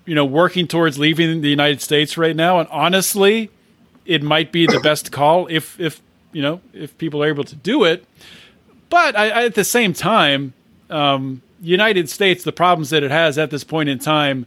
you 0.07 0.15
know, 0.15 0.25
working 0.25 0.67
towards 0.67 0.97
leaving 0.97 1.41
the 1.41 1.49
United 1.49 1.81
States 1.81 2.17
right 2.17 2.35
now, 2.35 2.59
and 2.59 2.67
honestly, 2.69 3.51
it 4.05 4.23
might 4.23 4.51
be 4.51 4.65
the 4.65 4.79
best 4.79 5.11
call 5.11 5.47
if 5.47 5.79
if 5.79 6.01
you 6.31 6.41
know 6.41 6.61
if 6.73 6.97
people 6.97 7.23
are 7.23 7.27
able 7.27 7.43
to 7.43 7.55
do 7.55 7.83
it. 7.83 8.05
But 8.89 9.15
I, 9.15 9.29
I, 9.29 9.45
at 9.45 9.55
the 9.55 9.63
same 9.63 9.93
time, 9.93 10.53
um, 10.89 11.41
United 11.61 12.09
States, 12.09 12.43
the 12.43 12.51
problems 12.51 12.89
that 12.89 13.03
it 13.03 13.11
has 13.11 13.37
at 13.37 13.49
this 13.49 13.63
point 13.63 13.87
in 13.87 13.99
time, 13.99 14.45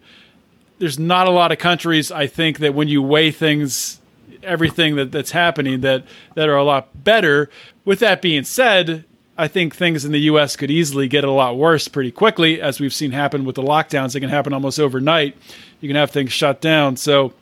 there's 0.78 0.98
not 0.98 1.26
a 1.26 1.30
lot 1.30 1.52
of 1.52 1.58
countries. 1.58 2.12
I 2.12 2.26
think 2.26 2.58
that 2.58 2.74
when 2.74 2.88
you 2.88 3.00
weigh 3.00 3.30
things, 3.30 4.00
everything 4.42 4.96
that, 4.96 5.12
that's 5.12 5.30
happening, 5.30 5.80
that 5.80 6.04
that 6.34 6.48
are 6.48 6.56
a 6.56 6.64
lot 6.64 7.04
better. 7.04 7.48
With 7.84 8.00
that 8.00 8.20
being 8.20 8.44
said, 8.44 9.04
I 9.36 9.48
think 9.48 9.74
things 9.74 10.04
in 10.04 10.12
the 10.12 10.20
U.S. 10.20 10.56
could 10.56 10.70
easily 10.70 11.08
get 11.08 11.24
a 11.24 11.30
lot 11.30 11.56
worse 11.56 11.88
pretty 11.88 12.12
quickly, 12.12 12.60
as 12.60 12.80
we've 12.80 12.94
seen 12.94 13.12
happen 13.12 13.44
with 13.44 13.56
the 13.56 13.62
lockdowns. 13.62 14.12
They 14.12 14.20
can 14.20 14.30
happen 14.30 14.52
almost 14.52 14.78
overnight. 14.78 15.36
You 15.80 15.88
can 15.88 15.96
have 15.96 16.10
things 16.10 16.32
shut 16.32 16.60
down. 16.60 16.96
So, 16.96 17.32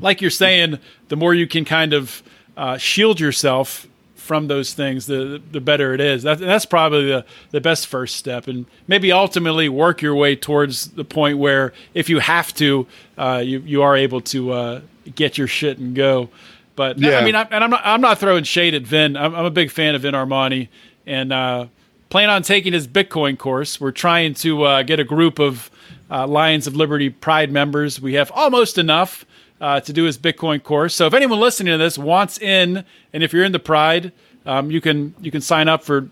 like 0.00 0.20
you're 0.20 0.30
saying, 0.30 0.78
the 1.08 1.16
more 1.16 1.34
you 1.34 1.46
can 1.46 1.64
kind 1.64 1.92
of 1.92 2.22
uh, 2.56 2.76
shield 2.78 3.20
yourself 3.20 3.86
from 4.14 4.48
those 4.48 4.74
things, 4.74 5.06
the 5.06 5.40
the 5.52 5.60
better 5.60 5.94
it 5.94 6.00
is. 6.00 6.24
That, 6.24 6.38
that's 6.38 6.66
probably 6.66 7.06
the, 7.06 7.24
the 7.52 7.60
best 7.60 7.86
first 7.86 8.16
step, 8.16 8.48
and 8.48 8.66
maybe 8.88 9.12
ultimately 9.12 9.68
work 9.68 10.02
your 10.02 10.16
way 10.16 10.34
towards 10.34 10.88
the 10.88 11.04
point 11.04 11.38
where, 11.38 11.72
if 11.94 12.08
you 12.08 12.18
have 12.18 12.52
to, 12.54 12.86
uh, 13.16 13.42
you 13.44 13.60
you 13.60 13.82
are 13.82 13.96
able 13.96 14.20
to 14.22 14.52
uh, 14.52 14.80
get 15.14 15.38
your 15.38 15.46
shit 15.46 15.78
and 15.78 15.94
go. 15.94 16.28
But 16.74 16.98
Yeah. 16.98 17.18
I 17.18 17.24
mean, 17.24 17.36
I, 17.36 17.42
and 17.42 17.62
I'm 17.62 17.70
not 17.70 17.82
I'm 17.84 18.00
not 18.00 18.18
throwing 18.18 18.44
shade 18.44 18.74
at 18.74 18.82
Vin. 18.82 19.16
I'm, 19.16 19.34
I'm 19.34 19.44
a 19.44 19.50
big 19.50 19.70
fan 19.70 19.94
of 19.94 20.02
Vin 20.02 20.14
Armani, 20.14 20.68
and 21.06 21.32
uh, 21.32 21.66
plan 22.08 22.28
on 22.28 22.42
taking 22.42 22.72
his 22.72 22.88
Bitcoin 22.88 23.38
course. 23.38 23.80
We're 23.80 23.92
trying 23.92 24.34
to 24.34 24.64
uh, 24.64 24.82
get 24.82 24.98
a 24.98 25.04
group 25.04 25.38
of 25.38 25.70
uh, 26.10 26.26
Lions 26.26 26.66
of 26.66 26.74
Liberty 26.74 27.10
Pride 27.10 27.52
members. 27.52 28.00
We 28.00 28.14
have 28.14 28.32
almost 28.32 28.76
enough 28.76 29.24
uh, 29.60 29.80
to 29.80 29.92
do 29.92 30.04
his 30.04 30.18
Bitcoin 30.18 30.62
course. 30.62 30.94
So 30.94 31.06
if 31.06 31.14
anyone 31.14 31.40
listening 31.40 31.72
to 31.72 31.78
this 31.78 31.98
wants 31.98 32.38
in, 32.38 32.84
and 33.12 33.22
if 33.22 33.32
you're 33.32 33.44
in 33.44 33.52
the 33.52 33.58
Pride, 33.58 34.12
um, 34.44 34.70
you 34.70 34.80
can 34.80 35.14
you 35.20 35.30
can 35.30 35.40
sign 35.40 35.68
up 35.68 35.84
for. 35.84 36.08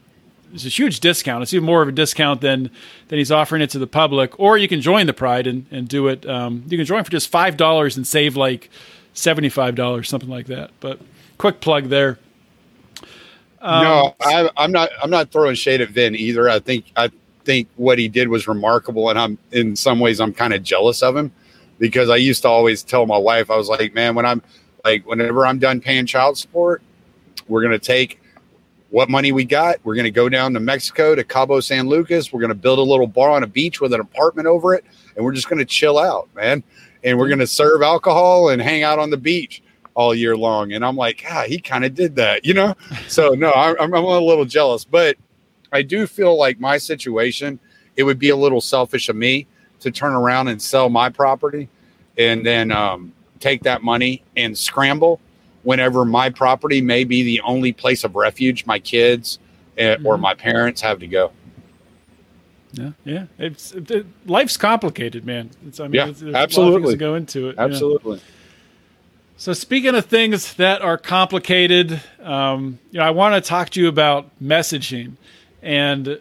It's 0.53 0.65
a 0.65 0.69
huge 0.69 1.01
discount. 1.01 1.43
It's 1.43 1.53
even 1.53 1.67
more 1.67 1.83
of 1.83 1.89
a 1.89 1.93
discount 1.93 2.41
than 2.41 2.71
than 3.09 3.19
he's 3.19 3.33
offering 3.33 3.61
it 3.61 3.71
to 3.71 3.79
the 3.79 3.89
public. 3.89 4.39
Or 4.39 4.57
you 4.57 4.69
can 4.69 4.81
join 4.81 5.07
the 5.07 5.13
Pride 5.13 5.49
and, 5.49 5.67
and 5.73 5.89
do 5.89 6.07
it. 6.07 6.25
Um, 6.29 6.65
you 6.69 6.79
can 6.79 6.87
join 6.87 7.03
for 7.03 7.11
just 7.11 7.29
five 7.29 7.57
dollars 7.57 7.97
and 7.97 8.07
save 8.07 8.37
like 8.37 8.71
seventy 9.15 9.49
five 9.49 9.75
dollars, 9.75 10.09
something 10.09 10.29
like 10.29 10.47
that. 10.47 10.71
But 10.81 11.01
quick 11.39 11.61
plug 11.61 11.89
there. 11.89 12.19
no, 13.83 14.15
I, 14.21 14.49
I'm 14.57 14.71
not. 14.71 14.91
I'm 15.03 15.11
not 15.11 15.31
throwing 15.33 15.57
shade 15.57 15.81
at 15.81 15.89
Vin 15.89 16.15
either. 16.15 16.49
I 16.49 16.61
think 16.61 16.93
I 16.97 17.11
think 17.45 17.69
what 17.77 17.99
he 17.99 18.09
did 18.09 18.29
was 18.29 18.47
remarkable, 18.47 19.11
and 19.11 19.19
I'm 19.19 19.39
in 19.51 19.75
some 19.75 19.99
ways 19.99 20.21
I'm 20.21 20.33
kind 20.33 20.55
of 20.55 20.63
jealous 20.63 21.03
of 21.03 21.17
him 21.17 21.33
because 21.79 22.11
I 22.11 22.17
used 22.17 22.43
to 22.43 22.49
always 22.49 22.83
tell 22.83 23.07
my 23.07 23.19
wife 23.19 23.51
I 23.51 23.57
was 23.57 23.69
like, 23.69 23.95
man, 23.95 24.15
when 24.15 24.27
I'm 24.27 24.43
like 24.85 25.07
whenever 25.07 25.47
I'm 25.47 25.59
done 25.59 25.81
paying 25.81 26.07
child 26.07 26.39
support, 26.39 26.83
we're 27.49 27.63
gonna 27.63 27.79
take 27.79 28.21
what 28.91 29.11
money 29.11 29.33
we 29.33 29.45
got. 29.45 29.77
We're 29.85 29.97
gonna 29.97 30.11
go 30.11 30.29
down 30.29 30.55
to 30.55 30.61
Mexico 30.61 31.15
to 31.15 31.25
Cabo 31.25 31.61
San 31.61 31.89
Lucas. 31.89 32.33
We're 32.33 32.41
gonna 32.41 32.55
build 32.55 32.79
a 32.79 32.83
little 32.83 33.07
bar 33.07 33.31
on 33.31 33.43
a 33.43 33.49
beach 33.49 33.81
with 33.81 33.93
an 33.93 34.01
apartment 34.01 34.47
over 34.47 34.75
it, 34.75 34.85
and 35.17 35.25
we're 35.25 35.33
just 35.33 35.49
gonna 35.49 35.65
chill 35.65 35.99
out, 35.99 36.29
man. 36.35 36.63
And 37.03 37.19
we're 37.19 37.29
gonna 37.29 37.47
serve 37.47 37.83
alcohol 37.83 38.51
and 38.51 38.63
hang 38.63 38.83
out 38.83 38.99
on 38.99 39.11
the 39.11 39.17
beach 39.17 39.63
all 39.95 40.15
year 40.15 40.37
long. 40.37 40.73
And 40.73 40.85
I'm 40.85 40.97
like, 40.97 41.25
ah, 41.31 41.45
he 41.47 41.59
kind 41.59 41.85
of 41.85 41.95
did 41.95 42.17
that, 42.17 42.45
you 42.45 42.55
know? 42.55 42.75
So 43.09 43.31
no, 43.31 43.53
I'm, 43.53 43.77
I'm 43.79 44.05
a 44.05 44.19
little 44.19 44.45
jealous, 44.45 44.85
but 44.85 45.17
I 45.73 45.83
do 45.83 46.07
feel 46.07 46.37
like 46.39 46.59
my 46.59 46.79
situation, 46.79 47.61
it 47.97 48.03
would 48.03 48.19
be 48.19 48.31
a 48.31 48.37
little 48.37 48.61
selfish 48.61 49.09
of 49.09 49.17
me 49.17 49.47
to 49.85 49.91
turn 49.91 50.13
around 50.13 50.49
and 50.49 50.61
sell 50.61 50.89
my 50.91 51.09
property 51.09 51.69
and 52.19 52.45
then 52.45 52.73
um, 52.73 53.13
take 53.41 53.63
that 53.63 53.83
money 53.83 54.23
and 54.37 54.57
scramble 54.57 55.21
whenever 55.63 56.05
my 56.05 56.29
property 56.29 56.81
may 56.81 57.05
be 57.05 57.23
the 57.23 57.41
only 57.43 57.73
place 57.73 58.05
of 58.05 58.15
refuge 58.17 58.67
my 58.67 58.79
kids 58.79 59.39
eh, 59.79 59.97
or 60.05 60.17
Mhm. 60.17 60.21
my 60.21 60.35
parents 60.35 60.81
have 60.83 60.99
to 61.01 61.07
go. 61.07 61.33
Yeah, 62.73 62.91
yeah. 63.05 63.27
It's 63.39 63.73
it, 63.73 64.05
life's 64.27 64.57
complicated, 64.57 65.25
man. 65.25 65.51
It's, 65.67 65.79
I 65.81 65.85
mean, 65.85 65.95
Yeah, 65.95 66.09
it's, 66.09 66.21
there's 66.21 66.31
A 66.31 66.33
lot 66.33 66.43
of 66.45 66.49
absolutely. 66.51 66.97
go 66.97 67.15
into 67.15 67.49
it. 67.49 67.55
yeah. 67.57 67.65
Absolutely. 67.65 68.21
So 69.37 69.53
speaking 69.53 69.95
of 69.95 70.07
things 70.07 70.55
that 70.55 70.81
are 70.83 70.97
complicated, 70.99 72.01
um, 72.23 72.79
you 72.91 72.99
know, 73.01 73.05
I 73.07 73.11
want 73.11 73.35
to 73.35 73.47
talk 73.49 73.71
to 73.71 73.81
you 73.81 73.89
about 73.89 74.31
messaging. 74.43 75.13
And 75.63 76.21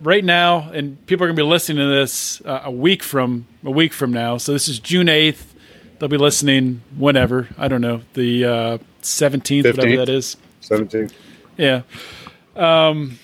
right 0.00 0.24
now, 0.24 0.70
and 0.70 1.04
people 1.06 1.24
are 1.24 1.28
going 1.28 1.36
to 1.36 1.42
be 1.42 1.48
listening 1.48 1.78
to 1.78 1.94
this 1.94 2.40
uh, 2.42 2.62
a 2.64 2.70
week 2.70 3.02
from 3.02 3.46
a 3.64 3.70
week 3.70 3.92
from 3.92 4.12
now. 4.12 4.36
So 4.38 4.52
this 4.52 4.68
is 4.68 4.78
June 4.78 5.08
eighth, 5.08 5.54
they'll 5.98 6.08
be 6.08 6.16
listening 6.16 6.82
whenever. 6.96 7.48
I 7.58 7.68
don't 7.68 7.80
know 7.80 8.02
the 8.14 8.44
uh, 8.44 8.78
seventeenth, 9.02 9.66
whatever 9.66 9.96
that 9.96 10.08
is. 10.08 10.36
Seventeenth. 10.60 11.14
Yeah. 11.56 11.82
Um, 12.54 13.18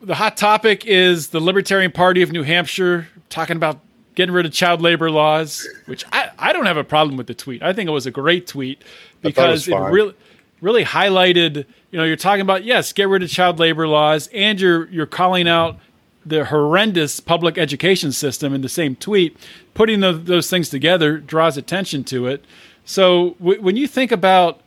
the 0.00 0.14
hot 0.14 0.36
topic 0.36 0.84
is 0.86 1.28
the 1.28 1.40
Libertarian 1.40 1.92
Party 1.92 2.22
of 2.22 2.32
New 2.32 2.42
Hampshire 2.42 3.08
talking 3.28 3.56
about 3.56 3.80
getting 4.14 4.34
rid 4.34 4.44
of 4.46 4.52
child 4.52 4.80
labor 4.80 5.10
laws, 5.10 5.66
which 5.86 6.04
I, 6.12 6.30
I 6.38 6.52
don't 6.52 6.66
have 6.66 6.76
a 6.76 6.84
problem 6.84 7.16
with 7.16 7.26
the 7.26 7.34
tweet. 7.34 7.62
I 7.62 7.72
think 7.72 7.88
it 7.88 7.92
was 7.92 8.06
a 8.06 8.10
great 8.10 8.46
tweet 8.46 8.82
because 9.20 9.68
it, 9.68 9.72
fine. 9.72 9.92
really 9.92 10.14
really 10.60 10.84
highlighted, 10.84 11.66
you 11.92 11.98
know, 11.98 12.04
you're 12.04 12.16
talking 12.16 12.40
about 12.40 12.64
yes, 12.64 12.92
get 12.92 13.08
rid 13.08 13.22
of 13.22 13.30
child 13.30 13.60
labor 13.60 13.86
laws 13.86 14.28
and 14.32 14.60
you're 14.60 14.88
you're 14.88 15.06
calling 15.06 15.46
out 15.46 15.78
the 16.24 16.46
horrendous 16.46 17.20
public 17.20 17.58
education 17.58 18.12
system 18.12 18.54
in 18.54 18.62
the 18.62 18.68
same 18.68 18.96
tweet. 18.96 19.36
Putting 19.74 20.00
tho- 20.00 20.12
those 20.14 20.48
things 20.48 20.68
together 20.68 21.18
draws 21.18 21.56
attention 21.56 22.02
to 22.04 22.26
it. 22.26 22.44
So 22.84 23.36
w- 23.38 23.60
when 23.60 23.76
you 23.76 23.86
think 23.86 24.10
about 24.10 24.60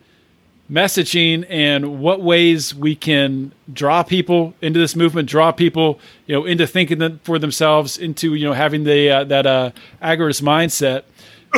messaging 0.70 1.46
and 1.50 2.00
what 2.00 2.22
ways 2.22 2.74
we 2.74 2.96
can 2.96 3.52
draw 3.72 4.04
people 4.04 4.54
into 4.62 4.80
this 4.80 4.96
movement, 4.96 5.30
draw 5.30 5.52
people, 5.52 6.00
you 6.28 6.36
know, 6.36 6.46
into 6.46 6.68
thinking 6.68 7.00
that 7.00 7.24
for 7.24 7.40
themselves, 7.40 7.98
into 7.98 8.36
you 8.36 8.46
know 8.46 8.54
having 8.54 8.84
the 8.84 9.10
uh, 9.10 9.24
that 9.26 9.48
uh, 9.48 9.72
agorist 10.02 10.44
mindset. 10.44 11.04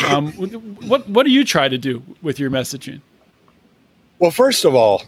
Um, 0.10 0.32
what 0.88 1.10
what 1.10 1.26
do 1.26 1.32
you 1.32 1.44
try 1.44 1.68
to 1.68 1.78
do 1.78 2.04
with 2.22 2.40
your 2.40 2.50
messaging? 2.50 3.02
Well, 4.20 4.32
first 4.32 4.66
of 4.66 4.74
all, 4.74 5.04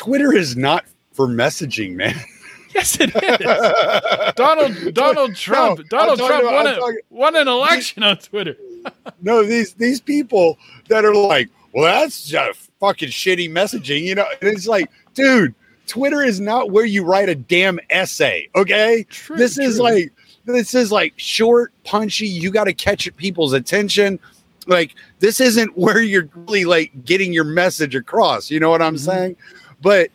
Twitter 0.00 0.32
is 0.32 0.56
not 0.56 0.86
for 1.12 1.26
messaging, 1.28 1.94
man. 1.94 2.14
Yes, 2.72 2.96
it 3.00 3.10
is. 3.16 4.32
Donald 4.36 4.94
Donald 4.94 5.34
Trump 5.34 5.80
I'm 5.80 5.86
Donald 5.88 6.18
Trump 6.20 6.42
about- 6.44 6.52
won, 6.54 6.66
a, 6.68 6.74
talking- 6.76 6.98
won 7.10 7.34
an 7.36 7.48
election 7.48 8.04
on 8.04 8.16
Twitter. 8.18 8.56
no, 9.20 9.42
these 9.42 9.74
these 9.74 10.00
people 10.00 10.56
that 10.88 11.04
are 11.04 11.12
like, 11.12 11.50
well, 11.74 11.82
that's 11.82 12.22
just 12.22 12.70
fucking 12.78 13.08
shitty 13.08 13.50
messaging, 13.50 14.02
you 14.04 14.14
know. 14.14 14.24
And 14.40 14.48
it's 14.50 14.68
like, 14.68 14.88
dude, 15.14 15.52
Twitter 15.88 16.22
is 16.22 16.38
not 16.38 16.70
where 16.70 16.84
you 16.84 17.04
write 17.04 17.28
a 17.28 17.34
damn 17.34 17.80
essay. 17.90 18.48
Okay, 18.54 19.04
True, 19.10 19.36
this 19.36 19.58
is 19.58 19.80
like 19.80 20.12
this 20.44 20.72
is 20.72 20.92
like 20.92 21.12
short, 21.16 21.72
punchy. 21.82 22.28
You 22.28 22.52
got 22.52 22.64
to 22.64 22.72
catch 22.72 23.12
people's 23.16 23.52
attention. 23.52 24.20
Like 24.68 24.94
this 25.18 25.40
isn't 25.40 25.76
where 25.76 26.00
you're 26.00 26.28
really 26.46 26.66
like 26.66 27.04
getting 27.04 27.32
your 27.32 27.42
message 27.42 27.96
across. 27.96 28.48
You 28.48 28.60
know 28.60 28.70
what 28.70 28.80
I'm 28.80 28.94
Mhm. 28.94 28.98
saying? 29.00 29.36
But 29.80 30.10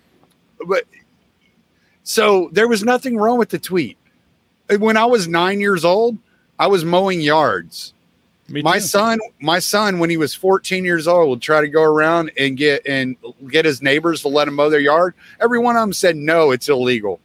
but 0.67 0.85
so 2.03 2.49
there 2.51 2.67
was 2.67 2.83
nothing 2.83 3.17
wrong 3.17 3.37
with 3.37 3.49
the 3.49 3.59
tweet. 3.59 3.97
Uh, 4.69 4.77
when 4.77 4.97
I 4.97 5.05
was 5.05 5.27
nine 5.27 5.59
years 5.59 5.85
old, 5.85 6.17
I 6.59 6.67
was 6.67 6.85
mowing 6.85 7.21
yards 7.21 7.93
my 8.49 8.77
son 8.77 9.19
my 9.41 9.59
son 9.59 9.97
when 9.99 10.09
he 10.09 10.17
was 10.17 10.35
14 10.35 10.85
years 10.85 11.07
old 11.07 11.29
would 11.29 11.41
try 11.41 11.61
to 11.61 11.67
go 11.67 11.81
around 11.81 12.31
and 12.37 12.55
get 12.57 12.85
and 12.85 13.15
get 13.47 13.65
his 13.65 13.81
neighbors 13.81 14.21
to 14.21 14.27
let 14.27 14.47
him 14.47 14.55
mow 14.55 14.69
their 14.69 14.79
yard 14.79 15.15
every 15.41 15.57
one 15.57 15.75
of 15.75 15.81
them 15.81 15.93
said 15.93 16.15
no 16.15 16.51
it's 16.51 16.69
illegal 16.69 17.19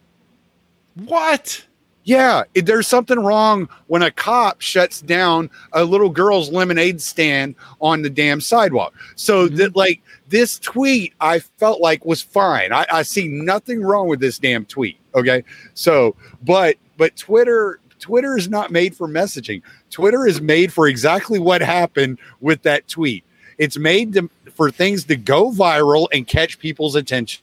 What? 1.05 1.65
Yeah 2.11 2.43
it- 2.55 2.67
there's 2.67 2.87
something 2.89 3.19
wrong 3.21 3.69
when 3.87 4.03
a 4.03 4.11
cop 4.11 4.61
shuts 4.61 5.01
down 5.01 5.49
a 5.73 5.85
little 5.85 6.11
girl's 6.11 6.51
lemonade 6.51 7.01
stand 7.01 7.55
on 7.81 8.03
the 8.03 8.11
damn 8.11 8.41
sidewalk. 8.41 8.93
So 9.17 9.49
Mhm. 9.49 9.57
that 9.59 9.77
like 9.77 10.01
this 10.29 10.59
tweet 10.59 11.13
i 11.21 11.39
felt 11.61 11.81
like 11.81 12.05
was 12.05 12.23
fine. 12.23 12.73
I, 12.73 12.85
I 12.91 13.03
see 13.03 13.29
nothing 13.29 13.81
wrong 13.83 14.09
with 14.09 14.21
this 14.21 14.39
damn 14.39 14.65
tweet 14.65 14.97
okay? 15.15 15.45
So 15.75 16.17
but 16.43 16.77
but 16.97 17.17
twitter 17.17 17.79
twitter 17.99 18.37
is 18.37 18.49
not 18.49 18.71
made 18.71 18.97
for 18.97 19.07
messaging. 19.09 19.61
Twitter 19.91 20.27
is 20.27 20.41
made 20.41 20.73
for 20.73 20.89
exactly 20.89 21.39
what 21.39 21.61
happened 21.61 22.19
with 22.41 22.63
that 22.63 22.89
tweet. 22.89 23.23
It's 23.59 23.77
made 23.77 24.15
to, 24.15 24.31
for 24.55 24.71
things 24.71 25.05
to 25.05 25.17
go 25.17 25.51
viral 25.51 26.07
and 26.13 26.27
catch 26.27 26.59
people's 26.59 26.95
attention 26.97 27.43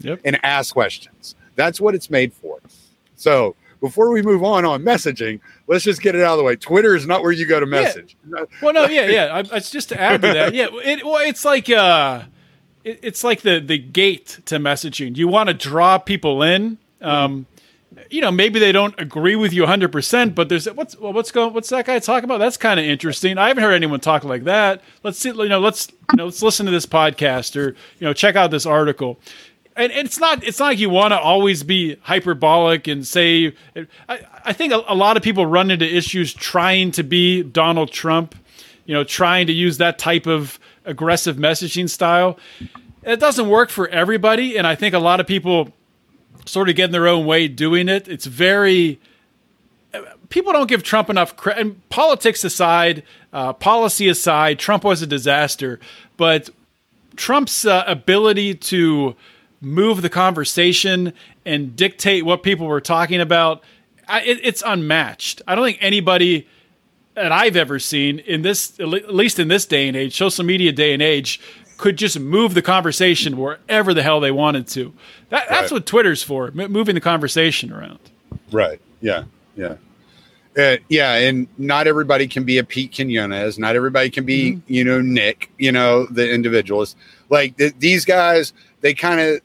Yep. 0.00 0.20
and 0.24 0.38
ask 0.42 0.74
questions. 0.74 1.34
That's 1.54 1.80
what 1.80 1.94
it's 1.94 2.10
made 2.10 2.32
for. 2.32 2.58
So 3.14 3.54
before 3.82 4.10
we 4.10 4.22
move 4.22 4.42
on 4.42 4.64
on 4.64 4.82
messaging 4.82 5.38
let's 5.66 5.84
just 5.84 6.00
get 6.00 6.14
it 6.14 6.22
out 6.22 6.32
of 6.32 6.38
the 6.38 6.44
way 6.44 6.56
twitter 6.56 6.96
is 6.96 7.06
not 7.06 7.20
where 7.22 7.32
you 7.32 7.44
go 7.44 7.60
to 7.60 7.66
message 7.66 8.16
Well, 8.62 8.72
no, 8.72 8.86
yeah, 8.86 9.06
yeah. 9.08 9.24
I, 9.26 9.56
it's 9.56 9.70
just 9.70 9.90
to 9.90 10.00
add 10.00 10.22
to 10.22 10.28
that. 10.28 10.54
Yeah, 10.54 10.68
it, 10.82 11.04
well, 11.04 11.18
it's 11.18 11.44
like 11.44 11.68
uh, 11.68 12.22
it, 12.84 13.00
it's 13.02 13.22
like 13.24 13.42
the 13.42 13.60
the 13.60 13.78
gate 13.78 14.38
to 14.46 14.56
messaging. 14.56 15.16
You 15.16 15.28
want 15.28 15.48
to 15.48 15.54
draw 15.54 15.98
people 15.98 16.42
in. 16.42 16.78
Um, 17.00 17.46
you 18.10 18.20
know, 18.20 18.30
maybe 18.30 18.58
they 18.58 18.72
don't 18.72 18.94
agree 18.98 19.36
with 19.36 19.52
you 19.52 19.62
100, 19.62 19.92
percent 19.92 20.34
but 20.34 20.48
there's 20.48 20.66
what's 20.72 20.98
well, 20.98 21.12
what's 21.12 21.30
going 21.30 21.52
what's 21.52 21.68
that 21.70 21.84
guy 21.86 21.98
talking 21.98 22.24
about? 22.24 22.38
That's 22.38 22.56
kind 22.56 22.80
of 22.80 22.86
interesting. 22.86 23.38
I 23.38 23.48
haven't 23.48 23.62
heard 23.62 23.74
anyone 23.74 24.00
talk 24.00 24.24
like 24.24 24.44
that. 24.44 24.82
Let's 25.02 25.18
see. 25.18 25.30
You 25.30 25.48
know, 25.48 25.60
let's 25.60 25.88
you 26.12 26.16
know, 26.16 26.24
let's 26.26 26.42
listen 26.42 26.66
to 26.66 26.72
this 26.72 26.86
podcast 26.86 27.56
or 27.56 27.70
you 27.98 28.06
know, 28.06 28.12
check 28.12 28.36
out 28.36 28.50
this 28.50 28.66
article. 28.66 29.18
And 29.74 29.90
it's 29.92 30.20
not 30.20 30.44
it's 30.44 30.58
not 30.58 30.66
like 30.66 30.78
you 30.78 30.90
want 30.90 31.12
to 31.12 31.18
always 31.18 31.62
be 31.62 31.96
hyperbolic 32.02 32.88
and 32.88 33.06
say. 33.06 33.54
I, 34.08 34.20
I 34.44 34.52
think 34.52 34.72
a, 34.72 34.82
a 34.86 34.94
lot 34.94 35.16
of 35.16 35.22
people 35.22 35.46
run 35.46 35.70
into 35.70 35.86
issues 35.86 36.34
trying 36.34 36.90
to 36.92 37.02
be 37.02 37.42
Donald 37.42 37.90
Trump, 37.90 38.34
you 38.84 38.94
know, 38.94 39.04
trying 39.04 39.46
to 39.46 39.52
use 39.52 39.78
that 39.78 39.98
type 39.98 40.26
of 40.26 40.58
aggressive 40.84 41.36
messaging 41.36 41.88
style. 41.88 42.38
It 43.02 43.18
doesn't 43.18 43.48
work 43.48 43.70
for 43.70 43.88
everybody, 43.88 44.56
and 44.56 44.66
I 44.66 44.74
think 44.74 44.94
a 44.94 44.98
lot 44.98 45.20
of 45.20 45.26
people 45.26 45.72
sort 46.44 46.68
of 46.68 46.76
get 46.76 46.86
in 46.86 46.90
their 46.90 47.08
own 47.08 47.24
way 47.24 47.48
doing 47.48 47.88
it. 47.88 48.08
It's 48.08 48.26
very 48.26 49.00
people 50.28 50.52
don't 50.52 50.68
give 50.68 50.82
Trump 50.82 51.10
enough 51.10 51.36
credit. 51.36 51.60
And 51.60 51.88
politics 51.90 52.42
aside, 52.44 53.02
uh, 53.32 53.52
policy 53.52 54.08
aside, 54.08 54.58
Trump 54.58 54.84
was 54.84 55.02
a 55.02 55.06
disaster. 55.06 55.78
But 56.16 56.50
Trump's 57.16 57.64
uh, 57.66 57.84
ability 57.86 58.54
to 58.54 59.14
move 59.62 60.02
the 60.02 60.10
conversation 60.10 61.12
and 61.46 61.74
dictate 61.76 62.24
what 62.24 62.42
people 62.42 62.66
were 62.66 62.80
talking 62.80 63.20
about, 63.20 63.62
I, 64.08 64.22
it, 64.22 64.40
it's 64.42 64.62
unmatched. 64.66 65.40
I 65.46 65.54
don't 65.54 65.64
think 65.64 65.78
anybody 65.80 66.46
that 67.14 67.30
I've 67.32 67.56
ever 67.56 67.78
seen 67.78 68.18
in 68.20 68.42
this, 68.42 68.78
at 68.80 68.88
least 68.88 69.38
in 69.38 69.48
this 69.48 69.64
day 69.66 69.86
and 69.88 69.96
age, 69.96 70.16
social 70.16 70.44
media 70.44 70.72
day 70.72 70.92
and 70.92 71.02
age, 71.02 71.40
could 71.76 71.96
just 71.96 72.18
move 72.18 72.54
the 72.54 72.62
conversation 72.62 73.36
wherever 73.36 73.92
the 73.94 74.02
hell 74.02 74.20
they 74.20 74.30
wanted 74.30 74.66
to. 74.68 74.92
That, 75.30 75.46
That's 75.48 75.70
Right. 75.70 75.72
what 75.72 75.86
Twitter's 75.86 76.22
for, 76.22 76.48
m- 76.48 76.70
moving 76.72 76.94
the 76.94 77.00
conversation 77.00 77.72
around. 77.72 77.98
Right. 78.50 78.80
Yeah. 79.00 79.24
Yeah. 79.56 79.76
Uh, 80.56 80.76
yeah, 80.90 81.14
and 81.14 81.46
not 81.56 81.86
everybody 81.86 82.28
can 82.28 82.44
be 82.44 82.58
a 82.58 82.64
Pete 82.64 82.94
Quinones. 82.94 83.58
Not 83.58 83.74
everybody 83.74 84.10
can 84.10 84.26
be, 84.26 84.60
you 84.66 84.84
know, 84.84 85.00
Nick. 85.00 85.50
You 85.58 85.72
know, 85.72 86.04
the 86.06 86.30
individualist. 86.30 86.94
Like 87.30 87.56
th- 87.56 87.72
these 87.78 88.04
guys, 88.04 88.52
they 88.82 88.92
kind 88.92 89.18
of 89.20 89.40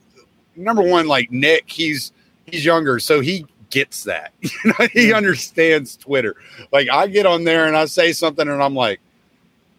number 0.58 0.82
one, 0.82 1.06
like 1.06 1.30
Nick. 1.30 1.64
He's 1.66 2.12
he's 2.46 2.64
younger, 2.64 2.98
so 2.98 3.20
he 3.20 3.46
gets 3.70 4.04
that. 4.04 4.32
You 4.42 4.50
know, 4.78 4.88
he 4.92 5.12
understands 5.12 5.96
Twitter. 5.96 6.36
Like 6.72 6.88
I 6.90 7.06
get 7.06 7.26
on 7.26 7.44
there 7.44 7.66
and 7.66 7.76
I 7.76 7.86
say 7.86 8.12
something, 8.12 8.48
and 8.48 8.62
I'm 8.62 8.74
like, 8.74 9.00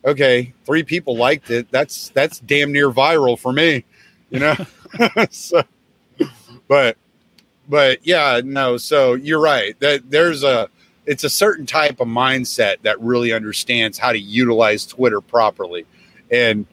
okay, 0.06 0.54
three 0.66 0.84
people 0.84 1.18
liked 1.18 1.50
it. 1.52 1.68
That's 1.72 2.10
that's 2.10 2.40
damn 2.40 2.72
near 2.72 2.92
viral 2.92 3.38
for 3.38 3.54
me. 3.54 3.86
You 4.30 4.40
know, 4.40 4.56
so 5.30 5.64
but 6.68 6.98
but 7.68 8.00
yeah, 8.06 8.42
no. 8.44 8.78
So 8.78 9.14
you're 9.14 9.42
right. 9.42 9.80
That 9.80 10.10
there's 10.10 10.44
a 10.44 10.70
it's 11.06 11.24
a 11.24 11.30
certain 11.30 11.66
type 11.66 12.00
of 12.00 12.08
mindset 12.08 12.78
that 12.84 13.00
really 13.02 13.34
understands 13.34 13.98
how 13.98 14.12
to 14.12 14.20
utilize 14.20 14.86
Twitter 14.86 15.22
properly, 15.22 15.86
and 16.32 16.66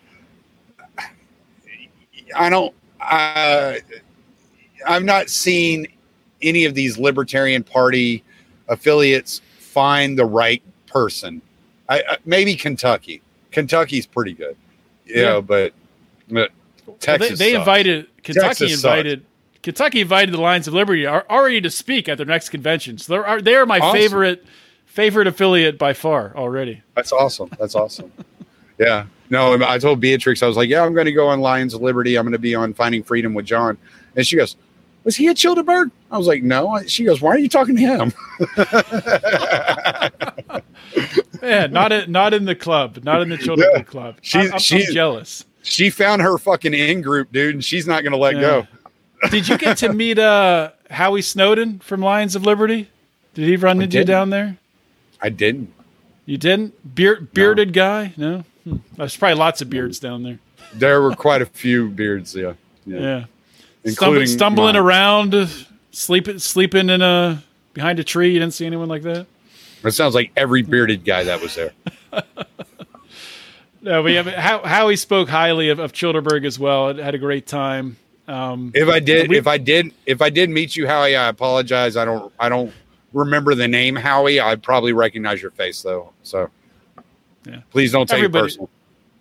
I 2.34 2.50
don't. 2.50 2.74
I've 4.86 5.04
not 5.04 5.28
seen 5.30 5.86
any 6.42 6.64
of 6.64 6.74
these 6.74 6.98
Libertarian 6.98 7.62
Party 7.62 8.22
affiliates 8.68 9.40
find 9.58 10.18
the 10.18 10.24
right 10.26 10.62
person. 10.86 11.40
I, 11.88 11.98
I 12.08 12.16
maybe 12.24 12.54
Kentucky. 12.56 13.22
Kentucky's 13.52 14.06
pretty 14.06 14.32
good, 14.32 14.56
you 15.06 15.16
Yeah. 15.22 15.28
know, 15.28 15.42
but, 15.42 15.72
but 16.28 16.50
Well, 16.86 16.96
Texas. 17.00 17.38
they, 17.38 17.46
they 17.46 17.52
sucks. 17.52 17.60
invited 17.60 18.06
Kentucky 18.22 18.46
Texas 18.48 18.74
invited 18.84 19.24
Kentucky 19.62 20.00
invited 20.00 20.32
the 20.34 20.40
Lions 20.40 20.68
of 20.68 20.74
Liberty 20.74 21.06
are 21.06 21.24
already 21.28 21.60
to 21.60 21.70
speak 21.70 22.08
at 22.08 22.18
their 22.18 22.26
next 22.26 22.50
convention. 22.50 22.98
So 22.98 23.12
they're 23.14 23.40
they 23.42 23.54
are 23.56 23.66
my 23.66 23.78
Awesome. 23.80 23.98
favorite 23.98 24.44
favorite 24.84 25.26
affiliate 25.26 25.78
by 25.78 25.92
far 25.92 26.32
already. 26.36 26.82
That's 26.94 27.12
awesome. 27.12 27.50
That's 27.58 27.74
awesome. 27.74 28.12
yeah. 28.78 29.06
No, 29.30 29.54
I 29.66 29.78
told 29.78 30.00
Beatrix, 30.00 30.42
I 30.42 30.46
was 30.46 30.56
like, 30.56 30.68
yeah, 30.68 30.84
I'm 30.84 30.94
going 30.94 31.06
to 31.06 31.12
go 31.12 31.28
on 31.28 31.40
Lions 31.40 31.74
of 31.74 31.82
Liberty. 31.82 32.16
I'm 32.16 32.24
going 32.24 32.32
to 32.32 32.38
be 32.38 32.54
on 32.54 32.74
Finding 32.74 33.02
Freedom 33.02 33.34
with 33.34 33.46
John. 33.46 33.76
And 34.14 34.26
she 34.26 34.36
goes, 34.36 34.56
was 35.04 35.16
he 35.16 35.28
at 35.28 35.36
Childerberg? 35.36 35.90
I 36.10 36.18
was 36.18 36.26
like, 36.26 36.42
no. 36.42 36.80
She 36.86 37.04
goes, 37.04 37.20
why 37.20 37.30
are 37.30 37.38
you 37.38 37.48
talking 37.48 37.76
to 37.76 37.82
him? 37.82 38.12
Yeah, 41.42 41.66
not 41.66 41.92
in, 41.92 42.10
not 42.10 42.34
in 42.34 42.44
the 42.44 42.54
club, 42.56 43.04
not 43.04 43.22
in 43.22 43.28
the 43.28 43.36
children's 43.36 43.70
Yeah. 43.76 43.82
club. 43.82 44.16
She's- 44.22 44.50
I'm 44.52 44.58
she's- 44.58 44.92
jealous. 44.92 45.44
she 45.62 45.90
found 45.90 46.22
her 46.22 46.38
fucking 46.38 46.74
in 46.74 47.02
group, 47.02 47.30
dude, 47.30 47.54
and 47.54 47.64
she's 47.64 47.86
not 47.86 48.02
going 48.02 48.12
to 48.12 48.18
let 48.18 48.32
go. 48.34 48.66
Did 49.30 49.48
you 49.48 49.58
get 49.58 49.76
to 49.78 49.92
meet 49.92 50.18
uh, 50.18 50.70
Howie 50.90 51.22
Snowden 51.22 51.78
from 51.80 52.00
Lions 52.00 52.36
of 52.36 52.44
Liberty? 52.44 52.88
Did 53.34 53.48
he 53.48 53.56
run 53.56 53.82
into 53.82 53.98
you 53.98 54.04
didn't. 54.04 54.08
down 54.08 54.30
there? 54.30 54.56
I 55.20 55.28
didn't. 55.28 55.72
You 56.24 56.38
didn't 56.38 56.94
beard 56.94 57.32
bearded 57.32 57.72
guy? 57.72 58.12
No, 58.16 58.44
hmm. 58.66 58.76
there's 58.96 59.16
probably 59.16 59.38
lots 59.38 59.62
of 59.62 59.70
beards 59.70 59.98
down 59.98 60.22
there. 60.22 60.38
There 60.74 61.00
were 61.00 61.14
quite 61.14 61.42
a 61.42 61.46
few 61.46 61.88
beards. 61.88 62.34
Yeah, 62.34 62.54
yeah. 62.84 63.00
Yeah, 63.00 63.24
Including 63.84 64.26
stumbling 64.26 64.76
around, 64.76 65.34
sleeping 65.92 66.38
sleeping 66.38 66.90
in 66.90 67.02
a 67.02 67.42
behind 67.72 67.98
a 67.98 68.04
tree. 68.04 68.32
You 68.32 68.40
didn't 68.40 68.54
see 68.54 68.66
anyone 68.66 68.88
like 68.88 69.02
that. 69.02 69.26
It 69.84 69.92
sounds 69.92 70.14
like 70.14 70.32
every 70.36 70.62
bearded 70.62 71.04
guy 71.04 71.24
that 71.24 71.40
was 71.40 71.54
there. 71.54 71.72
No, 73.86 74.02
we 74.02 74.14
have 74.14 74.26
how 74.26 74.64
Howie 74.64 74.96
spoke 74.96 75.28
highly 75.28 75.68
of, 75.68 75.78
of 75.78 75.92
Childerberg 75.92 76.44
as 76.44 76.58
well. 76.58 76.88
It 76.88 76.96
Had 76.96 77.14
a 77.14 77.18
great 77.18 77.46
time. 77.46 77.96
Um, 78.26 78.72
If 78.74 78.88
I 78.88 78.98
did, 78.98 79.30
We- 79.30 79.38
if 79.38 79.46
I 79.46 79.58
did, 79.58 79.92
if 80.06 80.20
I 80.20 80.28
did 80.28 80.50
meet 80.50 80.74
you, 80.74 80.88
Howie, 80.88 81.14
I 81.14 81.28
apologize. 81.28 81.96
I 81.96 82.04
don't, 82.04 82.32
I 82.40 82.48
don't 82.48 82.72
remember 83.12 83.54
the 83.54 83.68
name 83.68 83.94
Howie. 83.94 84.40
I 84.40 84.56
probably 84.56 84.92
recognize 84.92 85.40
your 85.40 85.52
face 85.52 85.82
though. 85.82 86.12
So, 86.24 86.50
Yeah. 87.46 87.60
please 87.70 87.92
don't 87.92 88.06
take 88.08 88.16
it 88.16 88.24
Everybody- 88.24 88.44
personal. 88.44 88.70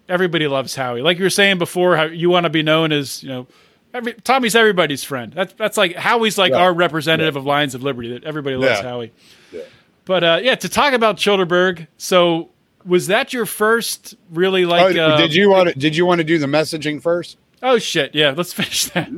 everybody 0.10 0.48
loves 0.48 0.76
Howie. 0.76 1.02
Like 1.02 1.18
you 1.18 1.24
were 1.24 1.30
saying 1.30 1.58
before, 1.60 1.96
how 1.96 2.04
you 2.06 2.30
want 2.30 2.46
to 2.46 2.50
be 2.50 2.64
known 2.64 2.92
as 2.92 3.22
you 3.24 3.30
know. 3.30 3.48
Every, 3.94 4.14
Tommy's 4.14 4.56
everybody's 4.56 5.04
friend. 5.06 5.32
That's 5.32 5.54
that's 5.54 5.78
like 5.78 5.96
Howie's 5.96 6.38
like 6.38 6.52
Yeah. 6.52 6.58
our 6.58 6.74
representative 6.74 7.36
of 7.38 7.46
Lions 7.46 7.76
of 7.76 7.84
Liberty. 7.84 8.12
That 8.14 8.24
everybody 8.26 8.56
loves 8.58 8.82
Yeah. 8.82 8.90
Howie. 8.90 9.12
Yeah. 9.54 9.62
But 10.04 10.24
uh, 10.24 10.40
yeah, 10.44 10.56
to 10.56 10.68
talk 10.68 10.94
about 10.94 11.16
Childerberg. 11.18 11.88
So 11.98 12.50
was 12.86 13.08
that 13.08 13.32
your 13.34 13.46
first 13.46 14.16
really 14.32 14.66
like? 14.66 14.96
oh, 14.98 15.02
uh, 15.02 15.18
did 15.18 15.34
you 15.34 15.50
want 15.50 15.70
to? 15.70 15.76
Did 15.80 15.96
you 15.96 16.06
want 16.06 16.20
to 16.20 16.24
do 16.26 16.38
the 16.38 16.46
messaging 16.46 17.02
first? 17.02 17.38
Oh 17.64 17.78
shit! 17.80 18.14
Yeah, 18.14 18.34
let's 18.36 18.52
finish 18.62 18.86
that. 18.90 19.10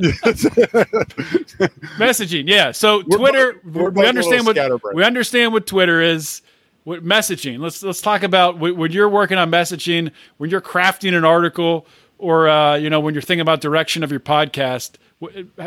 Messaging, 1.97 2.47
yeah. 2.47 2.71
So 2.71 3.03
We're 3.07 3.17
Twitter, 3.17 3.59
both 3.63 3.93
we 3.93 4.05
understand 4.05 4.45
what 4.45 4.57
we 4.93 5.03
understand 5.03 5.53
what 5.53 5.65
Twitter 5.67 6.01
is. 6.01 6.41
What 6.87 7.03
messaging? 7.03 7.59
Let's 7.59 7.83
let's 7.83 7.99
talk 7.99 8.23
about 8.23 8.59
when 8.59 8.93
you're 8.93 9.09
working 9.09 9.37
on 9.37 9.51
messaging, 9.51 10.09
when 10.37 10.49
you're 10.49 10.61
crafting 10.61 11.13
an 11.17 11.25
article, 11.25 11.85
or 12.17 12.47
uh, 12.47 12.75
you 12.75 12.89
know 12.89 13.01
when 13.01 13.13
you're 13.13 13.21
thinking 13.21 13.41
about 13.41 13.59
direction 13.59 14.03
of 14.03 14.09
your 14.11 14.21
podcast. 14.21 14.93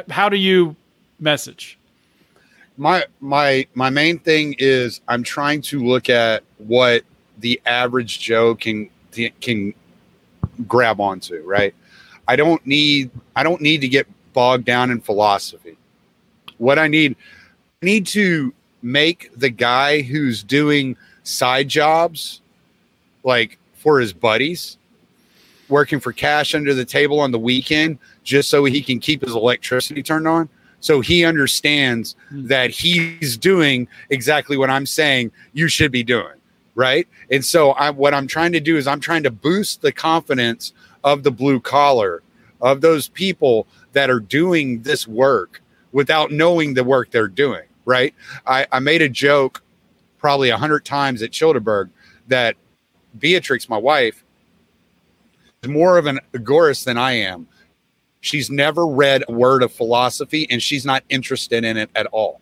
How 0.09 0.31
do 0.31 0.39
you 0.39 0.77
message? 1.19 1.79
my 2.79 3.05
my 3.21 3.67
my 3.75 3.91
main 3.91 4.19
thing 4.19 4.55
is 4.59 5.03
I'm 5.07 5.23
trying 5.23 5.61
to 5.61 5.85
look 5.85 6.09
at 6.09 6.43
what 6.57 7.03
the 7.37 7.61
average 7.67 8.19
Joe 8.21 8.55
can 8.55 8.89
can 9.43 9.75
grab 10.67 11.03
onto, 11.03 11.43
right? 11.43 11.75
I 12.27 12.37
don't 12.37 12.67
need 12.67 13.11
I 13.37 13.43
don't 13.43 13.61
need 13.61 13.83
to 13.83 13.89
get 13.89 14.07
bogged 14.33 14.65
down 14.65 14.91
in 14.91 15.03
philosophy. 15.03 15.77
What 16.57 16.79
I 16.79 16.89
need 16.89 17.15
I 17.83 17.85
need 17.85 18.07
to 18.07 18.55
make 18.81 19.31
the 19.37 19.51
guy 19.51 20.01
who's 20.01 20.43
doing 20.43 20.97
side 21.31 21.69
jobs 21.69 22.41
like 23.25 23.59
for 23.75 24.01
his 24.01 24.13
buddies 24.13 24.77
working 25.69 26.01
for 26.01 26.13
cash 26.13 26.55
under 26.55 26.75
the 26.75 26.85
table 26.85 27.21
on 27.21 27.31
the 27.31 27.39
weekend 27.39 27.99
just 28.25 28.51
so 28.51 28.65
he 28.65 28.83
can 28.83 28.99
keep 28.99 29.23
his 29.23 29.33
electricity 29.33 30.03
turned 30.03 30.27
on 30.27 30.49
so 30.81 31.01
he 31.01 31.25
understands 31.25 32.17
hmm. 32.31 32.47
that 32.47 32.71
he's 32.71 33.37
doing 33.37 33.87
exactly 34.09 34.57
what 34.57 34.71
I'm 34.71 34.87
saying 34.87 35.31
you 35.53 35.69
should 35.69 35.93
be 35.93 36.03
doing, 36.03 36.35
right? 36.75 37.07
And 37.31 37.45
so 37.45 37.73
I 37.73 37.91
what 37.91 38.15
I'm 38.15 38.27
trying 38.27 38.53
to 38.53 38.61
do 38.61 38.77
is 38.77 38.87
I'm 38.87 39.01
trying 39.01 39.23
to 39.23 39.31
boost 39.31 39.83
the 39.83 39.93
confidence 39.93 40.73
of 41.05 41.23
the 41.23 41.31
blue 41.31 41.61
collar, 41.61 42.23
of 42.61 42.81
those 42.81 43.09
people 43.09 43.67
that 43.93 44.11
are 44.11 44.21
doing 44.21 44.83
this 44.83 45.07
work 45.07 45.63
without 45.93 46.31
knowing 46.31 46.75
the 46.75 46.85
work 46.85 47.11
they're 47.11 47.29
doing, 47.29 47.65
right? 47.85 48.15
I, 48.47 48.67
I 48.73 48.79
made 48.81 49.03
a 49.03 49.09
joke 49.09 49.63
probably 50.21 50.51
a 50.51 50.57
hundred 50.57 50.85
times 50.85 51.23
at 51.23 51.31
Childerberg 51.31 51.91
that 52.29 52.57
Beatrix, 53.19 53.69
my 53.69 53.79
wife, 53.79 54.23
is 55.63 55.71
more 55.71 55.99
of 55.99 56.07
an 56.07 56.21
agorist 56.33 56.85
than 56.85 56.99
I 56.99 57.13
am. 57.13 57.49
She's 58.21 58.51
never 58.51 58.87
read 58.87 59.25
a 59.29 59.33
word 59.33 59.63
of 59.63 59.73
philosophy 59.73 60.47
and 60.51 60.63
she's 60.63 60.85
not 60.85 61.03
interested 61.09 61.65
in 61.65 61.77
it 61.77 61.91
at 61.97 62.07
all 62.07 62.41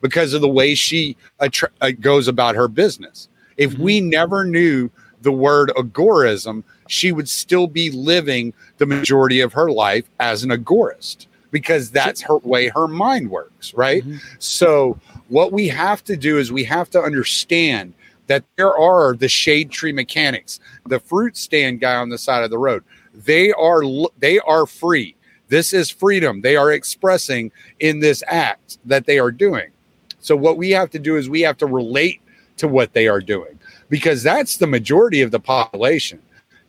because 0.00 0.32
of 0.32 0.40
the 0.40 0.48
way 0.48 0.74
she 0.74 1.16
attra- 1.40 1.70
uh, 1.80 1.90
goes 2.00 2.28
about 2.28 2.54
her 2.54 2.68
business. 2.68 3.28
If 3.56 3.74
we 3.74 4.00
never 4.00 4.44
knew 4.44 4.88
the 5.22 5.32
word 5.32 5.72
agorism, 5.76 6.62
she 6.88 7.10
would 7.10 7.28
still 7.28 7.66
be 7.66 7.90
living 7.90 8.52
the 8.78 8.86
majority 8.86 9.40
of 9.40 9.52
her 9.52 9.70
life 9.70 10.08
as 10.20 10.44
an 10.44 10.50
agorist 10.50 11.26
because 11.50 11.90
that's 11.90 12.20
her 12.20 12.38
way 12.38 12.68
her 12.68 12.86
mind 12.86 13.30
works, 13.30 13.74
right? 13.74 14.04
So, 14.38 14.98
what 15.28 15.52
we 15.52 15.68
have 15.68 16.04
to 16.04 16.16
do 16.16 16.38
is 16.38 16.52
we 16.52 16.64
have 16.64 16.90
to 16.90 17.00
understand 17.00 17.94
that 18.26 18.44
there 18.56 18.76
are 18.76 19.14
the 19.14 19.28
shade 19.28 19.70
tree 19.70 19.92
mechanics, 19.92 20.60
the 20.86 21.00
fruit 21.00 21.36
stand 21.36 21.80
guy 21.80 21.96
on 21.96 22.08
the 22.08 22.18
side 22.18 22.44
of 22.44 22.50
the 22.50 22.58
road. 22.58 22.84
They 23.14 23.52
are 23.52 23.82
they 24.18 24.38
are 24.40 24.66
free. 24.66 25.16
This 25.48 25.72
is 25.72 25.90
freedom. 25.90 26.40
They 26.40 26.56
are 26.56 26.72
expressing 26.72 27.52
in 27.78 28.00
this 28.00 28.22
act 28.26 28.78
that 28.84 29.06
they 29.06 29.18
are 29.18 29.30
doing. 29.30 29.70
So 30.18 30.34
what 30.36 30.56
we 30.56 30.70
have 30.70 30.90
to 30.90 30.98
do 30.98 31.16
is 31.16 31.28
we 31.28 31.42
have 31.42 31.56
to 31.58 31.66
relate 31.66 32.20
to 32.56 32.66
what 32.66 32.92
they 32.94 33.06
are 33.06 33.20
doing 33.20 33.58
because 33.88 34.22
that's 34.22 34.56
the 34.56 34.66
majority 34.66 35.22
of 35.22 35.30
the 35.30 35.38
population. 35.38 36.20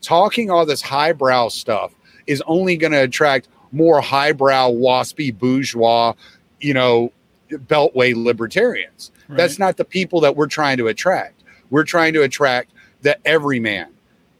Talking 0.01 0.51
all 0.51 0.65
this 0.65 0.81
highbrow 0.81 1.49
stuff 1.49 1.91
is 2.27 2.43
only 2.45 2.77
going 2.77 2.91
to 2.91 3.03
attract 3.03 3.47
more 3.71 3.99
highbrow, 3.99 4.71
waspy, 4.71 5.37
bourgeois, 5.37 6.13
you 6.59 6.73
know, 6.73 7.11
beltway 7.49 8.15
libertarians. 8.15 9.11
That's 9.29 9.59
not 9.59 9.75
the 9.77 9.85
people 9.85 10.21
that 10.21 10.35
we're 10.35 10.47
trying 10.47 10.77
to 10.77 10.87
attract. 10.87 11.43
We're 11.69 11.83
trying 11.83 12.13
to 12.13 12.23
attract 12.23 12.71
the 13.01 13.17
everyman. 13.27 13.89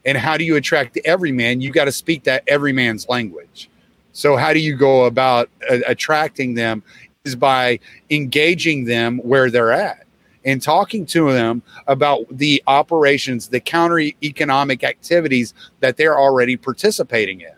And 0.06 0.16
how 0.16 0.36
do 0.36 0.44
you 0.44 0.56
attract 0.56 0.94
the 0.94 1.04
everyman? 1.06 1.60
You 1.60 1.70
got 1.70 1.84
to 1.84 1.92
speak 1.92 2.24
that 2.24 2.42
everyman's 2.46 3.08
language. 3.08 3.68
So 4.12 4.36
how 4.36 4.52
do 4.52 4.60
you 4.60 4.76
go 4.76 5.04
about 5.04 5.50
uh, 5.70 5.78
attracting 5.86 6.54
them? 6.54 6.82
Is 7.24 7.36
by 7.36 7.80
engaging 8.08 8.84
them 8.84 9.18
where 9.18 9.50
they're 9.50 9.72
at 9.72 10.06
and 10.46 10.62
talking 10.62 11.04
to 11.04 11.30
them 11.30 11.62
about 11.86 12.24
the 12.30 12.62
operations, 12.66 13.48
the 13.48 13.60
counter 13.60 13.98
economic 13.98 14.82
activities 14.82 15.52
that 15.80 15.98
they're 15.98 16.18
already 16.18 16.56
participating 16.56 17.42
in. 17.42 17.52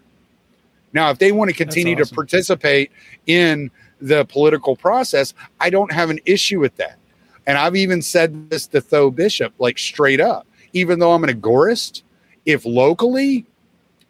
Now, 0.93 1.11
if 1.11 1.19
they 1.19 1.31
want 1.31 1.51
to 1.51 1.57
continue 1.57 1.95
awesome. 1.95 2.09
to 2.09 2.15
participate 2.15 2.91
in 3.27 3.71
the 4.01 4.25
political 4.25 4.77
process, 4.77 5.35
I 5.61 5.71
don't 5.71 5.93
have 5.93 6.11
an 6.11 6.21
issue 6.25 6.61
with 6.61 6.77
that. 6.77 6.99
And 7.47 7.59
I've 7.59 7.77
even 7.77 8.03
said 8.03 8.51
this 8.51 8.67
to 8.69 8.81
Tho 8.81 9.11
Bishop, 9.11 9.53
like 9.59 9.79
straight 9.79 10.21
up. 10.21 10.47
Even 10.73 10.99
though 10.99 11.13
I'm 11.13 11.25
an 11.25 11.31
agorist, 11.31 12.03
if 12.47 12.65
locally 12.65 13.47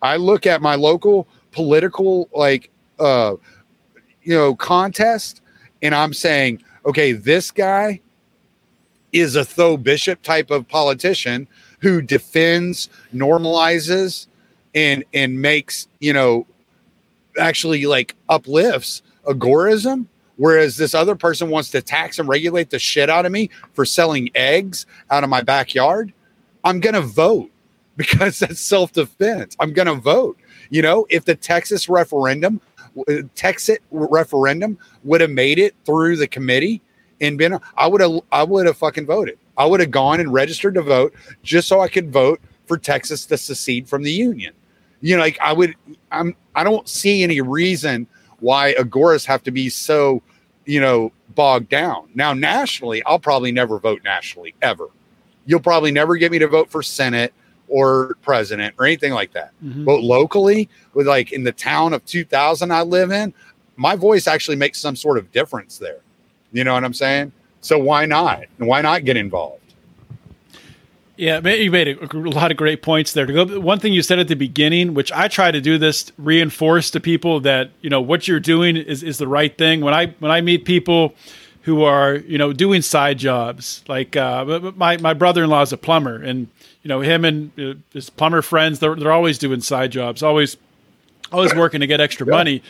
I 0.03 0.17
look 0.17 0.47
at 0.47 0.61
my 0.61 0.75
local 0.75 1.27
political 1.53 2.29
like 2.35 2.71
uh 2.99 3.35
you 4.23 4.35
know 4.35 4.55
contest 4.55 5.43
and 5.83 5.95
I'm 5.95 6.13
saying, 6.13 6.63
okay, 6.85 7.13
this 7.13 7.51
guy 7.51 8.01
is 9.13 9.37
a 9.37 9.45
Tho 9.45 9.77
Bishop 9.77 10.23
type 10.23 10.51
of 10.51 10.69
politician 10.69 11.49
who 11.81 12.03
defends, 12.03 12.89
normalizes, 13.15 14.27
and 14.75 15.05
and 15.13 15.41
makes, 15.41 15.89
you 15.99 16.13
know, 16.13 16.47
actually 17.39 17.87
like 17.87 18.15
uplifts 18.29 19.03
agorism 19.27 20.07
whereas 20.37 20.77
this 20.77 20.95
other 20.95 21.15
person 21.15 21.51
wants 21.51 21.71
to 21.71 21.83
tax 21.83 22.19
and 22.19 22.29
regulate 22.29 22.71
the 22.71 22.79
shit 22.79 23.11
out 23.11 23.27
of 23.27 23.33
me 23.33 23.51
for 23.73 23.85
selling 23.85 24.31
eggs 24.35 24.87
out 25.11 25.25
of 25.25 25.31
my 25.31 25.43
backyard 25.43 26.13
i'm 26.65 26.81
going 26.81 26.95
to 26.95 27.01
vote 27.01 27.51
because 28.01 28.39
that's 28.39 28.61
self-defense. 28.61 29.57
I'm 29.61 29.75
going 29.75 29.87
to 29.87 29.95
vote. 29.95 30.39
You 30.71 30.81
know 30.81 31.07
if 31.11 31.25
the 31.25 31.35
texas 31.35 31.89
referendum 31.89 32.61
texas 33.35 33.79
referendum 33.91 34.79
would 35.05 35.21
have 35.21 35.31
made 35.31 35.59
it 35.59 35.75
through 35.85 36.17
the 36.17 36.27
committee 36.27 36.81
and 37.21 37.37
been 37.37 37.59
i 37.77 37.87
would 37.87 38.01
have 38.01 38.21
i 38.33 38.43
would 38.43 38.67
have 38.67 38.77
fucking 38.77 39.05
voted. 39.05 39.39
I 39.59 39.67
would 39.67 39.81
have 39.81 39.91
gone 39.91 40.21
and 40.21 40.33
registered 40.33 40.75
to 40.75 40.83
vote 40.83 41.13
just 41.43 41.69
so 41.69 41.81
i 41.81 41.89
could 41.89 42.13
vote 42.13 42.41
for 42.67 42.79
texas 42.79 43.27
to 43.27 43.37
secede 43.37 43.89
from 43.89 44.03
the 44.03 44.13
union. 44.13 44.55
You 45.01 45.17
know 45.17 45.23
like 45.23 45.39
i 45.43 45.53
would 45.53 45.75
i'm 46.13 46.37
i 46.55 46.65
don't 46.65 46.89
see 46.89 47.23
any 47.23 47.41
reason 47.41 48.07
why 48.41 48.75
agorists 48.79 49.27
have 49.27 49.43
to 49.45 49.51
be 49.51 49.69
so 49.69 50.23
you 50.67 50.81
know 50.81 51.13
bogged 51.35 51.69
down. 51.69 52.09
Now 52.15 52.33
nationally 52.33 53.03
i'll 53.05 53.19
probably 53.19 53.53
never 53.53 53.79
vote 53.79 54.03
nationally 54.05 54.55
ever. 54.63 54.89
You'll 55.47 55.61
probably 55.61 55.91
never 55.93 56.17
get 56.17 56.31
me 56.33 56.39
to 56.39 56.49
vote 56.49 56.71
for 56.71 56.83
senate 56.83 57.33
or 57.69 58.17
president 58.23 58.75
or 58.79 58.85
anything 58.87 59.13
like 59.13 59.33
that. 59.33 59.53
Mhm. 59.65 59.85
but 59.85 60.01
locally 60.01 60.69
with 60.95 61.07
like 61.07 61.33
in 61.33 61.45
the 61.45 61.53
town 61.53 61.93
of 61.95 62.05
2000 62.05 62.73
i 62.73 62.83
live 62.83 63.11
in 63.13 63.33
my 63.77 63.95
voice 63.97 64.27
actually 64.27 64.57
makes 64.57 64.79
some 64.79 64.95
sort 64.97 65.17
of 65.17 65.31
difference 65.33 65.79
there. 65.79 66.01
You 66.53 66.65
know 66.65 66.75
what 66.75 66.85
i'm 66.85 66.95
saying? 66.95 67.33
So 67.63 67.79
why 67.79 68.07
not? 68.07 68.45
And 68.59 68.67
why 68.69 68.81
not 68.81 69.05
get 69.05 69.17
involved 69.17 69.60
Yeah, 71.21 71.47
you 71.47 71.71
made 71.71 71.87
a, 71.87 72.17
lot 72.17 72.51
of 72.51 72.57
great 72.57 72.81
points 72.81 73.13
there. 73.13 73.27
To 73.27 73.33
go, 73.45 73.61
one 73.61 73.79
thing 73.79 73.93
you 73.93 74.01
said 74.01 74.19
at 74.19 74.29
the 74.29 74.35
beginning, 74.37 74.95
which 74.95 75.13
I 75.13 75.29
try 75.29 75.51
to 75.51 75.61
do 75.61 75.77
this, 75.77 76.11
reinforce 76.17 76.91
to 76.93 77.01
people 77.01 77.41
that 77.41 77.71
you 77.83 77.91
know 77.91 78.01
what 78.01 78.27
you're 78.27 78.41
doing 78.41 78.77
is 78.77 79.03
is 79.03 79.19
the 79.19 79.29
right 79.29 79.57
thing. 79.57 79.83
When 79.83 79.93
I 79.93 80.15
when 80.19 80.33
I 80.33 80.41
meet 80.41 80.65
people 80.65 81.15
who 81.63 81.83
are 81.83 82.17
you 82.17 82.39
know 82.39 82.53
doing 82.55 82.81
side 82.83 83.19
jobs. 83.19 83.85
Like 83.87 84.17
uh, 84.17 84.73
my 84.77 84.97
my 84.97 85.13
brother 85.13 85.45
in 85.45 85.51
law 85.51 85.61
is 85.63 85.73
a 85.73 85.77
plumber, 85.77 86.17
and 86.17 86.49
you 86.83 86.89
know 86.89 87.01
him 87.01 87.25
and 87.27 87.51
uh, 87.61 87.75
his 87.93 88.09
plumber 88.09 88.41
friends 88.43 88.79
they're 88.79 88.95
they're 88.95 89.13
always 89.13 89.37
doing 89.39 89.61
side 89.61 89.93
jobs, 89.93 90.23
always 90.23 90.57
always 91.33 91.55
working 91.55 91.81
to 91.81 91.87
get 91.87 92.01
extra 92.01 92.27
Yeah. 92.27 92.31
money, 92.33 92.63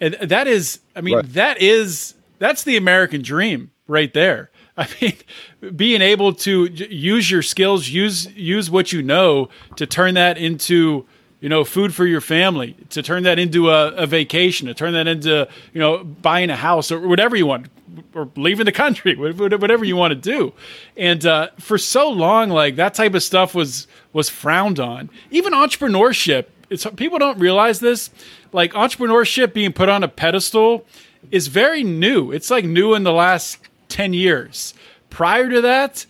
and 0.00 0.14
that 0.14 0.46
is 0.48 0.80
I 0.96 1.02
mean 1.02 1.16
Right. 1.16 1.32
that 1.34 1.62
is 1.62 2.14
that's 2.40 2.64
the 2.64 2.76
American 2.76 3.22
dream 3.22 3.70
right 3.86 4.12
there. 4.12 4.50
I 4.76 4.88
mean, 5.00 5.76
being 5.76 6.00
able 6.00 6.32
to 6.34 6.64
use 6.64 7.30
your 7.30 7.42
skills, 7.42 7.88
use 7.88 8.26
use 8.34 8.70
what 8.70 8.92
you 8.92 9.02
know 9.02 9.50
to 9.76 9.86
turn 9.86 10.14
that 10.14 10.38
into 10.38 11.06
you 11.40 11.48
know 11.48 11.62
food 11.64 11.94
for 11.94 12.06
your 12.06 12.22
family, 12.22 12.76
to 12.90 13.02
turn 13.02 13.24
that 13.24 13.38
into 13.38 13.70
a, 13.70 13.88
a 13.88 14.06
vacation, 14.06 14.68
to 14.68 14.74
turn 14.74 14.94
that 14.94 15.06
into 15.06 15.46
you 15.74 15.80
know 15.80 16.02
buying 16.02 16.48
a 16.48 16.56
house 16.56 16.90
or 16.90 17.06
whatever 17.06 17.36
you 17.36 17.44
want, 17.44 17.66
or 18.14 18.30
leaving 18.36 18.64
the 18.64 18.72
country, 18.72 19.14
wh- 19.16 19.36
wh- 19.36 19.60
whatever 19.60 19.84
you 19.84 19.96
want 19.96 20.12
to 20.12 20.18
do. 20.18 20.54
And 20.96 21.24
uh, 21.26 21.48
for 21.58 21.76
so 21.76 22.08
long, 22.08 22.48
like 22.48 22.76
that 22.76 22.94
type 22.94 23.14
of 23.14 23.22
stuff 23.22 23.54
was 23.54 23.86
was 24.14 24.30
frowned 24.30 24.80
on. 24.80 25.10
Even 25.30 25.52
entrepreneurship, 25.52 26.46
it's 26.70 26.86
people 26.96 27.18
don't 27.18 27.38
realize 27.38 27.80
this. 27.80 28.08
Like 28.52 28.72
entrepreneurship 28.72 29.52
being 29.52 29.74
put 29.74 29.90
on 29.90 30.02
a 30.02 30.08
pedestal 30.08 30.86
is 31.30 31.48
very 31.48 31.84
new. 31.84 32.32
It's 32.32 32.50
like 32.50 32.64
new 32.64 32.94
in 32.94 33.02
the 33.02 33.12
last 33.12 33.58
10 33.92 34.14
years. 34.14 34.72
Prior 35.10 35.50
to 35.50 35.60
that, 35.60 36.06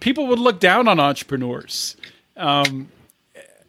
people 0.00 0.26
would 0.26 0.38
look 0.38 0.58
down 0.58 0.88
on 0.88 0.98
entrepreneurs. 0.98 1.96
Um, 2.36 2.88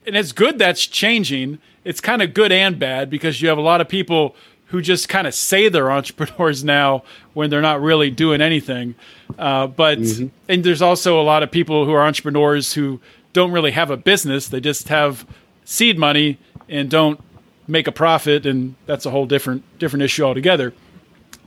and 0.07 0.15
it's 0.15 0.31
good 0.31 0.57
that's 0.57 0.85
changing. 0.85 1.59
It's 1.83 1.99
kind 1.99 2.21
of 2.21 2.33
good 2.33 2.51
and 2.51 2.79
bad 2.79 3.09
because 3.09 3.41
you 3.41 3.49
have 3.49 3.57
a 3.57 3.61
lot 3.61 3.81
of 3.81 3.89
people 3.89 4.35
who 4.67 4.81
just 4.81 5.09
kind 5.09 5.27
of 5.27 5.33
say 5.33 5.69
they're 5.69 5.91
entrepreneurs 5.99 6.63
now 6.63 7.03
when 7.33 7.49
they're 7.49 7.61
not 7.61 7.81
really 7.81 8.09
doing 8.09 8.41
anything. 8.41 8.95
Uh, 9.37 9.67
but 9.67 9.99
and 10.47 10.63
there's 10.63 10.81
also 10.81 11.19
a 11.19 11.23
lot 11.23 11.43
of 11.43 11.51
people 11.51 11.85
who 11.85 11.91
are 11.91 12.03
entrepreneurs 12.03 12.73
who 12.73 13.01
don't 13.33 13.51
really 13.51 13.71
have 13.71 13.91
a 13.91 13.97
business; 13.97 14.47
they 14.47 14.59
just 14.59 14.87
have 14.87 15.27
seed 15.65 15.97
money 15.97 16.37
and 16.69 16.89
don't 16.89 17.19
make 17.67 17.87
a 17.87 17.91
profit, 17.91 18.45
and 18.45 18.75
that's 18.85 19.05
a 19.05 19.11
whole 19.11 19.25
different 19.25 19.63
different 19.79 20.03
issue 20.03 20.23
altogether. 20.23 20.73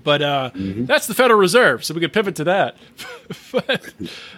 But 0.07 0.22
uh, 0.22 0.50
that's 0.54 1.09
the 1.09 1.14
Federal 1.14 1.40
Reserve, 1.40 1.84
so 1.84 1.92
we 1.92 2.00
could 2.00 2.12
pivot 2.12 2.36
to 2.36 2.44
that. 2.44 2.76
but 3.50 3.92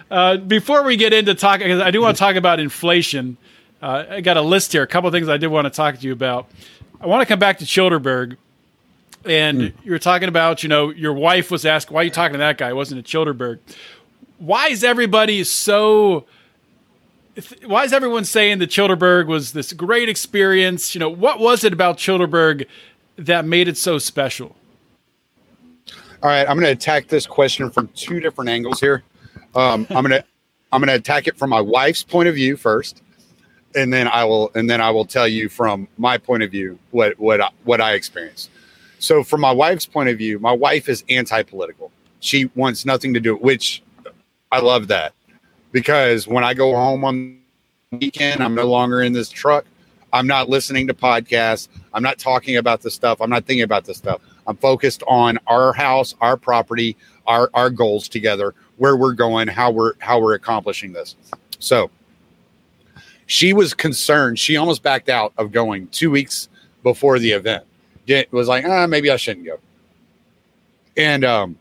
uh, 0.09 0.37
before 0.37 0.81
we 0.81 0.97
get 0.97 1.13
into 1.13 1.35
talking, 1.35 1.71
I 1.79 1.91
do 1.91 2.01
want 2.01 2.17
to 2.17 2.19
talk 2.19 2.35
about 2.35 2.59
inflation. 2.59 3.37
Uh, 3.79 4.03
I 4.09 4.21
got 4.21 4.35
a 4.35 4.41
list 4.41 4.71
here, 4.71 4.81
a 4.81 4.87
couple 4.87 5.07
of 5.07 5.13
things 5.13 5.29
I 5.29 5.37
did 5.37 5.45
want 5.45 5.65
to 5.65 5.69
talk 5.69 5.99
to 5.99 6.07
you 6.07 6.11
about. 6.11 6.49
I 6.99 7.05
want 7.05 7.21
to 7.21 7.27
come 7.27 7.37
back 7.37 7.59
to 7.59 7.65
Childerberg, 7.65 8.37
and 9.25 9.71
you 9.83 9.91
were 9.91 9.99
talking 9.99 10.27
about, 10.27 10.63
you 10.63 10.69
know, 10.69 10.89
your 10.89 11.13
wife 11.13 11.51
was 11.51 11.67
asked, 11.67 11.91
"Why 11.91 12.01
are 12.01 12.03
you 12.05 12.09
talking 12.09 12.33
to 12.33 12.39
that 12.39 12.57
guy? 12.57 12.69
It 12.69 12.75
wasn't 12.75 13.01
a 13.01 13.03
Childerberg." 13.03 13.59
Why 14.39 14.69
is 14.69 14.83
everybody 14.83 15.43
so? 15.43 16.25
Why 17.63 17.83
is 17.83 17.93
everyone 17.93 18.25
saying 18.25 18.57
that 18.57 18.71
Childerberg 18.71 19.27
was 19.27 19.53
this 19.53 19.71
great 19.73 20.09
experience? 20.09 20.95
You 20.95 20.99
know, 20.99 21.09
what 21.09 21.39
was 21.39 21.63
it 21.63 21.73
about 21.73 21.99
Childerberg 21.99 22.65
that 23.17 23.45
made 23.45 23.67
it 23.67 23.77
so 23.77 23.99
special? 23.99 24.55
All 26.21 26.29
right, 26.29 26.41
I'm 26.41 26.57
going 26.57 26.65
to 26.65 26.71
attack 26.71 27.07
this 27.07 27.25
question 27.25 27.69
from 27.69 27.87
two 27.95 28.19
different 28.19 28.49
angles 28.49 28.81
here. 28.81 29.03
Um, 29.55 29.87
I'm 29.89 30.03
going 30.03 30.09
to 30.21 30.25
I'm 30.71 30.81
going 30.81 30.89
to 30.89 30.95
attack 30.95 31.27
it 31.27 31.37
from 31.37 31.49
my 31.49 31.61
wife's 31.61 32.03
point 32.03 32.27
of 32.27 32.35
view 32.35 32.57
first, 32.57 33.01
and 33.73 33.93
then 33.93 34.07
I 34.07 34.25
will 34.25 34.51
and 34.53 34.69
then 34.69 34.81
I 34.81 34.91
will 34.91 35.05
tell 35.05 35.27
you 35.27 35.47
from 35.47 35.87
my 35.97 36.17
point 36.17 36.43
of 36.43 36.51
view 36.51 36.77
what 36.91 37.17
what 37.19 37.39
I, 37.39 37.49
what 37.63 37.79
I 37.79 37.93
experienced. 37.93 38.49
So, 38.99 39.23
from 39.23 39.39
my 39.39 39.51
wife's 39.51 39.85
point 39.85 40.09
of 40.09 40.17
view, 40.17 40.39
my 40.39 40.51
wife 40.51 40.89
is 40.89 41.05
anti-political. 41.07 41.89
She 42.19 42.51
wants 42.53 42.85
nothing 42.85 43.13
to 43.13 43.21
do, 43.21 43.37
which 43.37 43.81
I 44.51 44.59
love 44.59 44.89
that 44.89 45.13
because 45.71 46.27
when 46.27 46.43
I 46.43 46.53
go 46.53 46.75
home 46.75 47.05
on 47.05 47.39
the 47.91 47.97
weekend, 47.97 48.43
I'm 48.43 48.55
no 48.55 48.65
longer 48.65 49.01
in 49.01 49.13
this 49.13 49.29
truck. 49.29 49.65
I'm 50.11 50.27
not 50.27 50.49
listening 50.49 50.87
to 50.87 50.93
podcasts. 50.93 51.69
I'm 51.93 52.03
not 52.03 52.17
talking 52.17 52.57
about 52.57 52.81
this 52.81 52.93
stuff. 52.93 53.21
I'm 53.21 53.29
not 53.29 53.45
thinking 53.45 53.63
about 53.63 53.85
this 53.85 53.97
stuff. 53.97 54.21
I'm 54.49 54.57
focused 54.57 55.03
on 55.07 55.37
our 55.45 55.71
house, 55.73 56.15
our 56.21 56.35
property, 56.35 56.97
our 57.27 57.51
our 57.53 57.69
goals 57.69 58.07
together, 58.07 58.55
where 58.77 58.95
we're 58.95 59.13
going, 59.13 59.47
how 59.47 59.69
we're 59.69 59.93
how 59.99 60.19
we're 60.19 60.33
accomplishing 60.33 60.91
this. 60.91 61.15
So 61.59 61.91
she 63.27 63.53
was 63.53 63.75
concerned. 63.75 64.39
She 64.39 64.57
almost 64.57 64.81
backed 64.81 65.07
out 65.07 65.33
of 65.37 65.51
going 65.51 65.87
two 65.89 66.09
weeks 66.09 66.49
before 66.81 67.19
the 67.19 67.31
event. 67.31 67.63
Was 68.31 68.47
like, 68.47 68.65
ah, 68.65 68.87
maybe 68.87 69.11
I 69.11 69.17
shouldn't 69.17 69.45
go. 69.45 69.59
And 70.97 71.23
um, 71.23 71.55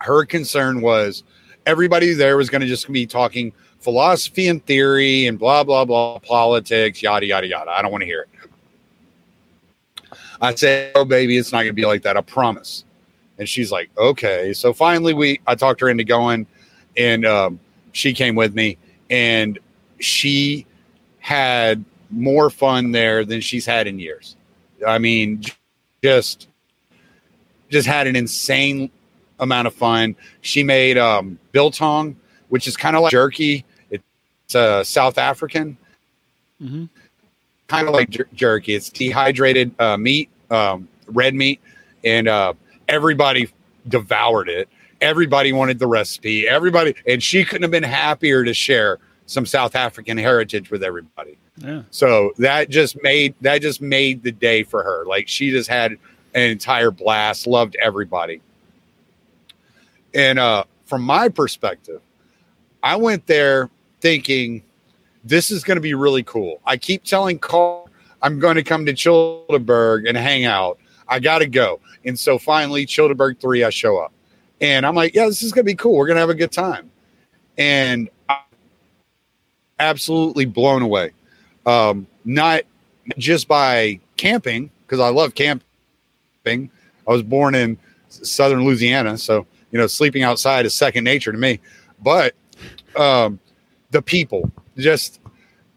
her 0.00 0.24
concern 0.24 0.80
was 0.80 1.24
everybody 1.66 2.12
there 2.12 2.36
was 2.36 2.48
going 2.48 2.60
to 2.60 2.68
just 2.68 2.90
be 2.90 3.04
talking 3.04 3.52
philosophy 3.80 4.46
and 4.46 4.64
theory 4.64 5.26
and 5.26 5.40
blah 5.40 5.64
blah 5.64 5.84
blah 5.84 6.18
politics 6.20 7.02
yada 7.02 7.24
yada 7.24 7.46
yada 7.46 7.70
i 7.70 7.80
don't 7.80 7.90
want 7.90 8.02
to 8.02 8.06
hear 8.06 8.22
it 8.22 8.39
i 10.40 10.54
said 10.54 10.92
oh 10.94 11.04
baby 11.04 11.36
it's 11.36 11.52
not 11.52 11.58
going 11.58 11.68
to 11.68 11.72
be 11.72 11.86
like 11.86 12.02
that 12.02 12.16
i 12.16 12.20
promise. 12.20 12.84
And 13.38 13.48
she's 13.48 13.72
like 13.72 13.90
okay. 13.96 14.52
So 14.52 14.72
finally 14.74 15.14
we 15.14 15.40
i 15.46 15.54
talked 15.54 15.80
her 15.80 15.88
into 15.88 16.04
going 16.04 16.46
and 16.96 17.24
um, 17.24 17.60
she 17.92 18.12
came 18.12 18.34
with 18.34 18.54
me 18.54 18.76
and 19.08 19.58
she 19.98 20.66
had 21.20 21.84
more 22.10 22.50
fun 22.50 22.92
there 22.92 23.24
than 23.24 23.40
she's 23.40 23.64
had 23.64 23.86
in 23.86 23.98
years. 23.98 24.36
I 24.86 24.98
mean 24.98 25.42
just 26.02 26.48
just 27.70 27.86
had 27.86 28.06
an 28.06 28.16
insane 28.16 28.90
amount 29.38 29.66
of 29.68 29.74
fun. 29.74 30.16
She 30.42 30.62
made 30.62 30.98
um 30.98 31.38
biltong 31.52 32.16
which 32.50 32.66
is 32.66 32.76
kind 32.76 32.96
of 32.96 33.02
like 33.02 33.10
jerky. 33.12 33.64
It's 33.90 34.54
uh, 34.56 34.82
South 34.82 35.16
African, 35.18 35.78
Mhm. 36.60 36.88
Kind 37.70 37.86
of 37.86 37.94
like 37.94 38.10
jer- 38.10 38.28
jerky. 38.34 38.74
It's 38.74 38.90
dehydrated 38.90 39.72
uh, 39.80 39.96
meat, 39.96 40.28
um, 40.50 40.88
red 41.06 41.34
meat, 41.34 41.60
and 42.04 42.26
uh, 42.26 42.54
everybody 42.88 43.48
devoured 43.88 44.48
it. 44.48 44.68
Everybody 45.00 45.52
wanted 45.52 45.78
the 45.78 45.86
recipe. 45.86 46.46
Everybody, 46.48 46.94
and 47.06 47.22
she 47.22 47.44
couldn't 47.44 47.62
have 47.62 47.70
been 47.70 47.82
happier 47.82 48.44
to 48.44 48.52
share 48.52 48.98
some 49.26 49.46
South 49.46 49.76
African 49.76 50.18
heritage 50.18 50.70
with 50.70 50.82
everybody. 50.82 51.38
Yeah. 51.58 51.82
So 51.90 52.32
that 52.38 52.68
just 52.68 53.00
made 53.02 53.34
that 53.42 53.62
just 53.62 53.80
made 53.80 54.22
the 54.24 54.32
day 54.32 54.64
for 54.64 54.82
her. 54.82 55.04
Like 55.06 55.28
she 55.28 55.50
just 55.50 55.68
had 55.68 55.92
an 56.34 56.50
entire 56.50 56.90
blast, 56.90 57.46
loved 57.46 57.76
everybody. 57.80 58.40
And 60.14 60.38
uh 60.38 60.64
from 60.86 61.02
my 61.02 61.28
perspective, 61.28 62.00
I 62.82 62.96
went 62.96 63.26
there 63.26 63.70
thinking 64.00 64.62
this 65.24 65.50
is 65.50 65.64
going 65.64 65.76
to 65.76 65.82
be 65.82 65.94
really 65.94 66.22
cool. 66.22 66.60
I 66.64 66.76
keep 66.76 67.04
telling 67.04 67.38
Carl 67.38 67.90
I'm 68.22 68.38
going 68.38 68.56
to 68.56 68.62
come 68.62 68.86
to 68.86 68.92
Childerberg 68.92 70.08
and 70.08 70.16
hang 70.16 70.44
out. 70.44 70.78
I 71.08 71.18
got 71.18 71.38
to 71.38 71.46
go. 71.46 71.80
And 72.04 72.18
so 72.18 72.38
finally, 72.38 72.86
Childerberg 72.86 73.40
3, 73.40 73.64
I 73.64 73.70
show 73.70 73.98
up. 73.98 74.12
And 74.60 74.84
I'm 74.86 74.94
like, 74.94 75.14
yeah, 75.14 75.26
this 75.26 75.42
is 75.42 75.52
going 75.52 75.64
to 75.64 75.70
be 75.70 75.74
cool. 75.74 75.96
We're 75.96 76.06
going 76.06 76.16
to 76.16 76.20
have 76.20 76.30
a 76.30 76.34
good 76.34 76.52
time. 76.52 76.90
And 77.56 78.08
I'm 78.28 78.38
absolutely 79.78 80.44
blown 80.44 80.82
away. 80.82 81.12
Um, 81.66 82.06
not 82.24 82.62
just 83.16 83.48
by 83.48 83.98
camping, 84.16 84.70
because 84.86 85.00
I 85.00 85.08
love 85.08 85.34
camping. 85.34 85.62
I 86.46 86.70
was 87.06 87.22
born 87.22 87.54
in 87.54 87.78
southern 88.08 88.64
Louisiana. 88.64 89.16
So, 89.18 89.46
you 89.70 89.78
know, 89.78 89.86
sleeping 89.86 90.22
outside 90.22 90.66
is 90.66 90.74
second 90.74 91.04
nature 91.04 91.32
to 91.32 91.38
me. 91.38 91.60
But 92.02 92.34
um, 92.96 93.40
the 93.90 94.02
people, 94.02 94.50
just 94.80 95.20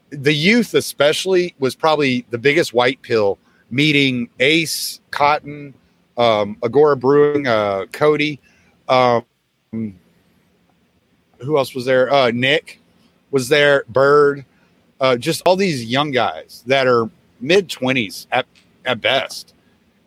the 0.09 0.33
youth, 0.33 0.73
especially, 0.73 1.55
was 1.59 1.75
probably 1.75 2.25
the 2.29 2.37
biggest 2.37 2.73
white 2.73 3.01
pill. 3.01 3.37
Meeting 3.69 4.29
Ace, 4.39 4.99
Cotton, 5.09 5.73
um, 6.17 6.57
Agora 6.63 6.95
Brewing, 6.95 7.47
uh, 7.47 7.85
Cody, 7.91 8.39
um, 8.87 9.25
who 11.39 11.57
else 11.57 11.73
was 11.73 11.85
there? 11.85 12.11
Uh, 12.13 12.31
Nick 12.31 12.79
was 13.31 13.49
there, 13.49 13.83
Bird, 13.89 14.45
uh, 14.99 15.17
just 15.17 15.41
all 15.45 15.55
these 15.55 15.83
young 15.83 16.11
guys 16.11 16.63
that 16.67 16.87
are 16.87 17.09
mid 17.41 17.69
twenties 17.69 18.27
at 18.31 18.45
at 18.85 19.01
best, 19.01 19.53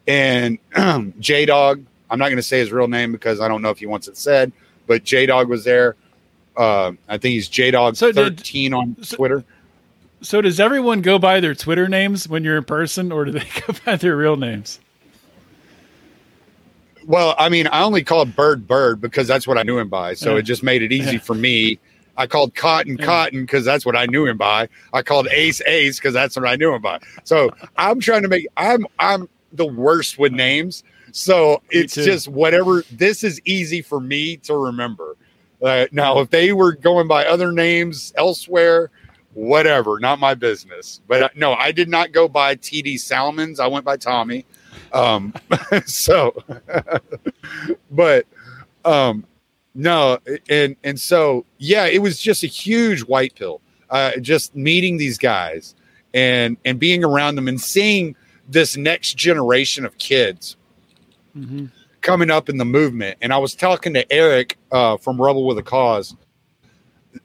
and 0.06 0.58
J 1.18 1.46
Dog. 1.46 1.84
I'm 2.08 2.20
not 2.20 2.26
going 2.26 2.36
to 2.36 2.42
say 2.42 2.60
his 2.60 2.70
real 2.70 2.86
name 2.86 3.10
because 3.10 3.40
I 3.40 3.48
don't 3.48 3.62
know 3.62 3.70
if 3.70 3.78
he 3.78 3.86
wants 3.86 4.06
it 4.06 4.16
said, 4.16 4.52
but 4.86 5.02
J 5.02 5.26
Dog 5.26 5.48
was 5.48 5.64
there. 5.64 5.96
Uh, 6.56 6.92
I 7.08 7.18
think 7.18 7.32
he's 7.34 7.48
J 7.48 7.70
Dog 7.70 7.96
So 7.96 8.12
did- 8.12 8.38
13 8.38 8.72
on 8.74 8.96
so- 9.02 9.16
Twitter. 9.16 9.44
So 10.22 10.40
does 10.40 10.58
everyone 10.58 11.02
go 11.02 11.18
by 11.18 11.40
their 11.40 11.54
Twitter 11.54 11.88
names 11.88 12.26
when 12.26 12.42
you're 12.42 12.56
in 12.56 12.64
person, 12.64 13.12
or 13.12 13.26
do 13.26 13.32
they 13.32 13.44
go 13.66 13.74
by 13.84 13.96
their 13.96 14.16
real 14.16 14.36
names? 14.36 14.80
Well, 17.04 17.34
I 17.38 17.48
mean, 17.48 17.68
I 17.68 17.82
only 17.82 18.02
called 18.02 18.34
Bird 18.34 18.66
Bird 18.66 19.00
because 19.00 19.28
that's 19.28 19.46
what 19.46 19.58
I 19.58 19.62
knew 19.62 19.78
him 19.78 19.88
by. 19.88 20.14
So 20.14 20.32
Yeah. 20.32 20.38
it 20.38 20.42
just 20.42 20.62
made 20.62 20.82
it 20.82 20.92
easy 20.92 21.12
Yeah. 21.12 21.18
for 21.18 21.34
me. 21.34 21.78
I 22.16 22.26
called 22.26 22.54
Cotton 22.54 22.96
Yeah. 22.98 23.04
Cotton 23.04 23.42
because 23.42 23.64
that's 23.64 23.84
what 23.84 23.94
I 23.94 24.06
knew 24.06 24.26
him 24.26 24.38
by. 24.38 24.68
I 24.92 25.02
called 25.02 25.28
Ace 25.30 25.60
Ace 25.66 25.98
because 25.98 26.14
that's 26.14 26.34
what 26.34 26.48
I 26.48 26.56
knew 26.56 26.72
him 26.74 26.80
by. 26.82 26.98
So 27.24 27.50
I'm 27.76 28.00
trying 28.00 28.22
to 28.22 28.28
make 28.28 28.46
I'm 28.56 28.86
I'm 28.98 29.28
the 29.52 29.66
worst 29.66 30.18
with 30.18 30.32
names. 30.32 30.82
so 31.12 31.62
it's 31.70 31.94
too. 31.94 32.04
just 32.04 32.26
whatever. 32.28 32.82
This 32.90 33.22
is 33.22 33.40
easy 33.44 33.82
for 33.82 34.00
me 34.00 34.38
to 34.38 34.54
remember. 34.56 35.16
Uh, 35.62 35.86
now, 35.92 36.18
if 36.20 36.30
they 36.30 36.52
were 36.52 36.72
going 36.72 37.08
by 37.08 37.24
other 37.24 37.52
names 37.52 38.12
elsewhere, 38.16 38.90
whatever, 39.34 39.98
not 40.00 40.18
my 40.18 40.34
business. 40.34 41.00
But 41.06 41.22
uh, 41.22 41.28
no, 41.34 41.54
I 41.54 41.72
did 41.72 41.88
not 41.88 42.12
go 42.12 42.28
by 42.28 42.56
TD 42.56 42.98
Salmons. 43.00 43.60
I 43.60 43.66
went 43.66 43.84
by 43.84 43.96
Tommy. 43.96 44.44
Um, 44.92 45.34
so, 45.86 46.34
but 47.90 48.26
um, 48.84 49.24
no, 49.74 50.18
and 50.48 50.76
and 50.84 51.00
so 51.00 51.44
yeah, 51.58 51.86
it 51.86 52.00
was 52.00 52.18
just 52.18 52.42
a 52.44 52.48
huge 52.48 53.02
white 53.04 53.34
pill. 53.34 53.60
Uh, 53.88 54.12
just 54.20 54.54
meeting 54.56 54.96
these 54.96 55.16
guys 55.18 55.74
and 56.12 56.56
and 56.64 56.78
being 56.78 57.04
around 57.04 57.36
them 57.36 57.46
and 57.48 57.60
seeing 57.60 58.16
this 58.48 58.76
next 58.76 59.16
generation 59.16 59.84
of 59.84 59.96
kids 59.98 60.56
Mhm. 61.36 61.70
Coming 62.06 62.30
up 62.30 62.48
in 62.48 62.56
the 62.56 62.64
movement. 62.64 63.18
And 63.20 63.32
I 63.32 63.38
was 63.38 63.54
talking 63.54 63.92
to 63.94 64.12
Eric 64.12 64.56
uh, 64.70 64.96
from 64.96 65.20
Rebel 65.20 65.44
with 65.44 65.58
a 65.58 65.62
Cause 65.62 66.14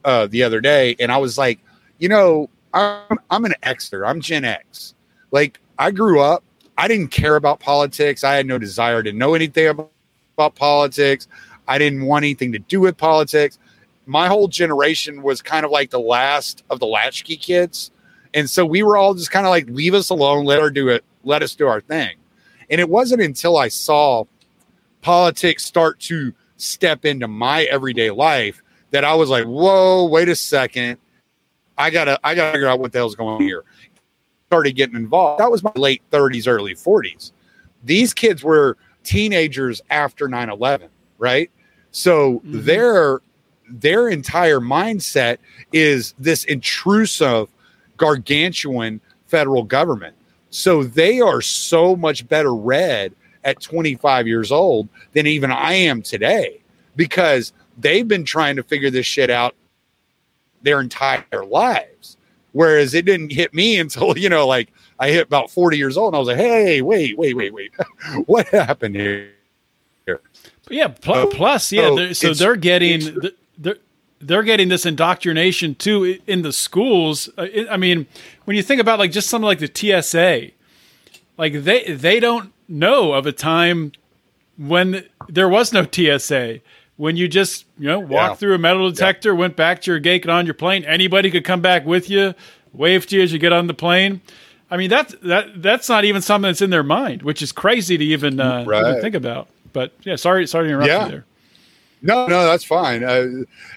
uh, 0.04 0.26
the 0.26 0.42
other 0.42 0.60
day, 0.60 0.96
and 0.98 1.12
I 1.12 1.18
was 1.18 1.38
like, 1.38 1.60
you 1.98 2.08
know, 2.08 2.50
I'm 2.74 3.18
I'm 3.30 3.44
an 3.44 3.54
Xer. 3.62 4.06
I'm 4.06 4.20
Gen 4.20 4.44
X. 4.44 4.94
Like 5.30 5.60
I 5.78 5.92
grew 5.92 6.20
up, 6.20 6.42
I 6.76 6.88
didn't 6.88 7.12
care 7.12 7.36
about 7.36 7.60
politics. 7.60 8.24
I 8.24 8.34
had 8.34 8.44
no 8.44 8.58
desire 8.58 9.04
to 9.04 9.12
know 9.12 9.34
anything 9.34 9.68
about, 9.68 9.92
about 10.36 10.56
politics. 10.56 11.28
I 11.68 11.78
didn't 11.78 12.04
want 12.04 12.24
anything 12.24 12.50
to 12.52 12.58
do 12.58 12.80
with 12.80 12.96
politics. 12.96 13.58
My 14.06 14.26
whole 14.26 14.48
generation 14.48 15.22
was 15.22 15.40
kind 15.40 15.64
of 15.64 15.70
like 15.70 15.90
the 15.90 16.00
last 16.00 16.64
of 16.70 16.80
the 16.80 16.86
latchkey 16.86 17.36
kids. 17.36 17.92
And 18.34 18.50
so 18.50 18.66
we 18.66 18.82
were 18.82 18.96
all 18.96 19.14
just 19.14 19.30
kind 19.30 19.46
of 19.46 19.50
like, 19.50 19.68
leave 19.68 19.94
us 19.94 20.10
alone, 20.10 20.44
let 20.44 20.60
her 20.60 20.70
do 20.70 20.88
it, 20.88 21.04
let 21.22 21.42
us 21.42 21.54
do 21.54 21.68
our 21.68 21.80
thing. 21.80 22.16
And 22.68 22.80
it 22.80 22.88
wasn't 22.88 23.22
until 23.22 23.58
I 23.58 23.68
saw 23.68 24.24
politics 25.02 25.64
start 25.64 26.00
to 26.00 26.32
step 26.56 27.04
into 27.04 27.28
my 27.28 27.64
everyday 27.64 28.10
life 28.10 28.62
that 28.92 29.04
I 29.04 29.14
was 29.14 29.28
like, 29.28 29.44
whoa, 29.44 30.06
wait 30.06 30.28
a 30.28 30.36
second. 30.36 30.96
I 31.76 31.90
gotta 31.90 32.18
I 32.24 32.34
gotta 32.34 32.52
figure 32.52 32.68
out 32.68 32.80
what 32.80 32.92
the 32.92 32.98
hell's 32.98 33.14
going 33.14 33.36
on 33.36 33.42
here. 33.42 33.64
Started 34.46 34.72
getting 34.72 34.96
involved. 34.96 35.40
That 35.40 35.50
was 35.50 35.62
my 35.62 35.72
late 35.76 36.02
30s, 36.10 36.46
early 36.46 36.74
40s. 36.74 37.32
These 37.84 38.14
kids 38.14 38.44
were 38.44 38.76
teenagers 39.02 39.82
after 39.90 40.28
9-11, 40.28 40.88
right? 41.18 41.50
So 41.90 42.40
Mhm. 42.46 42.64
their 42.64 43.20
their 43.68 44.08
entire 44.08 44.60
mindset 44.60 45.38
is 45.72 46.14
this 46.18 46.44
intrusive, 46.44 47.48
gargantuan 47.96 49.00
federal 49.26 49.62
government. 49.62 50.14
So 50.50 50.84
they 50.84 51.20
are 51.20 51.40
so 51.40 51.96
much 51.96 52.28
better 52.28 52.54
read 52.54 53.14
at 53.44 53.60
25 53.60 54.26
years 54.26 54.52
old 54.52 54.88
than 55.12 55.26
even 55.26 55.50
I 55.50 55.72
am 55.74 56.02
today 56.02 56.60
because 56.96 57.52
they've 57.78 58.06
been 58.06 58.24
trying 58.24 58.56
to 58.56 58.62
figure 58.62 58.90
this 58.90 59.06
shit 59.06 59.30
out 59.30 59.54
their 60.62 60.80
entire 60.80 61.24
lives. 61.46 62.16
Whereas 62.52 62.94
it 62.94 63.04
didn't 63.04 63.32
hit 63.32 63.54
me 63.54 63.78
until, 63.80 64.16
you 64.16 64.28
know, 64.28 64.46
like 64.46 64.72
I 64.98 65.10
hit 65.10 65.26
about 65.26 65.50
40 65.50 65.76
years 65.76 65.96
old 65.96 66.08
and 66.08 66.16
I 66.16 66.18
was 66.18 66.28
like, 66.28 66.36
hey, 66.36 66.82
wait, 66.82 67.18
wait, 67.18 67.34
wait, 67.34 67.52
wait. 67.52 67.72
what 68.26 68.46
happened 68.48 68.96
here? 68.96 69.30
Yeah. 70.70 70.88
Pl- 70.88 71.14
Oh, 71.14 71.26
plus, 71.26 71.72
yeah. 71.72 71.82
oh, 71.82 71.96
they're, 71.96 72.14
so 72.14 72.32
they're 72.34 72.56
getting 72.56 73.16
they're 73.58 73.76
they're 74.20 74.44
getting 74.44 74.68
this 74.68 74.86
indoctrination 74.86 75.74
too 75.74 76.18
in 76.26 76.42
the 76.42 76.52
schools. 76.52 77.28
Uh, 77.36 77.42
I 77.42 77.66
I 77.72 77.76
mean, 77.76 78.06
when 78.44 78.56
you 78.56 78.62
think 78.62 78.80
about 78.80 78.98
like 78.98 79.10
just 79.10 79.28
something 79.28 79.46
like 79.46 79.58
the 79.58 79.70
TSA, 80.02 80.52
like 81.36 81.64
they 81.64 81.92
they 81.92 82.20
don't 82.20 82.51
know 82.72 83.12
of 83.12 83.26
a 83.26 83.32
time 83.32 83.92
when 84.56 85.04
there 85.28 85.48
was 85.48 85.72
no 85.72 85.86
TSA. 85.90 86.60
When 86.96 87.16
you 87.16 87.26
just 87.26 87.64
you 87.78 87.88
know 87.88 87.98
walked 87.98 88.12
Yeah. 88.12 88.34
through 88.34 88.54
a 88.54 88.58
metal 88.58 88.90
detector, 88.90 89.34
went 89.34 89.56
back 89.56 89.82
to 89.82 89.90
your 89.90 89.98
gate, 90.00 90.24
got 90.24 90.32
on 90.34 90.46
your 90.46 90.54
plane. 90.54 90.84
Anybody 90.84 91.30
could 91.30 91.44
come 91.44 91.60
back 91.60 91.84
with 91.86 92.08
you, 92.10 92.34
wave 92.72 93.06
to 93.06 93.16
you 93.16 93.22
as 93.22 93.32
you 93.32 93.38
get 93.38 93.52
on 93.52 93.66
the 93.66 93.74
plane. 93.74 94.20
I 94.70 94.76
mean 94.76 94.90
that's 94.90 95.14
that 95.22 95.62
that's 95.62 95.88
not 95.88 96.04
even 96.04 96.22
something 96.22 96.48
that's 96.48 96.62
in 96.62 96.70
their 96.70 96.82
mind, 96.82 97.22
which 97.22 97.42
is 97.42 97.50
crazy 97.50 97.96
to 97.98 98.04
even, 98.04 98.38
uh, 98.40 98.62
even 98.66 99.00
think 99.00 99.14
about. 99.14 99.48
But 99.72 99.92
yeah, 100.02 100.16
sorry 100.16 100.46
sorry 100.46 100.68
to 100.68 100.74
interrupt 100.74 100.88
Yeah. 100.88 101.04
you 101.06 101.10
there. 101.10 101.24
No, 102.04 102.26
no, 102.26 102.44
that's 102.46 102.64
fine. 102.64 103.04
Uh, 103.04 103.26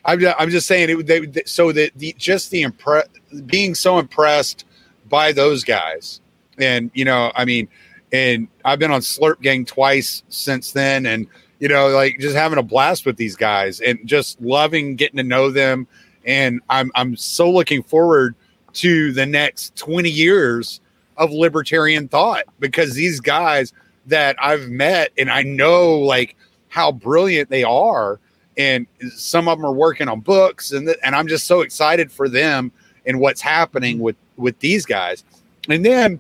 I'm, 0.03 0.19
I'm 0.39 0.49
just 0.49 0.65
saying 0.67 0.89
it. 0.89 1.05
They, 1.05 1.25
they, 1.27 1.43
so 1.45 1.71
that 1.71 1.91
the 1.95 2.13
just 2.17 2.49
the 2.51 2.63
impress 2.63 3.07
being 3.45 3.75
so 3.75 3.97
impressed 3.99 4.65
by 5.09 5.31
those 5.31 5.63
guys, 5.63 6.21
and 6.57 6.89
you 6.95 7.05
know, 7.05 7.31
I 7.35 7.45
mean, 7.45 7.67
and 8.15 8.47
I've 8.63 8.79
been 8.79 8.91
on 8.91 9.01
Slurp 9.01 9.41
Gang 9.41 9.65
twice 9.65 10.23
since 10.29 10.71
then, 10.71 11.05
and 11.05 11.27
you 11.59 11.67
know, 11.67 11.89
like 11.89 12.17
just 12.19 12.35
having 12.35 12.57
a 12.57 12.63
blast 12.63 13.05
with 13.05 13.17
these 13.17 13.35
guys 13.35 13.81
and 13.81 13.99
just 14.05 14.39
loving 14.39 14.95
getting 14.95 15.17
to 15.17 15.23
know 15.23 15.51
them, 15.51 15.85
and 16.23 16.61
I'm 16.69 16.91
I'm 16.95 17.17
so 17.17 17.51
looking 17.51 17.83
forward 17.83 18.35
to 18.75 19.11
the 19.11 19.25
next 19.25 19.75
20 19.75 20.09
years 20.09 20.79
of 21.17 21.31
libertarian 21.31 22.07
thought 22.07 22.43
because 22.59 22.93
these 22.93 23.19
guys 23.19 23.73
that 24.05 24.37
I've 24.41 24.69
met 24.69 25.11
and 25.17 25.29
I 25.29 25.43
know 25.43 25.99
like 25.99 26.35
how 26.69 26.91
brilliant 26.91 27.49
they 27.49 27.63
are 27.63 28.19
and 28.57 28.85
some 29.13 29.47
of 29.47 29.57
them 29.57 29.65
are 29.65 29.73
working 29.73 30.07
on 30.09 30.19
books 30.19 30.71
and 30.71 30.87
th- 30.87 30.99
and 31.03 31.15
I'm 31.15 31.27
just 31.27 31.47
so 31.47 31.61
excited 31.61 32.11
for 32.11 32.27
them 32.27 32.71
and 33.05 33.19
what's 33.19 33.41
happening 33.41 33.95
mm-hmm. 33.95 34.03
with 34.03 34.15
with 34.37 34.59
these 34.59 34.85
guys. 34.85 35.23
And 35.69 35.85
then 35.85 36.19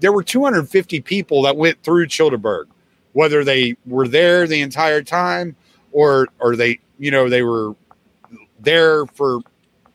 there 0.00 0.12
were 0.12 0.22
250 0.22 1.00
people 1.00 1.42
that 1.42 1.56
went 1.56 1.82
through 1.82 2.06
Childerberg, 2.06 2.64
whether 3.12 3.44
they 3.44 3.76
were 3.86 4.08
there 4.08 4.46
the 4.46 4.60
entire 4.60 5.02
time 5.02 5.54
or 5.92 6.28
or 6.40 6.56
they 6.56 6.78
you 6.98 7.10
know 7.10 7.28
they 7.28 7.42
were 7.42 7.74
there 8.60 9.06
for 9.06 9.40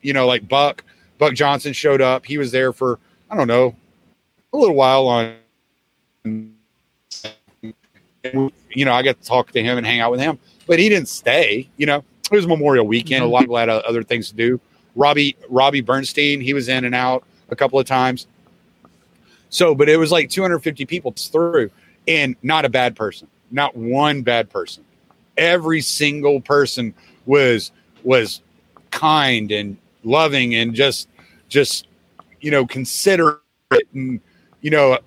you 0.01 0.13
know 0.13 0.25
like 0.25 0.47
Buck 0.47 0.83
Buck 1.17 1.33
Johnson 1.33 1.73
showed 1.73 2.01
up. 2.01 2.25
He 2.25 2.37
was 2.37 2.51
there 2.51 2.71
for 2.71 2.99
I 3.29 3.35
don't 3.35 3.47
know 3.47 3.75
a 4.53 4.57
little 4.57 4.75
while 4.75 5.07
on 5.07 5.35
you 8.75 8.85
know, 8.85 8.93
I 8.93 9.01
got 9.03 9.19
to 9.19 9.27
talk 9.27 9.51
to 9.51 9.63
him 9.63 9.77
and 9.77 9.85
hang 9.85 9.99
out 9.99 10.11
with 10.11 10.19
him, 10.19 10.39
but 10.67 10.79
he 10.79 10.89
didn't 10.89 11.09
stay. 11.09 11.69
You 11.77 11.85
know, 11.85 12.03
it 12.31 12.35
was 12.35 12.47
Memorial 12.47 12.85
Weekend. 12.85 13.23
A 13.23 13.25
mm-hmm. 13.25 13.33
lot 13.33 13.39
of 13.39 13.43
people 13.43 13.57
had 13.57 13.69
other 13.69 14.03
things 14.03 14.29
to 14.29 14.35
do. 14.35 14.59
Robbie 14.95 15.35
Robbie 15.49 15.81
Bernstein, 15.81 16.41
he 16.41 16.53
was 16.53 16.67
in 16.69 16.85
and 16.85 16.95
out 16.95 17.23
a 17.49 17.55
couple 17.55 17.79
of 17.79 17.85
times. 17.85 18.27
So, 19.55 19.73
but 19.73 19.87
it 19.87 19.95
was 19.95 20.11
like 20.11 20.29
250 20.29 20.85
people 20.85 21.13
through, 21.13 21.71
and 22.09 22.35
not 22.43 22.65
a 22.65 22.69
bad 22.69 22.93
person, 22.93 23.29
not 23.51 23.73
one 23.73 24.21
bad 24.21 24.49
person. 24.49 24.83
Every 25.37 25.79
single 25.79 26.41
person 26.41 26.93
was 27.25 27.71
was 28.03 28.41
kind 28.91 29.53
and 29.53 29.77
loving 30.03 30.55
and 30.55 30.73
just 30.73 31.07
just 31.47 31.87
you 32.41 32.51
know 32.51 32.65
considerate 32.65 33.39
and 33.93 34.19
you 34.59 34.71
know 34.71 34.99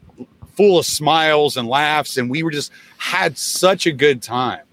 full 0.57 0.79
of 0.79 0.87
smiles 0.87 1.59
and 1.59 1.69
laughs 1.69 2.17
and 2.17 2.31
we 2.31 2.43
were 2.43 2.51
just 2.51 2.73
had 2.97 3.37
such 3.37 3.87
a 3.87 3.93
good 3.93 4.23
time 4.23 4.65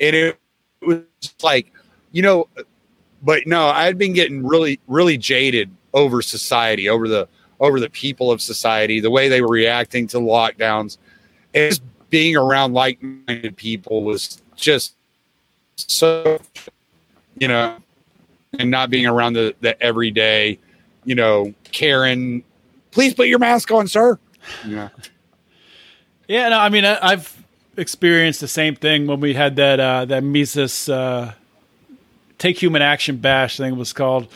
and 0.00 0.14
it 0.14 0.38
was 0.82 1.02
like 1.42 1.72
you 2.12 2.22
know 2.22 2.46
but 3.22 3.46
no 3.46 3.66
i 3.66 3.84
had 3.84 3.98
been 3.98 4.12
getting 4.12 4.46
really 4.46 4.78
really 4.86 5.18
jaded 5.18 5.70
over 5.92 6.22
society 6.22 6.88
over 6.88 7.08
the 7.08 7.28
over 7.60 7.78
the 7.78 7.90
people 7.90 8.30
of 8.30 8.40
society 8.40 9.00
the 9.00 9.10
way 9.10 9.28
they 9.28 9.40
were 9.40 9.48
reacting 9.48 10.06
to 10.08 10.18
lockdowns. 10.18 10.98
And 11.54 11.78
being 12.08 12.36
around 12.36 12.72
like-minded 12.72 13.56
people 13.56 14.02
was 14.02 14.42
just 14.56 14.94
so 15.76 16.40
you 17.38 17.48
know 17.48 17.76
and 18.58 18.70
not 18.70 18.90
being 18.90 19.06
around 19.06 19.34
the 19.34 19.54
the 19.60 19.80
everyday 19.82 20.58
you 21.04 21.14
know 21.14 21.54
karen 21.70 22.42
please 22.90 23.14
put 23.14 23.28
your 23.28 23.38
mask 23.38 23.70
on 23.70 23.86
sir. 23.86 24.18
Yeah. 24.66 24.88
Yeah, 26.30 26.50
no, 26.50 26.58
I 26.60 26.68
mean, 26.68 26.84
I, 26.84 26.96
I've 27.02 27.42
experienced 27.76 28.40
the 28.40 28.46
same 28.46 28.76
thing 28.76 29.08
when 29.08 29.18
we 29.18 29.34
had 29.34 29.56
that 29.56 29.80
uh, 29.80 30.04
that 30.04 30.22
Mises 30.22 30.88
uh, 30.88 31.32
Take 32.38 32.62
Human 32.62 32.82
Action 32.82 33.16
Bash 33.16 33.56
thing 33.56 33.76
was 33.76 33.92
called 33.92 34.28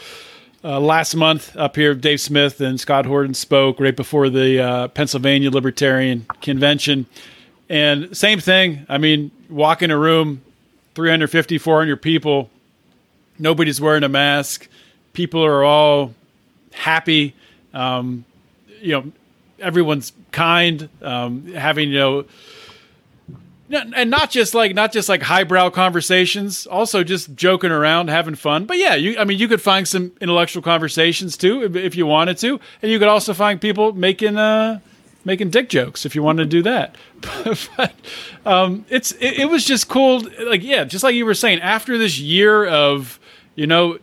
uh, 0.65 0.81
last 0.81 1.15
month 1.15 1.55
up 1.57 1.77
here. 1.77 1.95
Dave 1.95 2.21
Smith 2.21 2.61
and 2.61 2.81
Scott 2.81 3.07
Horton 3.07 3.35
spoke 3.35 3.79
right 3.79 3.95
before 3.95 4.31
the 4.31 4.61
uh, 4.61 4.89
Pennsylvania 4.89 5.51
Libertarian 5.51 6.27
Convention, 6.41 7.07
and 7.69 8.17
same 8.17 8.41
thing. 8.41 8.87
I 8.89 8.99
mean, 8.99 9.31
walk 9.51 9.83
in 9.83 9.91
a 9.91 9.99
room, 9.99 10.43
350, 10.95 11.59
400 11.59 12.01
people, 12.01 12.51
nobody's 13.39 13.81
wearing 13.81 14.05
a 14.05 14.09
mask. 14.09 14.69
People 15.13 15.45
are 15.45 15.63
all 15.63 16.15
happy. 16.73 17.35
Um, 17.73 18.25
you 18.81 18.93
know, 18.93 19.13
everyone's 19.61 20.13
kind, 20.33 20.89
um, 21.03 21.53
having 21.55 21.91
you 21.91 21.99
know, 21.99 22.25
and 23.71 24.11
not 24.11 24.31
just 24.31 24.55
like 24.55 24.75
not 24.75 24.93
just 24.93 25.09
like 25.09 25.23
highbrow 25.23 25.71
conversations, 25.71 26.67
also 26.67 27.03
just 27.03 27.35
joking 27.35 27.71
around, 27.71 28.09
having 28.09 28.35
fun. 28.35 28.67
But 28.67 28.79
yeah, 28.79 28.95
you, 28.95 29.19
I 29.19 29.25
mean, 29.25 29.39
you 29.39 29.49
could 29.49 29.63
find 29.63 29.89
some 29.89 30.13
intellectual 30.21 30.63
conversations 30.63 31.37
too 31.37 31.63
if, 31.77 31.95
you 31.97 32.07
wanted 32.07 32.37
to, 32.39 32.61
and 32.83 32.91
you 32.91 32.99
could 32.99 33.09
also 33.09 33.33
find 33.33 33.61
people 33.61 33.93
making 33.93 34.37
uh, 34.37 34.81
making 35.25 35.51
dick 35.51 35.69
jokes 35.69 36.05
if 36.05 36.15
you 36.15 36.23
wanted 36.23 36.45
to 36.45 36.49
do 36.51 36.63
that. 36.63 36.97
but 37.77 37.95
um, 38.45 38.85
it's 38.91 39.13
it, 39.13 39.41
it 39.41 39.49
was 39.49 39.65
just 39.65 39.89
cool. 39.89 40.23
Like 40.47 40.63
yeah, 40.63 40.85
just 40.85 41.03
like 41.03 41.15
you 41.15 41.25
were 41.25 41.35
saying, 41.35 41.61
after 41.61 41.97
this 41.97 42.19
year 42.19 42.67
of 42.67 43.19
you 43.55 43.67
know, 43.67 43.99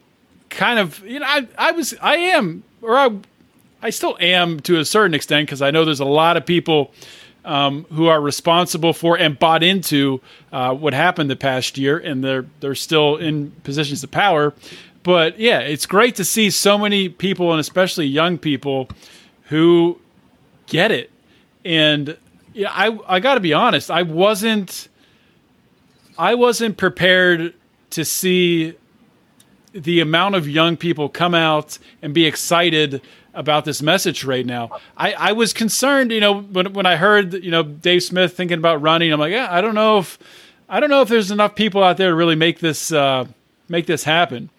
kind 0.50 0.80
of 0.80 1.06
you 1.06 1.20
know, 1.20 1.26
I 1.28 1.48
I 1.58 1.72
was 1.72 1.94
I 2.02 2.16
am 2.18 2.64
or 2.82 2.98
I 2.98 3.12
I 3.84 3.90
still 3.90 4.18
am 4.20 4.60
to 4.62 4.80
a 4.80 4.86
certain 4.86 5.14
extent 5.14 5.48
because 5.48 5.62
I 5.62 5.72
know 5.72 5.86
there's 5.86 6.00
a 6.00 6.06
lot 6.06 6.38
of 6.38 6.46
people. 6.46 6.92
Um, 7.44 7.86
who 7.92 8.06
are 8.06 8.22
responsible 8.22 8.94
for 8.94 9.18
and 9.18 9.40
bought 9.40 9.64
into 9.64 10.22
uh, 10.52 10.76
what 10.76 10.94
happened 10.94 11.28
the 11.32 11.36
past 11.36 11.76
year, 11.76 11.98
and 11.98 12.24
they're 12.24 12.46
they're 12.60 12.76
still 12.76 13.18
in 13.18 13.50
positions 13.64 14.04
of 14.04 14.12
power. 14.12 14.54
But 15.02 15.40
yeah, 15.40 15.60
it's 15.60 15.88
great 15.88 16.16
to 16.18 16.24
see 16.24 16.52
so 16.52 16.78
many 16.78 17.10
people, 17.10 17.50
and 17.50 17.60
especially 17.60 18.06
young 18.06 18.38
people, 18.38 18.90
who 19.46 20.00
get 20.68 20.92
it. 20.92 21.10
And 21.66 22.16
yeah, 22.54 22.70
I 22.72 22.98
I 23.08 23.20
got 23.20 23.36
to 23.36 23.40
be 23.40 23.54
honest, 23.54 23.90
I 23.90 24.04
wasn't 24.04 24.88
I 26.18 26.36
wasn't 26.36 26.78
prepared 26.78 27.54
to 27.92 28.06
see 28.06 28.76
the 29.74 30.00
amount 30.02 30.36
of 30.36 30.48
young 30.48 30.78
people 30.78 31.10
come 31.10 31.34
out 31.34 31.78
and 32.02 32.14
be 32.14 32.26
excited 32.26 33.02
about 33.34 33.66
this 33.66 33.82
message 33.82 34.24
right 34.24 34.46
now. 34.46 34.80
I, 34.98 35.14
I 35.14 35.32
was 35.32 35.54
concerned, 35.54 36.12
you 36.12 36.20
know, 36.20 36.42
when, 36.42 36.74
when 36.74 36.86
I 36.86 36.96
heard, 36.98 37.34
you 37.34 37.52
know, 37.52 37.64
Dave 37.64 38.04
Smith 38.04 38.36
thinking 38.36 38.58
about 38.58 38.82
running, 38.82 39.12
I'm 39.12 39.20
like, 39.20 39.32
yeah, 39.32 39.48
I 39.50 39.62
don't 39.62 39.76
know 39.76 40.00
if, 40.00 40.18
I 40.68 40.80
don't 40.80 40.90
know 40.90 41.02
if 41.02 41.10
there's 41.10 41.32
enough 41.32 41.56
people 41.56 41.84
out 41.84 41.98
there 41.98 42.10
to 42.10 42.16
really 42.16 42.36
make 42.36 42.60
this, 42.60 42.92
uh, 42.92 43.26
make 43.70 43.86
this 43.86 44.04
happen. 44.04 44.50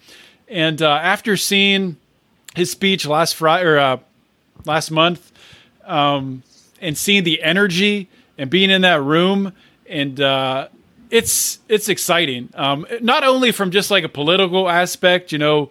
And 0.48 0.80
uh, 0.80 0.90
after 0.90 1.36
seeing 1.36 1.96
his 2.54 2.70
speech 2.70 3.06
last 3.06 3.34
Friday 3.34 3.66
or 3.66 3.78
uh, 3.78 3.96
last 4.64 4.90
month, 4.90 5.32
um, 5.84 6.42
and 6.80 6.96
seeing 6.96 7.24
the 7.24 7.42
energy 7.42 8.08
and 8.38 8.50
being 8.50 8.70
in 8.70 8.82
that 8.82 9.02
room 9.02 9.52
and 9.86 10.20
uh, 10.20 10.68
it's 11.10 11.58
it's 11.68 11.88
exciting. 11.88 12.48
Um, 12.54 12.86
not 13.00 13.22
only 13.22 13.52
from 13.52 13.70
just 13.70 13.90
like 13.90 14.02
a 14.02 14.08
political 14.08 14.68
aspect, 14.68 15.30
you 15.30 15.38
know, 15.38 15.70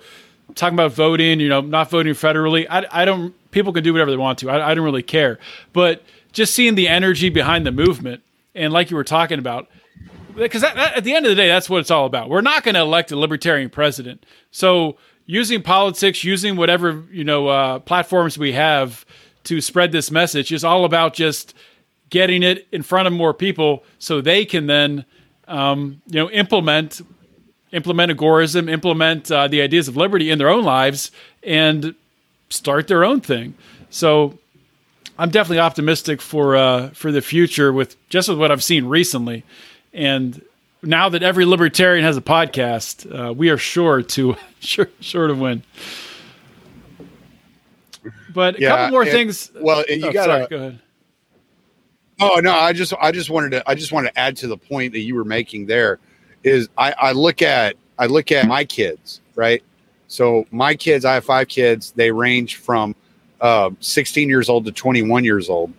talking 0.55 0.75
about 0.75 0.93
voting, 0.93 1.39
you 1.39 1.49
know, 1.49 1.61
not 1.61 1.89
voting 1.89 2.13
federally. 2.13 2.65
I, 2.69 2.85
I 2.91 3.05
don't. 3.05 3.33
People 3.51 3.73
can 3.73 3.83
do 3.83 3.93
whatever 3.93 4.11
they 4.11 4.17
want 4.17 4.39
to. 4.39 4.49
I, 4.49 4.71
I 4.71 4.73
don't 4.73 4.85
really 4.85 5.03
care. 5.03 5.39
But 5.73 6.03
just 6.31 6.53
seeing 6.53 6.75
the 6.75 6.87
energy 6.87 7.29
behind 7.29 7.65
the 7.65 7.71
movement, 7.71 8.23
and 8.55 8.71
like 8.71 8.89
you 8.89 8.97
were 8.97 9.03
talking 9.03 9.39
about, 9.39 9.67
because 10.35 10.63
at 10.63 11.03
the 11.03 11.13
end 11.13 11.25
of 11.25 11.29
the 11.29 11.35
day, 11.35 11.47
that's 11.47 11.69
what 11.69 11.79
it's 11.79 11.91
all 11.91 12.05
about. 12.05 12.29
We're 12.29 12.41
not 12.41 12.63
going 12.63 12.75
to 12.75 12.81
elect 12.81 13.11
a 13.11 13.17
libertarian 13.17 13.69
president. 13.69 14.25
So 14.51 14.97
using 15.25 15.61
politics, 15.61 16.23
using 16.23 16.55
whatever 16.55 17.03
you 17.11 17.23
know 17.23 17.47
uh, 17.47 17.79
platforms 17.79 18.37
we 18.37 18.53
have 18.53 19.05
to 19.43 19.61
spread 19.61 19.91
this 19.91 20.11
message 20.11 20.51
is 20.51 20.63
all 20.63 20.85
about 20.85 21.13
just 21.13 21.53
getting 22.09 22.43
it 22.43 22.67
in 22.71 22.83
front 22.83 23.07
of 23.07 23.13
more 23.13 23.33
people 23.33 23.83
so 23.97 24.21
they 24.21 24.45
can 24.45 24.67
then 24.67 25.05
um, 25.47 26.01
you 26.07 26.19
know 26.19 26.29
implement 26.29 27.01
implement 27.71 28.11
agorism 28.11 28.69
implement 28.69 29.31
uh, 29.31 29.47
the 29.47 29.61
ideas 29.61 29.87
of 29.87 29.95
liberty 29.97 30.29
in 30.29 30.37
their 30.37 30.49
own 30.49 30.63
lives 30.63 31.11
and 31.43 31.95
start 32.49 32.87
their 32.87 33.03
own 33.05 33.21
thing 33.21 33.53
so 33.89 34.37
i'm 35.17 35.29
definitely 35.29 35.59
optimistic 35.59 36.21
for 36.21 36.55
uh, 36.55 36.89
for 36.89 37.11
the 37.11 37.21
future 37.21 37.71
with 37.71 37.95
just 38.09 38.27
with 38.29 38.37
what 38.37 38.51
i've 38.51 38.63
seen 38.63 38.85
recently 38.85 39.43
and 39.93 40.41
now 40.83 41.07
that 41.09 41.21
every 41.23 41.45
libertarian 41.45 42.03
has 42.03 42.17
a 42.17 42.21
podcast 42.21 43.05
uh, 43.17 43.31
we 43.31 43.49
are 43.49 43.57
sure 43.57 44.01
to 44.01 44.35
sure, 44.59 44.87
sure 44.99 45.27
to 45.27 45.33
win 45.35 45.63
but 48.33 48.55
a 48.57 48.61
Yeah, 48.61 48.69
couple 48.69 48.91
more 48.91 49.01
and- 49.03 49.11
things. 49.11 49.51
well, 49.55 49.83
you 49.87 50.07
oh, 50.07 50.11
gotta- 50.11 50.47
go 50.49 50.55
ahead. 50.57 50.79
Oh 52.23 52.39
no, 52.39 52.51
I 52.53 52.71
just 52.71 52.93
I 53.01 53.11
just 53.11 53.29
wanted 53.31 53.49
to 53.51 53.63
I 53.69 53.73
just 53.75 53.91
wanted 53.91 54.09
to 54.13 54.19
add 54.19 54.37
to 54.37 54.47
the 54.47 54.57
point 54.57 54.93
that 54.93 54.99
you 54.99 55.15
were 55.15 55.23
making 55.25 55.65
there 55.65 55.99
is 56.43 56.69
I, 56.77 56.93
I 56.99 57.11
look 57.11 57.41
at 57.41 57.75
I 57.97 58.07
look 58.07 58.31
at 58.31 58.47
my 58.47 58.63
kids, 58.63 59.21
right? 59.35 59.63
So 60.07 60.45
my 60.51 60.75
kids, 60.75 61.05
I 61.05 61.13
have 61.13 61.23
five 61.25 61.47
kids, 61.47 61.91
they 61.91 62.11
range 62.11 62.57
from 62.57 62.95
uh, 63.39 63.69
16 63.79 64.27
years 64.27 64.49
old 64.49 64.65
to 64.65 64.71
21 64.71 65.23
years 65.23 65.49
old 65.49 65.71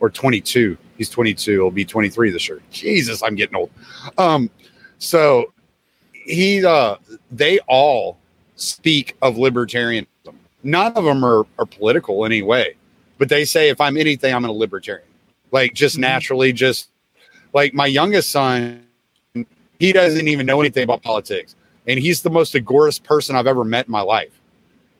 or 0.00 0.08
22. 0.08 0.76
He's 0.96 1.10
22, 1.10 1.52
he'll 1.52 1.70
be 1.70 1.84
23 1.84 2.30
this 2.30 2.48
year. 2.48 2.60
Jesus, 2.70 3.22
I'm 3.22 3.34
getting 3.34 3.56
old. 3.56 3.70
Um 4.18 4.50
so 4.98 5.52
he 6.12 6.64
uh 6.64 6.96
they 7.30 7.58
all 7.66 8.18
speak 8.56 9.16
of 9.22 9.34
libertarianism. 9.34 10.06
None 10.62 10.92
of 10.92 11.04
them 11.04 11.24
are, 11.24 11.44
are 11.58 11.66
political 11.66 12.24
in 12.24 12.32
any 12.32 12.42
way, 12.42 12.76
but 13.18 13.28
they 13.28 13.44
say 13.44 13.68
if 13.68 13.80
I'm 13.80 13.96
anything, 13.96 14.32
I'm 14.32 14.44
a 14.44 14.52
libertarian 14.52 15.08
like 15.50 15.74
just 15.74 15.96
Mhm. 15.96 16.00
naturally 16.00 16.52
just 16.52 16.88
like 17.52 17.74
my 17.74 17.86
youngest 17.86 18.30
son 18.30 18.86
he 19.82 19.92
doesn't 19.92 20.28
even 20.28 20.46
know 20.46 20.60
anything 20.60 20.84
about 20.84 21.02
politics. 21.02 21.56
And 21.88 21.98
he's 21.98 22.22
the 22.22 22.30
most 22.30 22.54
agorist 22.54 23.02
person 23.02 23.34
i've 23.34 23.48
ever 23.48 23.64
met 23.64 23.86
in 23.86 23.92
my 23.92 24.00
life. 24.00 24.40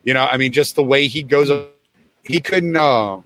You 0.03 0.13
know 0.13 0.25
i 0.25 0.35
mean 0.35 0.51
just 0.51 0.75
the 0.75 0.83
way 0.83 1.07
he 1.07 1.23
goes 1.23 1.49
he 2.23 2.41
couldn't 2.41 2.75
uh, 2.75 3.21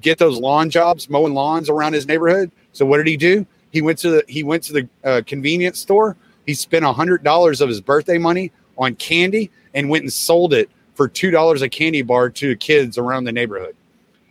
get 0.00 0.16
those 0.18 0.38
lawn 0.38 0.70
jobs 0.70 1.10
mowing 1.10 1.34
lawns 1.34 1.68
around 1.68 1.92
his 1.92 2.06
neighborhood. 2.06 2.50
So 2.72 2.86
what 2.86 2.96
did 2.96 3.06
he 3.06 3.18
do? 3.18 3.46
He 3.70 3.82
went 3.82 3.98
to 3.98 4.10
the 4.10 4.24
he 4.26 4.42
went 4.42 4.62
to 4.64 4.72
the 4.72 4.88
uh, 5.04 5.20
convenience 5.26 5.78
store. 5.78 6.16
He 6.46 6.54
spent 6.54 6.84
a 6.84 6.92
hundred 6.92 7.22
dollars 7.22 7.60
of 7.60 7.68
his 7.68 7.82
birthday 7.82 8.16
money 8.16 8.50
on 8.78 8.94
candy 8.94 9.50
and 9.74 9.90
went 9.90 10.04
and 10.04 10.12
sold 10.12 10.54
it 10.54 10.70
for 10.94 11.08
two 11.08 11.30
dollars 11.30 11.60
a 11.60 11.68
candy 11.68 12.00
bar 12.00 12.30
to 12.30 12.56
kids 12.56 12.96
around 12.96 13.24
the 13.24 13.32
neighborhood. 13.32 13.76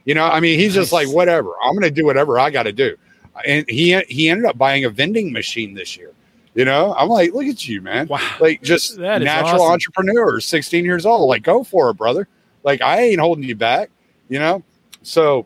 You 0.05 0.15
know, 0.15 0.25
I 0.25 0.39
mean, 0.39 0.57
he's 0.57 0.73
just 0.73 0.91
like, 0.91 1.07
whatever. 1.09 1.51
I'm 1.63 1.73
going 1.73 1.83
to 1.83 1.91
do 1.91 2.05
whatever 2.05 2.39
I 2.39 2.49
got 2.49 2.63
to 2.63 2.71
do. 2.71 2.97
And 3.45 3.69
he 3.69 3.99
he 4.09 4.29
ended 4.29 4.45
up 4.45 4.57
buying 4.57 4.85
a 4.85 4.89
vending 4.89 5.31
machine 5.31 5.75
this 5.75 5.95
year. 5.95 6.11
You 6.53 6.65
know, 6.65 6.93
I'm 6.97 7.07
like, 7.07 7.33
look 7.33 7.45
at 7.45 7.65
you, 7.67 7.81
man. 7.81 8.07
Wow. 8.07 8.19
Like 8.39 8.61
just 8.61 8.97
natural 8.99 9.61
awesome. 9.61 9.71
entrepreneur, 9.73 10.39
16 10.39 10.83
years 10.83 11.05
old. 11.05 11.29
Like, 11.29 11.43
go 11.43 11.63
for 11.63 11.89
it, 11.89 11.93
brother. 11.95 12.27
Like, 12.63 12.81
I 12.81 13.01
ain't 13.01 13.19
holding 13.21 13.43
you 13.45 13.55
back. 13.55 13.89
You 14.29 14.39
know, 14.39 14.63
so 15.01 15.45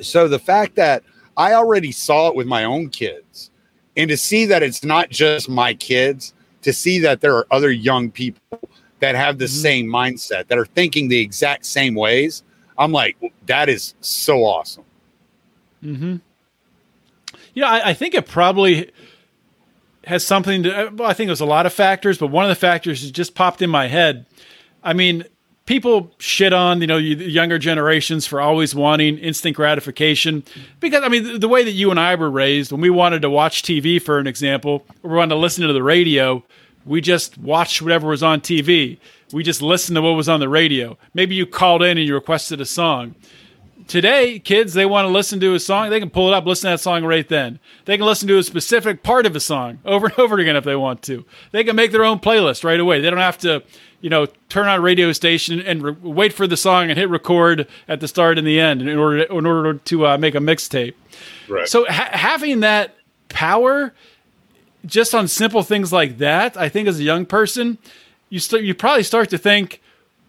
so 0.00 0.28
the 0.28 0.38
fact 0.38 0.74
that 0.76 1.02
I 1.36 1.54
already 1.54 1.92
saw 1.92 2.28
it 2.28 2.34
with 2.36 2.46
my 2.46 2.64
own 2.64 2.88
kids, 2.88 3.50
and 3.96 4.08
to 4.10 4.16
see 4.16 4.44
that 4.46 4.62
it's 4.62 4.84
not 4.84 5.10
just 5.10 5.48
my 5.48 5.74
kids, 5.74 6.34
to 6.62 6.72
see 6.72 6.98
that 7.00 7.20
there 7.20 7.34
are 7.36 7.46
other 7.50 7.70
young 7.70 8.10
people 8.10 8.40
that 9.00 9.14
have 9.14 9.38
the 9.38 9.44
Mhm. 9.44 9.48
same 9.62 9.86
mindset, 9.86 10.48
that 10.48 10.58
are 10.58 10.66
thinking 10.66 11.08
the 11.08 11.20
exact 11.20 11.66
same 11.66 11.94
ways. 11.94 12.42
I'm 12.78 12.92
like, 12.92 13.16
that 13.46 13.68
is 13.68 13.94
so 14.00 14.44
awesome. 14.44 14.84
Mm-hmm. 15.84 16.16
Yeah, 17.54 17.68
I, 17.68 17.90
I 17.90 17.94
think 17.94 18.14
it 18.14 18.26
probably 18.26 18.90
has 20.06 20.26
something 20.26 20.62
to. 20.62 20.88
Uh, 20.88 20.90
well, 20.92 21.08
I 21.08 21.12
think 21.12 21.28
it 21.28 21.32
was 21.32 21.40
a 21.40 21.46
lot 21.46 21.66
of 21.66 21.72
factors, 21.72 22.18
but 22.18 22.28
one 22.28 22.44
of 22.44 22.48
the 22.48 22.54
factors 22.54 23.04
that 23.04 23.12
just 23.12 23.34
popped 23.34 23.60
in 23.60 23.70
my 23.70 23.88
head. 23.88 24.26
I 24.82 24.92
mean, 24.92 25.24
people 25.66 26.14
shit 26.18 26.52
on 26.52 26.80
you 26.80 26.86
know 26.86 26.98
the 26.98 27.30
younger 27.30 27.58
generations 27.58 28.26
for 28.26 28.40
always 28.40 28.74
wanting 28.74 29.18
instant 29.18 29.56
gratification 29.56 30.44
because 30.80 31.02
I 31.02 31.08
mean 31.08 31.24
the, 31.24 31.38
the 31.38 31.48
way 31.48 31.64
that 31.64 31.72
you 31.72 31.90
and 31.90 31.98
I 31.98 32.14
were 32.14 32.30
raised 32.30 32.72
when 32.72 32.80
we 32.80 32.90
wanted 32.90 33.22
to 33.22 33.30
watch 33.30 33.62
TV, 33.62 34.00
for 34.00 34.18
an 34.18 34.26
example, 34.26 34.86
or 35.02 35.10
we 35.10 35.16
wanted 35.16 35.34
to 35.34 35.40
listen 35.40 35.66
to 35.66 35.72
the 35.72 35.82
radio, 35.82 36.42
we 36.84 37.00
just 37.00 37.36
watched 37.36 37.82
whatever 37.82 38.08
was 38.08 38.22
on 38.22 38.40
TV. 38.40 38.98
We 39.32 39.42
just 39.42 39.60
listened 39.60 39.96
to 39.96 40.02
what 40.02 40.10
was 40.12 40.28
on 40.28 40.38
the 40.38 40.48
radio. 40.48 40.96
Maybe 41.12 41.34
you 41.34 41.46
called 41.46 41.82
in 41.82 41.98
and 41.98 42.06
you 42.06 42.14
requested 42.14 42.60
a 42.60 42.64
song 42.64 43.16
today, 43.86 44.38
kids, 44.38 44.74
they 44.74 44.86
want 44.86 45.06
to 45.06 45.10
listen 45.10 45.40
to 45.40 45.54
a 45.54 45.60
song. 45.60 45.90
They 45.90 46.00
can 46.00 46.10
pull 46.10 46.28
it 46.28 46.34
up, 46.34 46.46
listen 46.46 46.70
to 46.70 46.74
that 46.74 46.80
song 46.80 47.04
right 47.04 47.28
then. 47.28 47.58
They 47.84 47.96
can 47.96 48.06
listen 48.06 48.28
to 48.28 48.38
a 48.38 48.42
specific 48.42 49.02
part 49.02 49.26
of 49.26 49.36
a 49.36 49.40
song 49.40 49.78
over 49.84 50.06
and 50.06 50.18
over 50.18 50.38
again 50.38 50.56
if 50.56 50.64
they 50.64 50.76
want 50.76 51.02
to. 51.02 51.24
They 51.52 51.64
can 51.64 51.76
make 51.76 51.92
their 51.92 52.04
own 52.04 52.18
playlist 52.18 52.64
right 52.64 52.80
away. 52.80 53.00
They 53.00 53.10
don't 53.10 53.18
have 53.18 53.38
to, 53.38 53.62
you 54.00 54.10
know, 54.10 54.26
turn 54.48 54.68
on 54.68 54.78
a 54.78 54.82
radio 54.82 55.12
station 55.12 55.60
and 55.60 55.82
re- 55.82 55.96
wait 56.02 56.32
for 56.32 56.46
the 56.46 56.56
song 56.56 56.90
and 56.90 56.98
hit 56.98 57.08
record 57.08 57.68
at 57.88 58.00
the 58.00 58.08
start 58.08 58.38
and 58.38 58.46
the 58.46 58.60
end 58.60 58.82
in 58.82 58.98
order 58.98 59.22
in 59.22 59.46
order 59.46 59.74
to 59.74 60.06
uh, 60.06 60.18
make 60.18 60.34
a 60.34 60.38
mixtape. 60.38 60.94
Right. 61.48 61.68
So 61.68 61.86
ha- 61.86 62.10
having 62.12 62.60
that 62.60 62.96
power 63.28 63.94
just 64.84 65.14
on 65.14 65.26
simple 65.26 65.62
things 65.62 65.92
like 65.92 66.18
that, 66.18 66.56
I 66.56 66.68
think 66.68 66.88
as 66.88 67.00
a 67.00 67.02
young 67.02 67.26
person, 67.26 67.78
you 68.30 68.38
start 68.38 68.62
you 68.62 68.74
probably 68.74 69.02
start 69.02 69.30
to 69.30 69.38
think, 69.38 69.82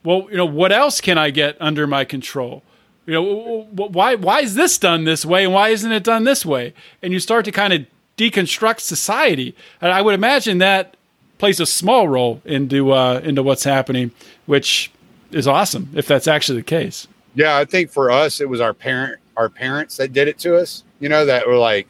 well, 0.04 0.28
you 0.30 0.38
know, 0.38 0.46
what 0.46 0.72
else 0.72 1.02
can 1.02 1.18
I 1.18 1.30
get 1.30 1.58
under 1.60 1.86
my 1.86 2.06
control? 2.06 2.64
You 3.08 3.14
know, 3.14 3.62
why 3.72 4.16
why 4.16 4.42
is 4.42 4.54
this 4.56 4.78
done 4.78 5.06
this 5.06 5.26
way 5.26 5.46
and 5.46 5.54
why 5.54 5.70
isn't 5.70 5.92
it 5.92 6.04
done 6.04 6.26
this 6.26 6.46
way? 6.46 6.74
And 7.02 7.14
you 7.14 7.20
start 7.22 7.46
to 7.46 7.52
kind 7.54 7.72
of 7.72 7.86
deconstruct 8.18 8.82
society. 8.82 9.56
And 9.82 9.94
I 9.94 10.02
would 10.02 10.14
imagine 10.14 10.58
that 10.58 10.98
plays 11.38 11.60
a 11.62 11.66
small 11.66 12.10
role 12.10 12.42
into 12.44 12.92
uh, 12.92 13.22
into 13.24 13.42
what's 13.42 13.64
happening, 13.64 14.12
which 14.46 14.92
is 15.32 15.48
awesome 15.48 15.90
if 15.96 16.06
that's 16.06 16.28
actually 16.28 16.60
the 16.60 16.64
case. 16.66 17.08
Yeah, 17.34 17.56
I 17.58 17.64
think 17.64 17.92
for 17.92 18.12
us 18.12 18.42
it 18.42 18.50
was 18.50 18.60
our 18.60 18.74
parent 18.74 19.20
our 19.38 19.48
parents 19.50 19.96
that 19.98 20.12
did 20.12 20.28
it 20.28 20.38
to 20.40 20.58
us. 20.58 20.84
You 21.00 21.08
know, 21.08 21.26
that 21.28 21.48
were 21.48 21.58
like, 21.58 21.88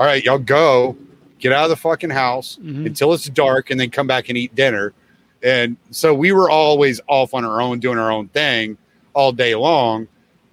all 0.00 0.06
right, 0.06 0.24
y'all 0.24 0.38
go, 0.38 0.96
get 1.38 1.52
out 1.52 1.64
of 1.64 1.70
the 1.70 1.76
fucking 1.76 2.10
house 2.10 2.58
Mhm. 2.60 2.86
until 2.86 3.12
it's 3.14 3.26
dark 3.28 3.70
and 3.70 3.78
then 3.78 3.90
come 3.90 4.08
back 4.08 4.28
and 4.30 4.36
eat 4.36 4.52
dinner. 4.56 4.94
And 5.44 5.76
so 5.92 6.12
we 6.12 6.32
were 6.32 6.50
always 6.50 7.00
off 7.06 7.34
on 7.34 7.44
our 7.44 7.60
own, 7.60 7.78
doing 7.78 7.98
our 7.98 8.10
own 8.10 8.26
thing 8.28 8.78
all 9.14 9.30
day 9.30 9.54
long. 9.54 10.08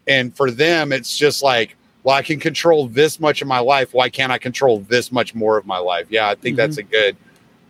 And 0.08 0.36
for 0.36 0.52
them 0.52 0.92
it's 0.92 1.18
just 1.18 1.42
like 1.44 1.76
well 2.04 2.16
i 2.16 2.22
can 2.22 2.40
control 2.40 2.88
this 2.88 3.20
much 3.20 3.42
of 3.42 3.48
my 3.48 3.60
life 3.60 3.94
why 3.94 4.10
can't 4.10 4.32
i 4.32 4.38
control 4.38 4.80
this 4.82 5.12
much 5.12 5.34
more 5.36 5.58
of 5.58 5.66
my 5.66 5.78
life 5.78 6.08
yeah 6.10 6.28
i 6.30 6.36
think 6.36 6.58
that's 6.58 6.78
a 6.78 6.84
good 6.84 7.16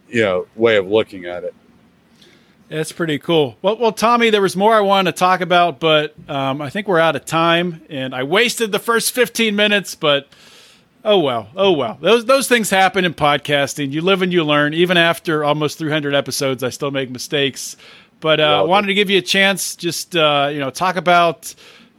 you 0.10 0.22
know 0.22 0.48
way 0.56 0.78
of 0.78 0.88
looking 0.88 1.26
at 1.26 1.44
it 1.44 1.54
That's 2.70 2.92
pretty 2.92 3.20
cool. 3.20 3.56
Well, 3.62 3.78
well, 3.78 3.92
Tommy, 3.92 4.32
there 4.32 4.42
was 4.42 4.56
more 4.56 4.74
I 4.74 4.80
wanted 4.80 5.12
to 5.12 5.18
talk 5.20 5.42
about, 5.42 5.80
but 5.80 6.16
um, 6.28 6.60
I 6.62 6.70
think 6.72 6.88
we're 6.88 7.00
out 7.00 7.16
of 7.16 7.24
time, 7.26 7.82
and 7.90 8.16
I 8.16 8.24
wasted 8.24 8.72
the 8.72 8.80
first 8.80 9.12
15 9.12 9.56
minutes. 9.56 9.94
But 9.94 10.28
oh 11.06 11.20
well, 11.20 11.50
oh 11.56 11.72
well. 11.74 12.00
Those 12.02 12.26
those 12.26 12.48
things 12.48 12.72
happen 12.72 13.06
in 13.06 13.14
podcasting. 13.14 13.92
You 13.92 14.02
live 14.02 14.24
and 14.24 14.34
you 14.34 14.44
learn. 14.44 14.74
Even 14.74 14.98
after 14.98 15.44
almost 15.44 15.78
300 15.78 16.16
episodes, 16.16 16.64
I 16.64 16.70
still 16.70 16.90
make 16.90 17.12
mistakes. 17.12 17.76
But 18.22 18.40
uh, 18.40 18.44
I 18.44 18.48
Well, 18.62 18.68
wanted 18.68 18.88
to 18.88 18.94
give 18.96 19.10
you 19.10 19.20
a 19.20 19.22
chance, 19.24 19.76
just 19.76 20.16
uh, 20.16 20.50
you 20.52 20.60
know, 20.60 20.72
talk 20.72 20.96
about 20.96 21.54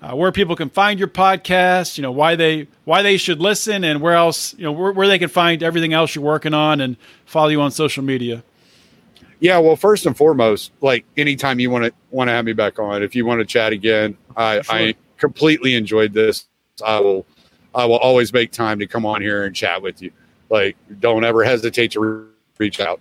uh, 0.04 0.14
where 0.14 0.30
people 0.32 0.54
can 0.54 0.68
find 0.68 0.98
your 0.98 1.08
podcast. 1.08 1.96
You 1.96 2.02
know, 2.02 2.12
why 2.12 2.36
they 2.36 2.68
why 2.84 3.02
they 3.02 3.16
should 3.16 3.40
listen, 3.40 3.84
and 3.84 4.00
where 4.00 4.14
else 4.14 4.54
you 4.54 4.64
know 4.64 4.72
where, 4.72 4.92
where 4.92 5.08
they 5.08 5.18
can 5.18 5.28
find 5.28 5.62
everything 5.62 5.92
else 5.92 6.14
you're 6.14 6.24
working 6.24 6.54
on, 6.54 6.80
and 6.80 6.96
follow 7.24 7.48
you 7.48 7.60
on 7.60 7.70
social 7.70 8.04
media. 8.04 8.42
Yeah, 9.40 9.58
well, 9.58 9.76
first 9.76 10.06
and 10.06 10.16
foremost, 10.16 10.72
like 10.80 11.04
anytime 11.16 11.58
you 11.58 11.70
want 11.70 11.84
to 11.84 11.92
want 12.10 12.28
to 12.28 12.32
have 12.32 12.44
me 12.44 12.52
back 12.52 12.78
on, 12.78 13.02
if 13.02 13.14
you 13.14 13.26
want 13.26 13.40
to 13.40 13.46
chat 13.46 13.72
again, 13.72 14.16
I, 14.36 14.60
Sure. 14.62 14.76
I 14.76 14.94
completely 15.18 15.74
enjoyed 15.74 16.12
this. 16.12 16.46
I 16.84 17.00
will, 17.00 17.26
I 17.74 17.84
will 17.84 17.98
always 17.98 18.32
make 18.32 18.52
time 18.52 18.78
to 18.78 18.86
come 18.86 19.04
on 19.06 19.22
here 19.22 19.44
and 19.44 19.54
chat 19.54 19.82
with 19.82 20.02
you. 20.02 20.12
Like, 20.50 20.76
don't 21.00 21.24
ever 21.24 21.44
hesitate 21.44 21.92
to 21.92 22.00
re- 22.00 22.28
reach 22.58 22.80
out. 22.80 23.00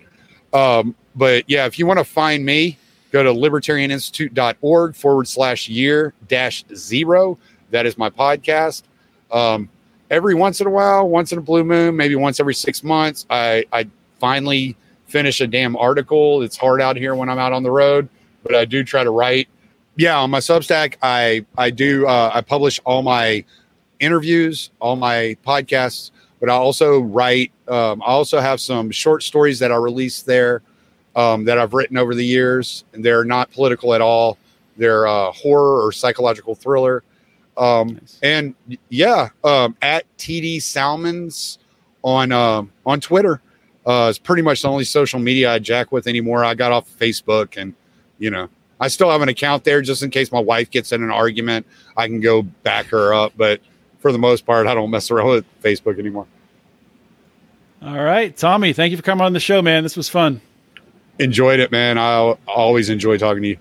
Um, 0.54 0.96
but 1.16 1.50
yeah, 1.50 1.66
if 1.66 1.80
you 1.80 1.86
want 1.86 2.00
to 2.00 2.06
find 2.06 2.46
me, 2.46 2.78
go 3.14 3.24
to 3.24 3.30
libertarianinstitute.org 3.30 4.96
forward 4.96 5.28
slash 5.28 5.70
year 5.70 6.14
dash 6.28 6.66
zero. 6.76 7.38
That 7.70 7.86
is 7.86 7.98
my 7.98 8.10
podcast. 8.10 8.84
Um, 9.32 9.70
every 10.10 10.34
once 10.34 10.60
in 10.60 10.68
a 10.68 10.70
while, 10.70 11.08
once 11.08 11.32
in 11.32 11.38
a 11.38 11.42
blue 11.42 11.64
moon, 11.64 11.96
maybe 11.96 12.16
once 12.16 12.40
every 12.40 12.56
six 12.56 12.84
months, 12.84 13.26
I, 13.30 13.66
I 13.72 13.88
finally 14.20 14.76
finish 15.06 15.42
a 15.42 15.48
damn 15.48 15.78
article. 15.78 16.42
It's 16.42 16.58
hard 16.58 16.82
out 16.82 16.98
here 16.98 17.14
when 17.14 17.30
I'm 17.30 17.38
out 17.38 17.54
on 17.54 17.62
the 17.62 17.72
road, 17.72 18.10
but 18.42 18.56
I 18.56 18.66
do 18.66 18.84
try 18.84 19.04
to 19.04 19.12
write. 19.12 19.48
Yeah, 19.96 20.18
on 20.18 20.32
my 20.32 20.40
Substack, 20.40 20.96
I 21.04 21.46
I 21.56 21.70
do 21.70 22.08
uh, 22.08 22.32
I 22.34 22.42
publish 22.42 22.80
all 22.84 23.04
my 23.04 23.46
interviews, 24.00 24.72
all 24.80 24.96
my 24.96 25.38
podcasts, 25.46 26.10
but 26.40 26.50
I 26.50 26.54
also 26.54 27.00
write. 27.00 27.52
Um, 27.68 28.02
I 28.02 28.08
also 28.08 28.40
have 28.40 28.60
some 28.60 28.90
short 28.90 29.22
stories 29.22 29.60
that 29.60 29.72
I 29.72 29.76
release 29.76 30.24
there 30.24 30.64
um, 31.16 31.46
that 31.46 31.58
I've 31.58 31.74
written 31.74 31.98
over 31.98 32.16
the 32.16 32.26
years, 32.26 32.84
and 32.94 33.04
they're 33.04 33.24
not 33.26 33.52
political 33.52 33.94
at 33.94 34.02
all. 34.02 34.38
They're 34.78 35.08
uh, 35.08 35.32
horror 35.32 35.86
or 35.86 35.92
psychological 35.92 36.56
thriller. 36.56 37.04
Um, 37.58 37.96
Nice. 37.96 38.20
and 38.24 38.56
yeah, 38.90 39.30
um, 39.44 39.76
at 39.82 40.06
TD 40.18 40.62
Salmons 40.62 41.60
on 42.04 42.32
um 42.32 42.72
on 42.86 43.00
Twitter 43.00 43.42
uh, 43.86 44.08
it's 44.10 44.20
pretty 44.20 44.42
much 44.42 44.62
the 44.62 44.70
only 44.70 44.84
social 44.86 45.20
media 45.20 45.52
I 45.52 45.60
jack 45.60 45.92
with 45.92 46.08
anymore. 46.08 46.44
I 46.44 46.54
got 46.54 46.72
off 46.72 46.90
Facebook, 46.98 47.62
and 47.62 47.74
you 48.18 48.30
know, 48.32 48.48
I 48.80 48.88
still 48.88 49.10
have 49.12 49.22
an 49.22 49.30
account 49.30 49.64
there 49.64 49.82
just 49.82 50.04
in 50.04 50.10
case 50.10 50.32
my 50.32 50.40
wife 50.40 50.72
gets 50.72 50.92
in 50.92 51.04
an 51.04 51.12
argument. 51.12 51.66
I 51.98 52.08
can 52.08 52.22
go 52.22 52.42
back 52.44 52.86
her 52.88 53.14
up, 53.14 53.34
but 53.36 53.60
for 54.00 54.12
the 54.12 54.18
most 54.18 54.46
part, 54.46 54.68
I 54.68 54.74
don't 54.74 54.90
mess 54.90 55.12
around 55.12 55.28
with 55.28 55.46
Facebook 55.62 56.00
anymore. 56.00 56.28
All 57.82 58.02
right, 58.02 58.36
Tommy, 58.36 58.72
thank 58.72 58.92
you 58.92 58.98
for 58.98 59.04
coming 59.04 59.26
on 59.26 59.34
the 59.34 59.42
show, 59.42 59.62
man. 59.62 59.84
This 59.84 59.98
was 59.98 60.08
fun. 60.08 60.40
Enjoyed 61.20 61.60
it, 61.60 61.72
man. 61.72 61.98
I 61.98 62.36
always 62.48 62.90
enjoy 62.90 63.18
talking 63.18 63.44
to 63.44 63.50
you. 63.50 63.58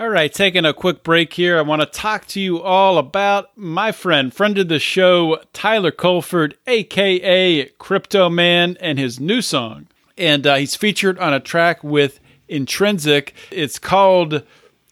All 0.00 0.08
right, 0.08 0.32
taking 0.32 0.64
a 0.64 0.72
quick 0.72 1.02
break 1.02 1.32
here. 1.32 1.58
I 1.58 1.62
want 1.62 1.82
to 1.82 1.86
talk 1.86 2.26
to 2.28 2.40
you 2.40 2.62
all 2.62 2.98
about 2.98 3.50
my 3.56 3.90
friend, 3.90 4.32
friend 4.32 4.56
of 4.56 4.68
the 4.68 4.78
show, 4.78 5.40
Tyler 5.52 5.90
Colford, 5.90 6.56
aka 6.68 7.64
Crypto 7.78 8.28
Man, 8.28 8.76
and 8.80 8.96
his 8.98 9.18
new 9.18 9.42
song. 9.42 9.88
And 10.16 10.46
uh, 10.46 10.54
he's 10.54 10.76
featured 10.76 11.18
on 11.18 11.34
a 11.34 11.40
track 11.40 11.82
with 11.82 12.20
Intrinsic. 12.48 13.34
It's 13.50 13.80
called 13.80 14.44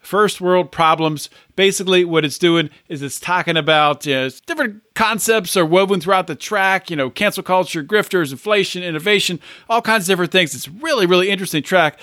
First 0.06 0.40
World 0.40 0.70
Problems. 0.70 1.28
Basically, 1.56 2.04
what 2.04 2.24
it's 2.24 2.38
doing 2.38 2.70
is 2.88 3.02
it's 3.02 3.18
talking 3.18 3.56
about 3.56 4.06
you 4.06 4.14
know, 4.14 4.28
different 4.46 4.82
concepts 4.94 5.56
are 5.56 5.66
woven 5.66 6.00
throughout 6.00 6.28
the 6.28 6.36
track, 6.36 6.90
you 6.90 6.96
know, 6.96 7.10
cancel 7.10 7.42
culture, 7.42 7.82
grifters, 7.82 8.30
inflation, 8.30 8.82
innovation, 8.82 9.40
all 9.68 9.82
kinds 9.82 10.04
of 10.04 10.12
different 10.12 10.32
things. 10.32 10.54
It's 10.54 10.68
really, 10.68 11.06
really 11.06 11.28
interesting 11.28 11.62
track 11.62 11.98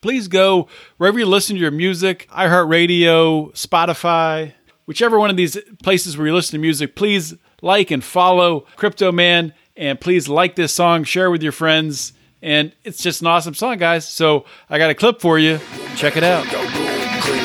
please 0.00 0.28
go 0.28 0.68
wherever 0.98 1.18
you 1.18 1.24
listen 1.24 1.56
to 1.56 1.62
your 1.62 1.70
music 1.70 2.28
iHeartRadio, 2.30 3.50
Spotify, 3.52 4.52
whichever 4.84 5.18
one 5.18 5.30
of 5.30 5.36
these 5.38 5.56
places 5.82 6.18
where 6.18 6.26
you 6.26 6.34
listen 6.34 6.52
to 6.52 6.58
music. 6.58 6.94
Please 6.94 7.34
like 7.62 7.90
and 7.90 8.04
follow 8.04 8.66
Crypto 8.76 9.10
Man, 9.12 9.54
and 9.78 9.98
please 9.98 10.28
like 10.28 10.56
this 10.56 10.74
song, 10.74 11.04
share 11.04 11.26
it 11.26 11.30
with 11.30 11.42
your 11.42 11.52
friends. 11.52 12.12
And 12.42 12.72
it's 12.84 13.02
just 13.02 13.22
an 13.22 13.28
awesome 13.28 13.54
song, 13.54 13.78
guys. 13.78 14.06
So 14.06 14.44
I 14.68 14.76
got 14.76 14.90
a 14.90 14.94
clip 14.94 15.22
for 15.22 15.38
you. 15.38 15.58
Check 15.96 16.18
it 16.18 16.22
out. 16.22 17.03
Cost 17.24 17.40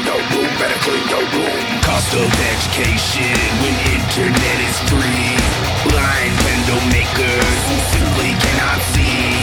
of 2.14 2.28
education 2.52 3.32
when 3.64 3.72
internet 3.96 4.60
is 4.68 4.76
free. 4.92 5.40
Blind 5.88 6.36
window 6.44 6.76
makers 6.92 7.60
who 7.64 7.80
simply 7.88 8.36
cannot 8.44 8.84
see. 8.92 9.40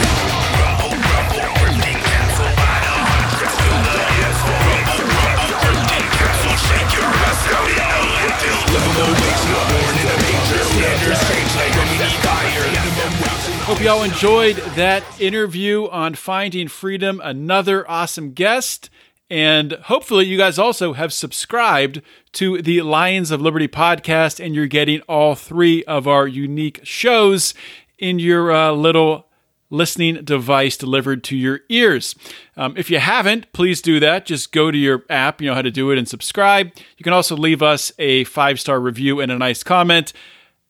Your. 6.93 7.17
Hope 13.67 13.81
y'all 13.81 14.03
enjoyed 14.03 14.55
that 14.75 15.03
interview 15.19 15.89
on 15.89 16.15
Finding 16.15 16.69
Freedom. 16.69 17.19
Another 17.21 17.85
awesome 17.89 18.31
guest. 18.31 18.89
And 19.29 19.73
hopefully, 19.73 20.25
you 20.25 20.37
guys 20.37 20.57
also 20.57 20.93
have 20.93 21.11
subscribed 21.11 22.01
to 22.33 22.61
the 22.61 22.81
Lions 22.81 23.29
of 23.29 23.41
Liberty 23.41 23.67
podcast, 23.67 24.43
and 24.43 24.55
you're 24.55 24.67
getting 24.67 25.01
all 25.01 25.35
three 25.35 25.83
of 25.83 26.07
our 26.07 26.27
unique 26.27 26.79
shows 26.83 27.53
in 27.99 28.19
your 28.19 28.51
uh, 28.51 28.71
little 28.71 29.27
listening 29.69 30.23
device 30.23 30.77
delivered 30.77 31.23
to 31.25 31.35
your 31.35 31.61
ears. 31.69 32.15
Um, 32.55 32.75
if 32.77 32.89
you 32.89 32.99
haven't, 32.99 33.51
please 33.51 33.81
do 33.81 33.99
that. 33.99 34.25
Just 34.25 34.51
go 34.51 34.71
to 34.71 34.77
your 34.77 35.03
app, 35.09 35.41
you 35.41 35.49
know 35.49 35.55
how 35.55 35.61
to 35.61 35.71
do 35.71 35.91
it, 35.91 35.97
and 35.97 36.07
subscribe. 36.07 36.71
You 36.97 37.03
can 37.03 37.13
also 37.13 37.35
leave 37.35 37.61
us 37.61 37.91
a 37.99 38.23
five 38.25 38.59
star 38.59 38.79
review 38.79 39.19
and 39.19 39.31
a 39.31 39.37
nice 39.37 39.63
comment. 39.63 40.13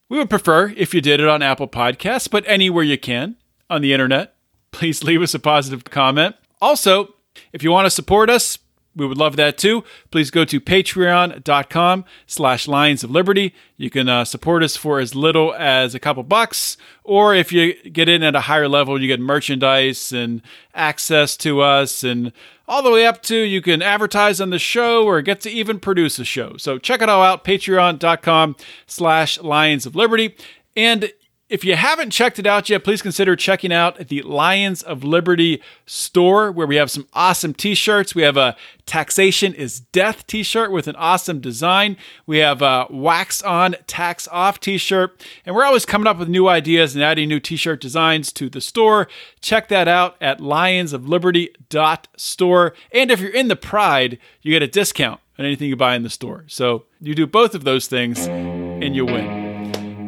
We 0.10 0.18
would 0.18 0.30
prefer 0.30 0.74
if 0.76 0.94
you 0.94 1.02
did 1.02 1.20
it 1.20 1.28
on 1.28 1.42
Apple 1.42 1.68
Podcasts, 1.68 2.30
but 2.30 2.44
anywhere 2.48 2.84
you 2.84 2.98
can 2.98 3.36
on 3.70 3.82
the 3.82 3.94
internet, 3.94 4.36
please 4.72 5.04
leave 5.04 5.22
us 5.22 5.34
a 5.34 5.40
positive 5.40 5.84
comment. 5.84 6.36
Also, 6.62 7.14
if 7.54 7.64
you 7.64 7.72
want 7.72 7.86
to 7.86 7.92
support 7.92 8.30
us, 8.30 8.60
we 8.98 9.06
would 9.06 9.18
love 9.18 9.36
that 9.36 9.60
too. 9.60 9.84
Please 10.10 10.32
go 10.32 10.44
to 10.44 10.60
patreon.com 10.60 12.06
slash 12.26 12.68
lions 12.68 13.04
of 13.04 13.12
liberty. 13.12 13.54
You 13.78 13.92
can 13.92 14.10
uh, 14.10 14.26
support 14.26 14.64
us 14.64 14.76
for 14.76 15.00
as 15.00 15.14
little 15.14 15.54
as 15.54 15.94
a 15.94 16.00
couple 16.00 16.24
bucks, 16.24 16.78
or 17.04 17.36
if 17.36 17.52
you 17.52 17.76
get 17.84 18.10
in 18.10 18.24
at 18.24 18.36
a 18.36 18.42
higher 18.42 18.68
level, 18.68 19.00
you 19.00 19.08
get 19.08 19.20
merchandise 19.20 20.12
and 20.12 20.42
access 20.74 21.38
to 21.38 21.62
us 21.62 22.04
and 22.04 22.32
all 22.68 22.82
the 22.82 22.92
way 22.92 23.06
up 23.06 23.22
to 23.24 23.36
you 23.38 23.62
can 23.62 23.82
advertise 23.82 24.42
on 24.42 24.50
the 24.50 24.60
show 24.60 25.06
or 25.06 25.22
get 25.22 25.40
to 25.42 25.50
even 25.50 25.80
produce 25.80 26.20
a 26.20 26.26
show. 26.26 26.58
So 26.58 26.80
check 26.80 27.02
it 27.02 27.08
all 27.08 27.24
out, 27.24 27.44
patreon.com 27.44 28.56
slash 28.88 29.40
lions 29.40 29.86
of 29.86 29.96
liberty. 29.96 30.36
And 30.76 31.12
if 31.50 31.64
you 31.64 31.78
haven't 31.78 32.10
checked 32.10 32.40
it 32.40 32.46
out 32.46 32.70
yet, 32.70 32.84
please 32.84 33.02
consider 33.02 33.34
checking 33.36 33.72
out 33.72 34.10
the 34.10 34.22
Lions 34.24 34.82
of 34.82 35.06
Liberty 35.06 35.62
store 35.86 36.52
where 36.52 36.68
we 36.68 36.76
have 36.76 36.92
some 36.92 37.08
awesome 37.14 37.54
t 37.54 37.74
shirts. 37.74 38.14
We 38.14 38.24
have 38.24 38.36
a 38.36 38.58
Taxation 38.86 39.54
is 39.54 39.80
Death 39.80 40.28
t 40.28 40.44
shirt 40.44 40.70
with 40.72 40.88
an 40.88 40.98
awesome 40.98 41.40
design. 41.40 41.96
We 42.26 42.40
have 42.40 42.62
a 42.62 42.88
Wax 42.90 43.42
On, 43.44 43.78
Tax 43.88 44.28
Off 44.30 44.60
t 44.60 44.78
shirt. 44.78 45.26
And 45.46 45.56
we're 45.56 45.64
always 45.64 45.86
coming 45.86 46.08
up 46.08 46.18
with 46.18 46.28
new 46.28 46.50
ideas 46.50 46.96
and 46.96 47.04
adding 47.04 47.30
new 47.30 47.40
t 47.40 47.56
shirt 47.56 47.80
designs 47.80 48.34
to 48.34 48.50
the 48.50 48.60
store. 48.60 49.08
Check 49.40 49.70
that 49.70 49.88
out 49.88 50.18
at 50.20 50.40
lionsofliberty.store. 50.40 52.74
And 52.92 53.10
if 53.10 53.22
you're 53.22 53.32
in 53.32 53.48
the 53.48 53.56
Pride, 53.56 54.20
you 54.42 54.52
get 54.52 54.64
a 54.64 54.68
discount 54.68 55.22
on 55.40 55.46
anything 55.46 55.70
you 55.70 55.78
buy 55.78 55.96
in 55.96 56.04
the 56.04 56.10
store. 56.10 56.44
So 56.48 56.84
you 57.00 57.16
do 57.16 57.26
both 57.26 57.56
of 57.56 57.64
those 57.64 57.88
things 57.88 58.28
and 58.28 58.94
you 58.96 59.06
win. 59.06 59.47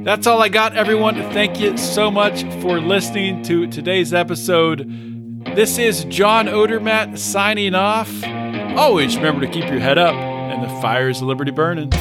That's 0.09 0.25
all 0.25 0.41
I 0.41 0.49
got, 0.49 0.75
everyone. 0.75 1.13
Thank 1.33 1.59
you 1.59 1.77
so 1.77 2.09
much 2.09 2.41
for 2.63 2.81
listening 2.81 3.43
to 3.43 3.67
today's 3.67 4.11
episode. 4.11 4.87
This 5.55 5.77
is 5.77 6.03
John 6.05 6.47
Odermatt 6.47 7.19
signing 7.19 7.75
off. 7.75 8.09
Always 8.75 9.15
remember 9.15 9.45
to 9.45 9.51
keep 9.51 9.69
your 9.69 9.79
head 9.79 9.99
up 9.99 10.15
and 10.15 10.63
the 10.63 10.81
fires 10.81 11.21
of 11.21 11.27
liberty 11.27 11.51
burning. 11.51 11.91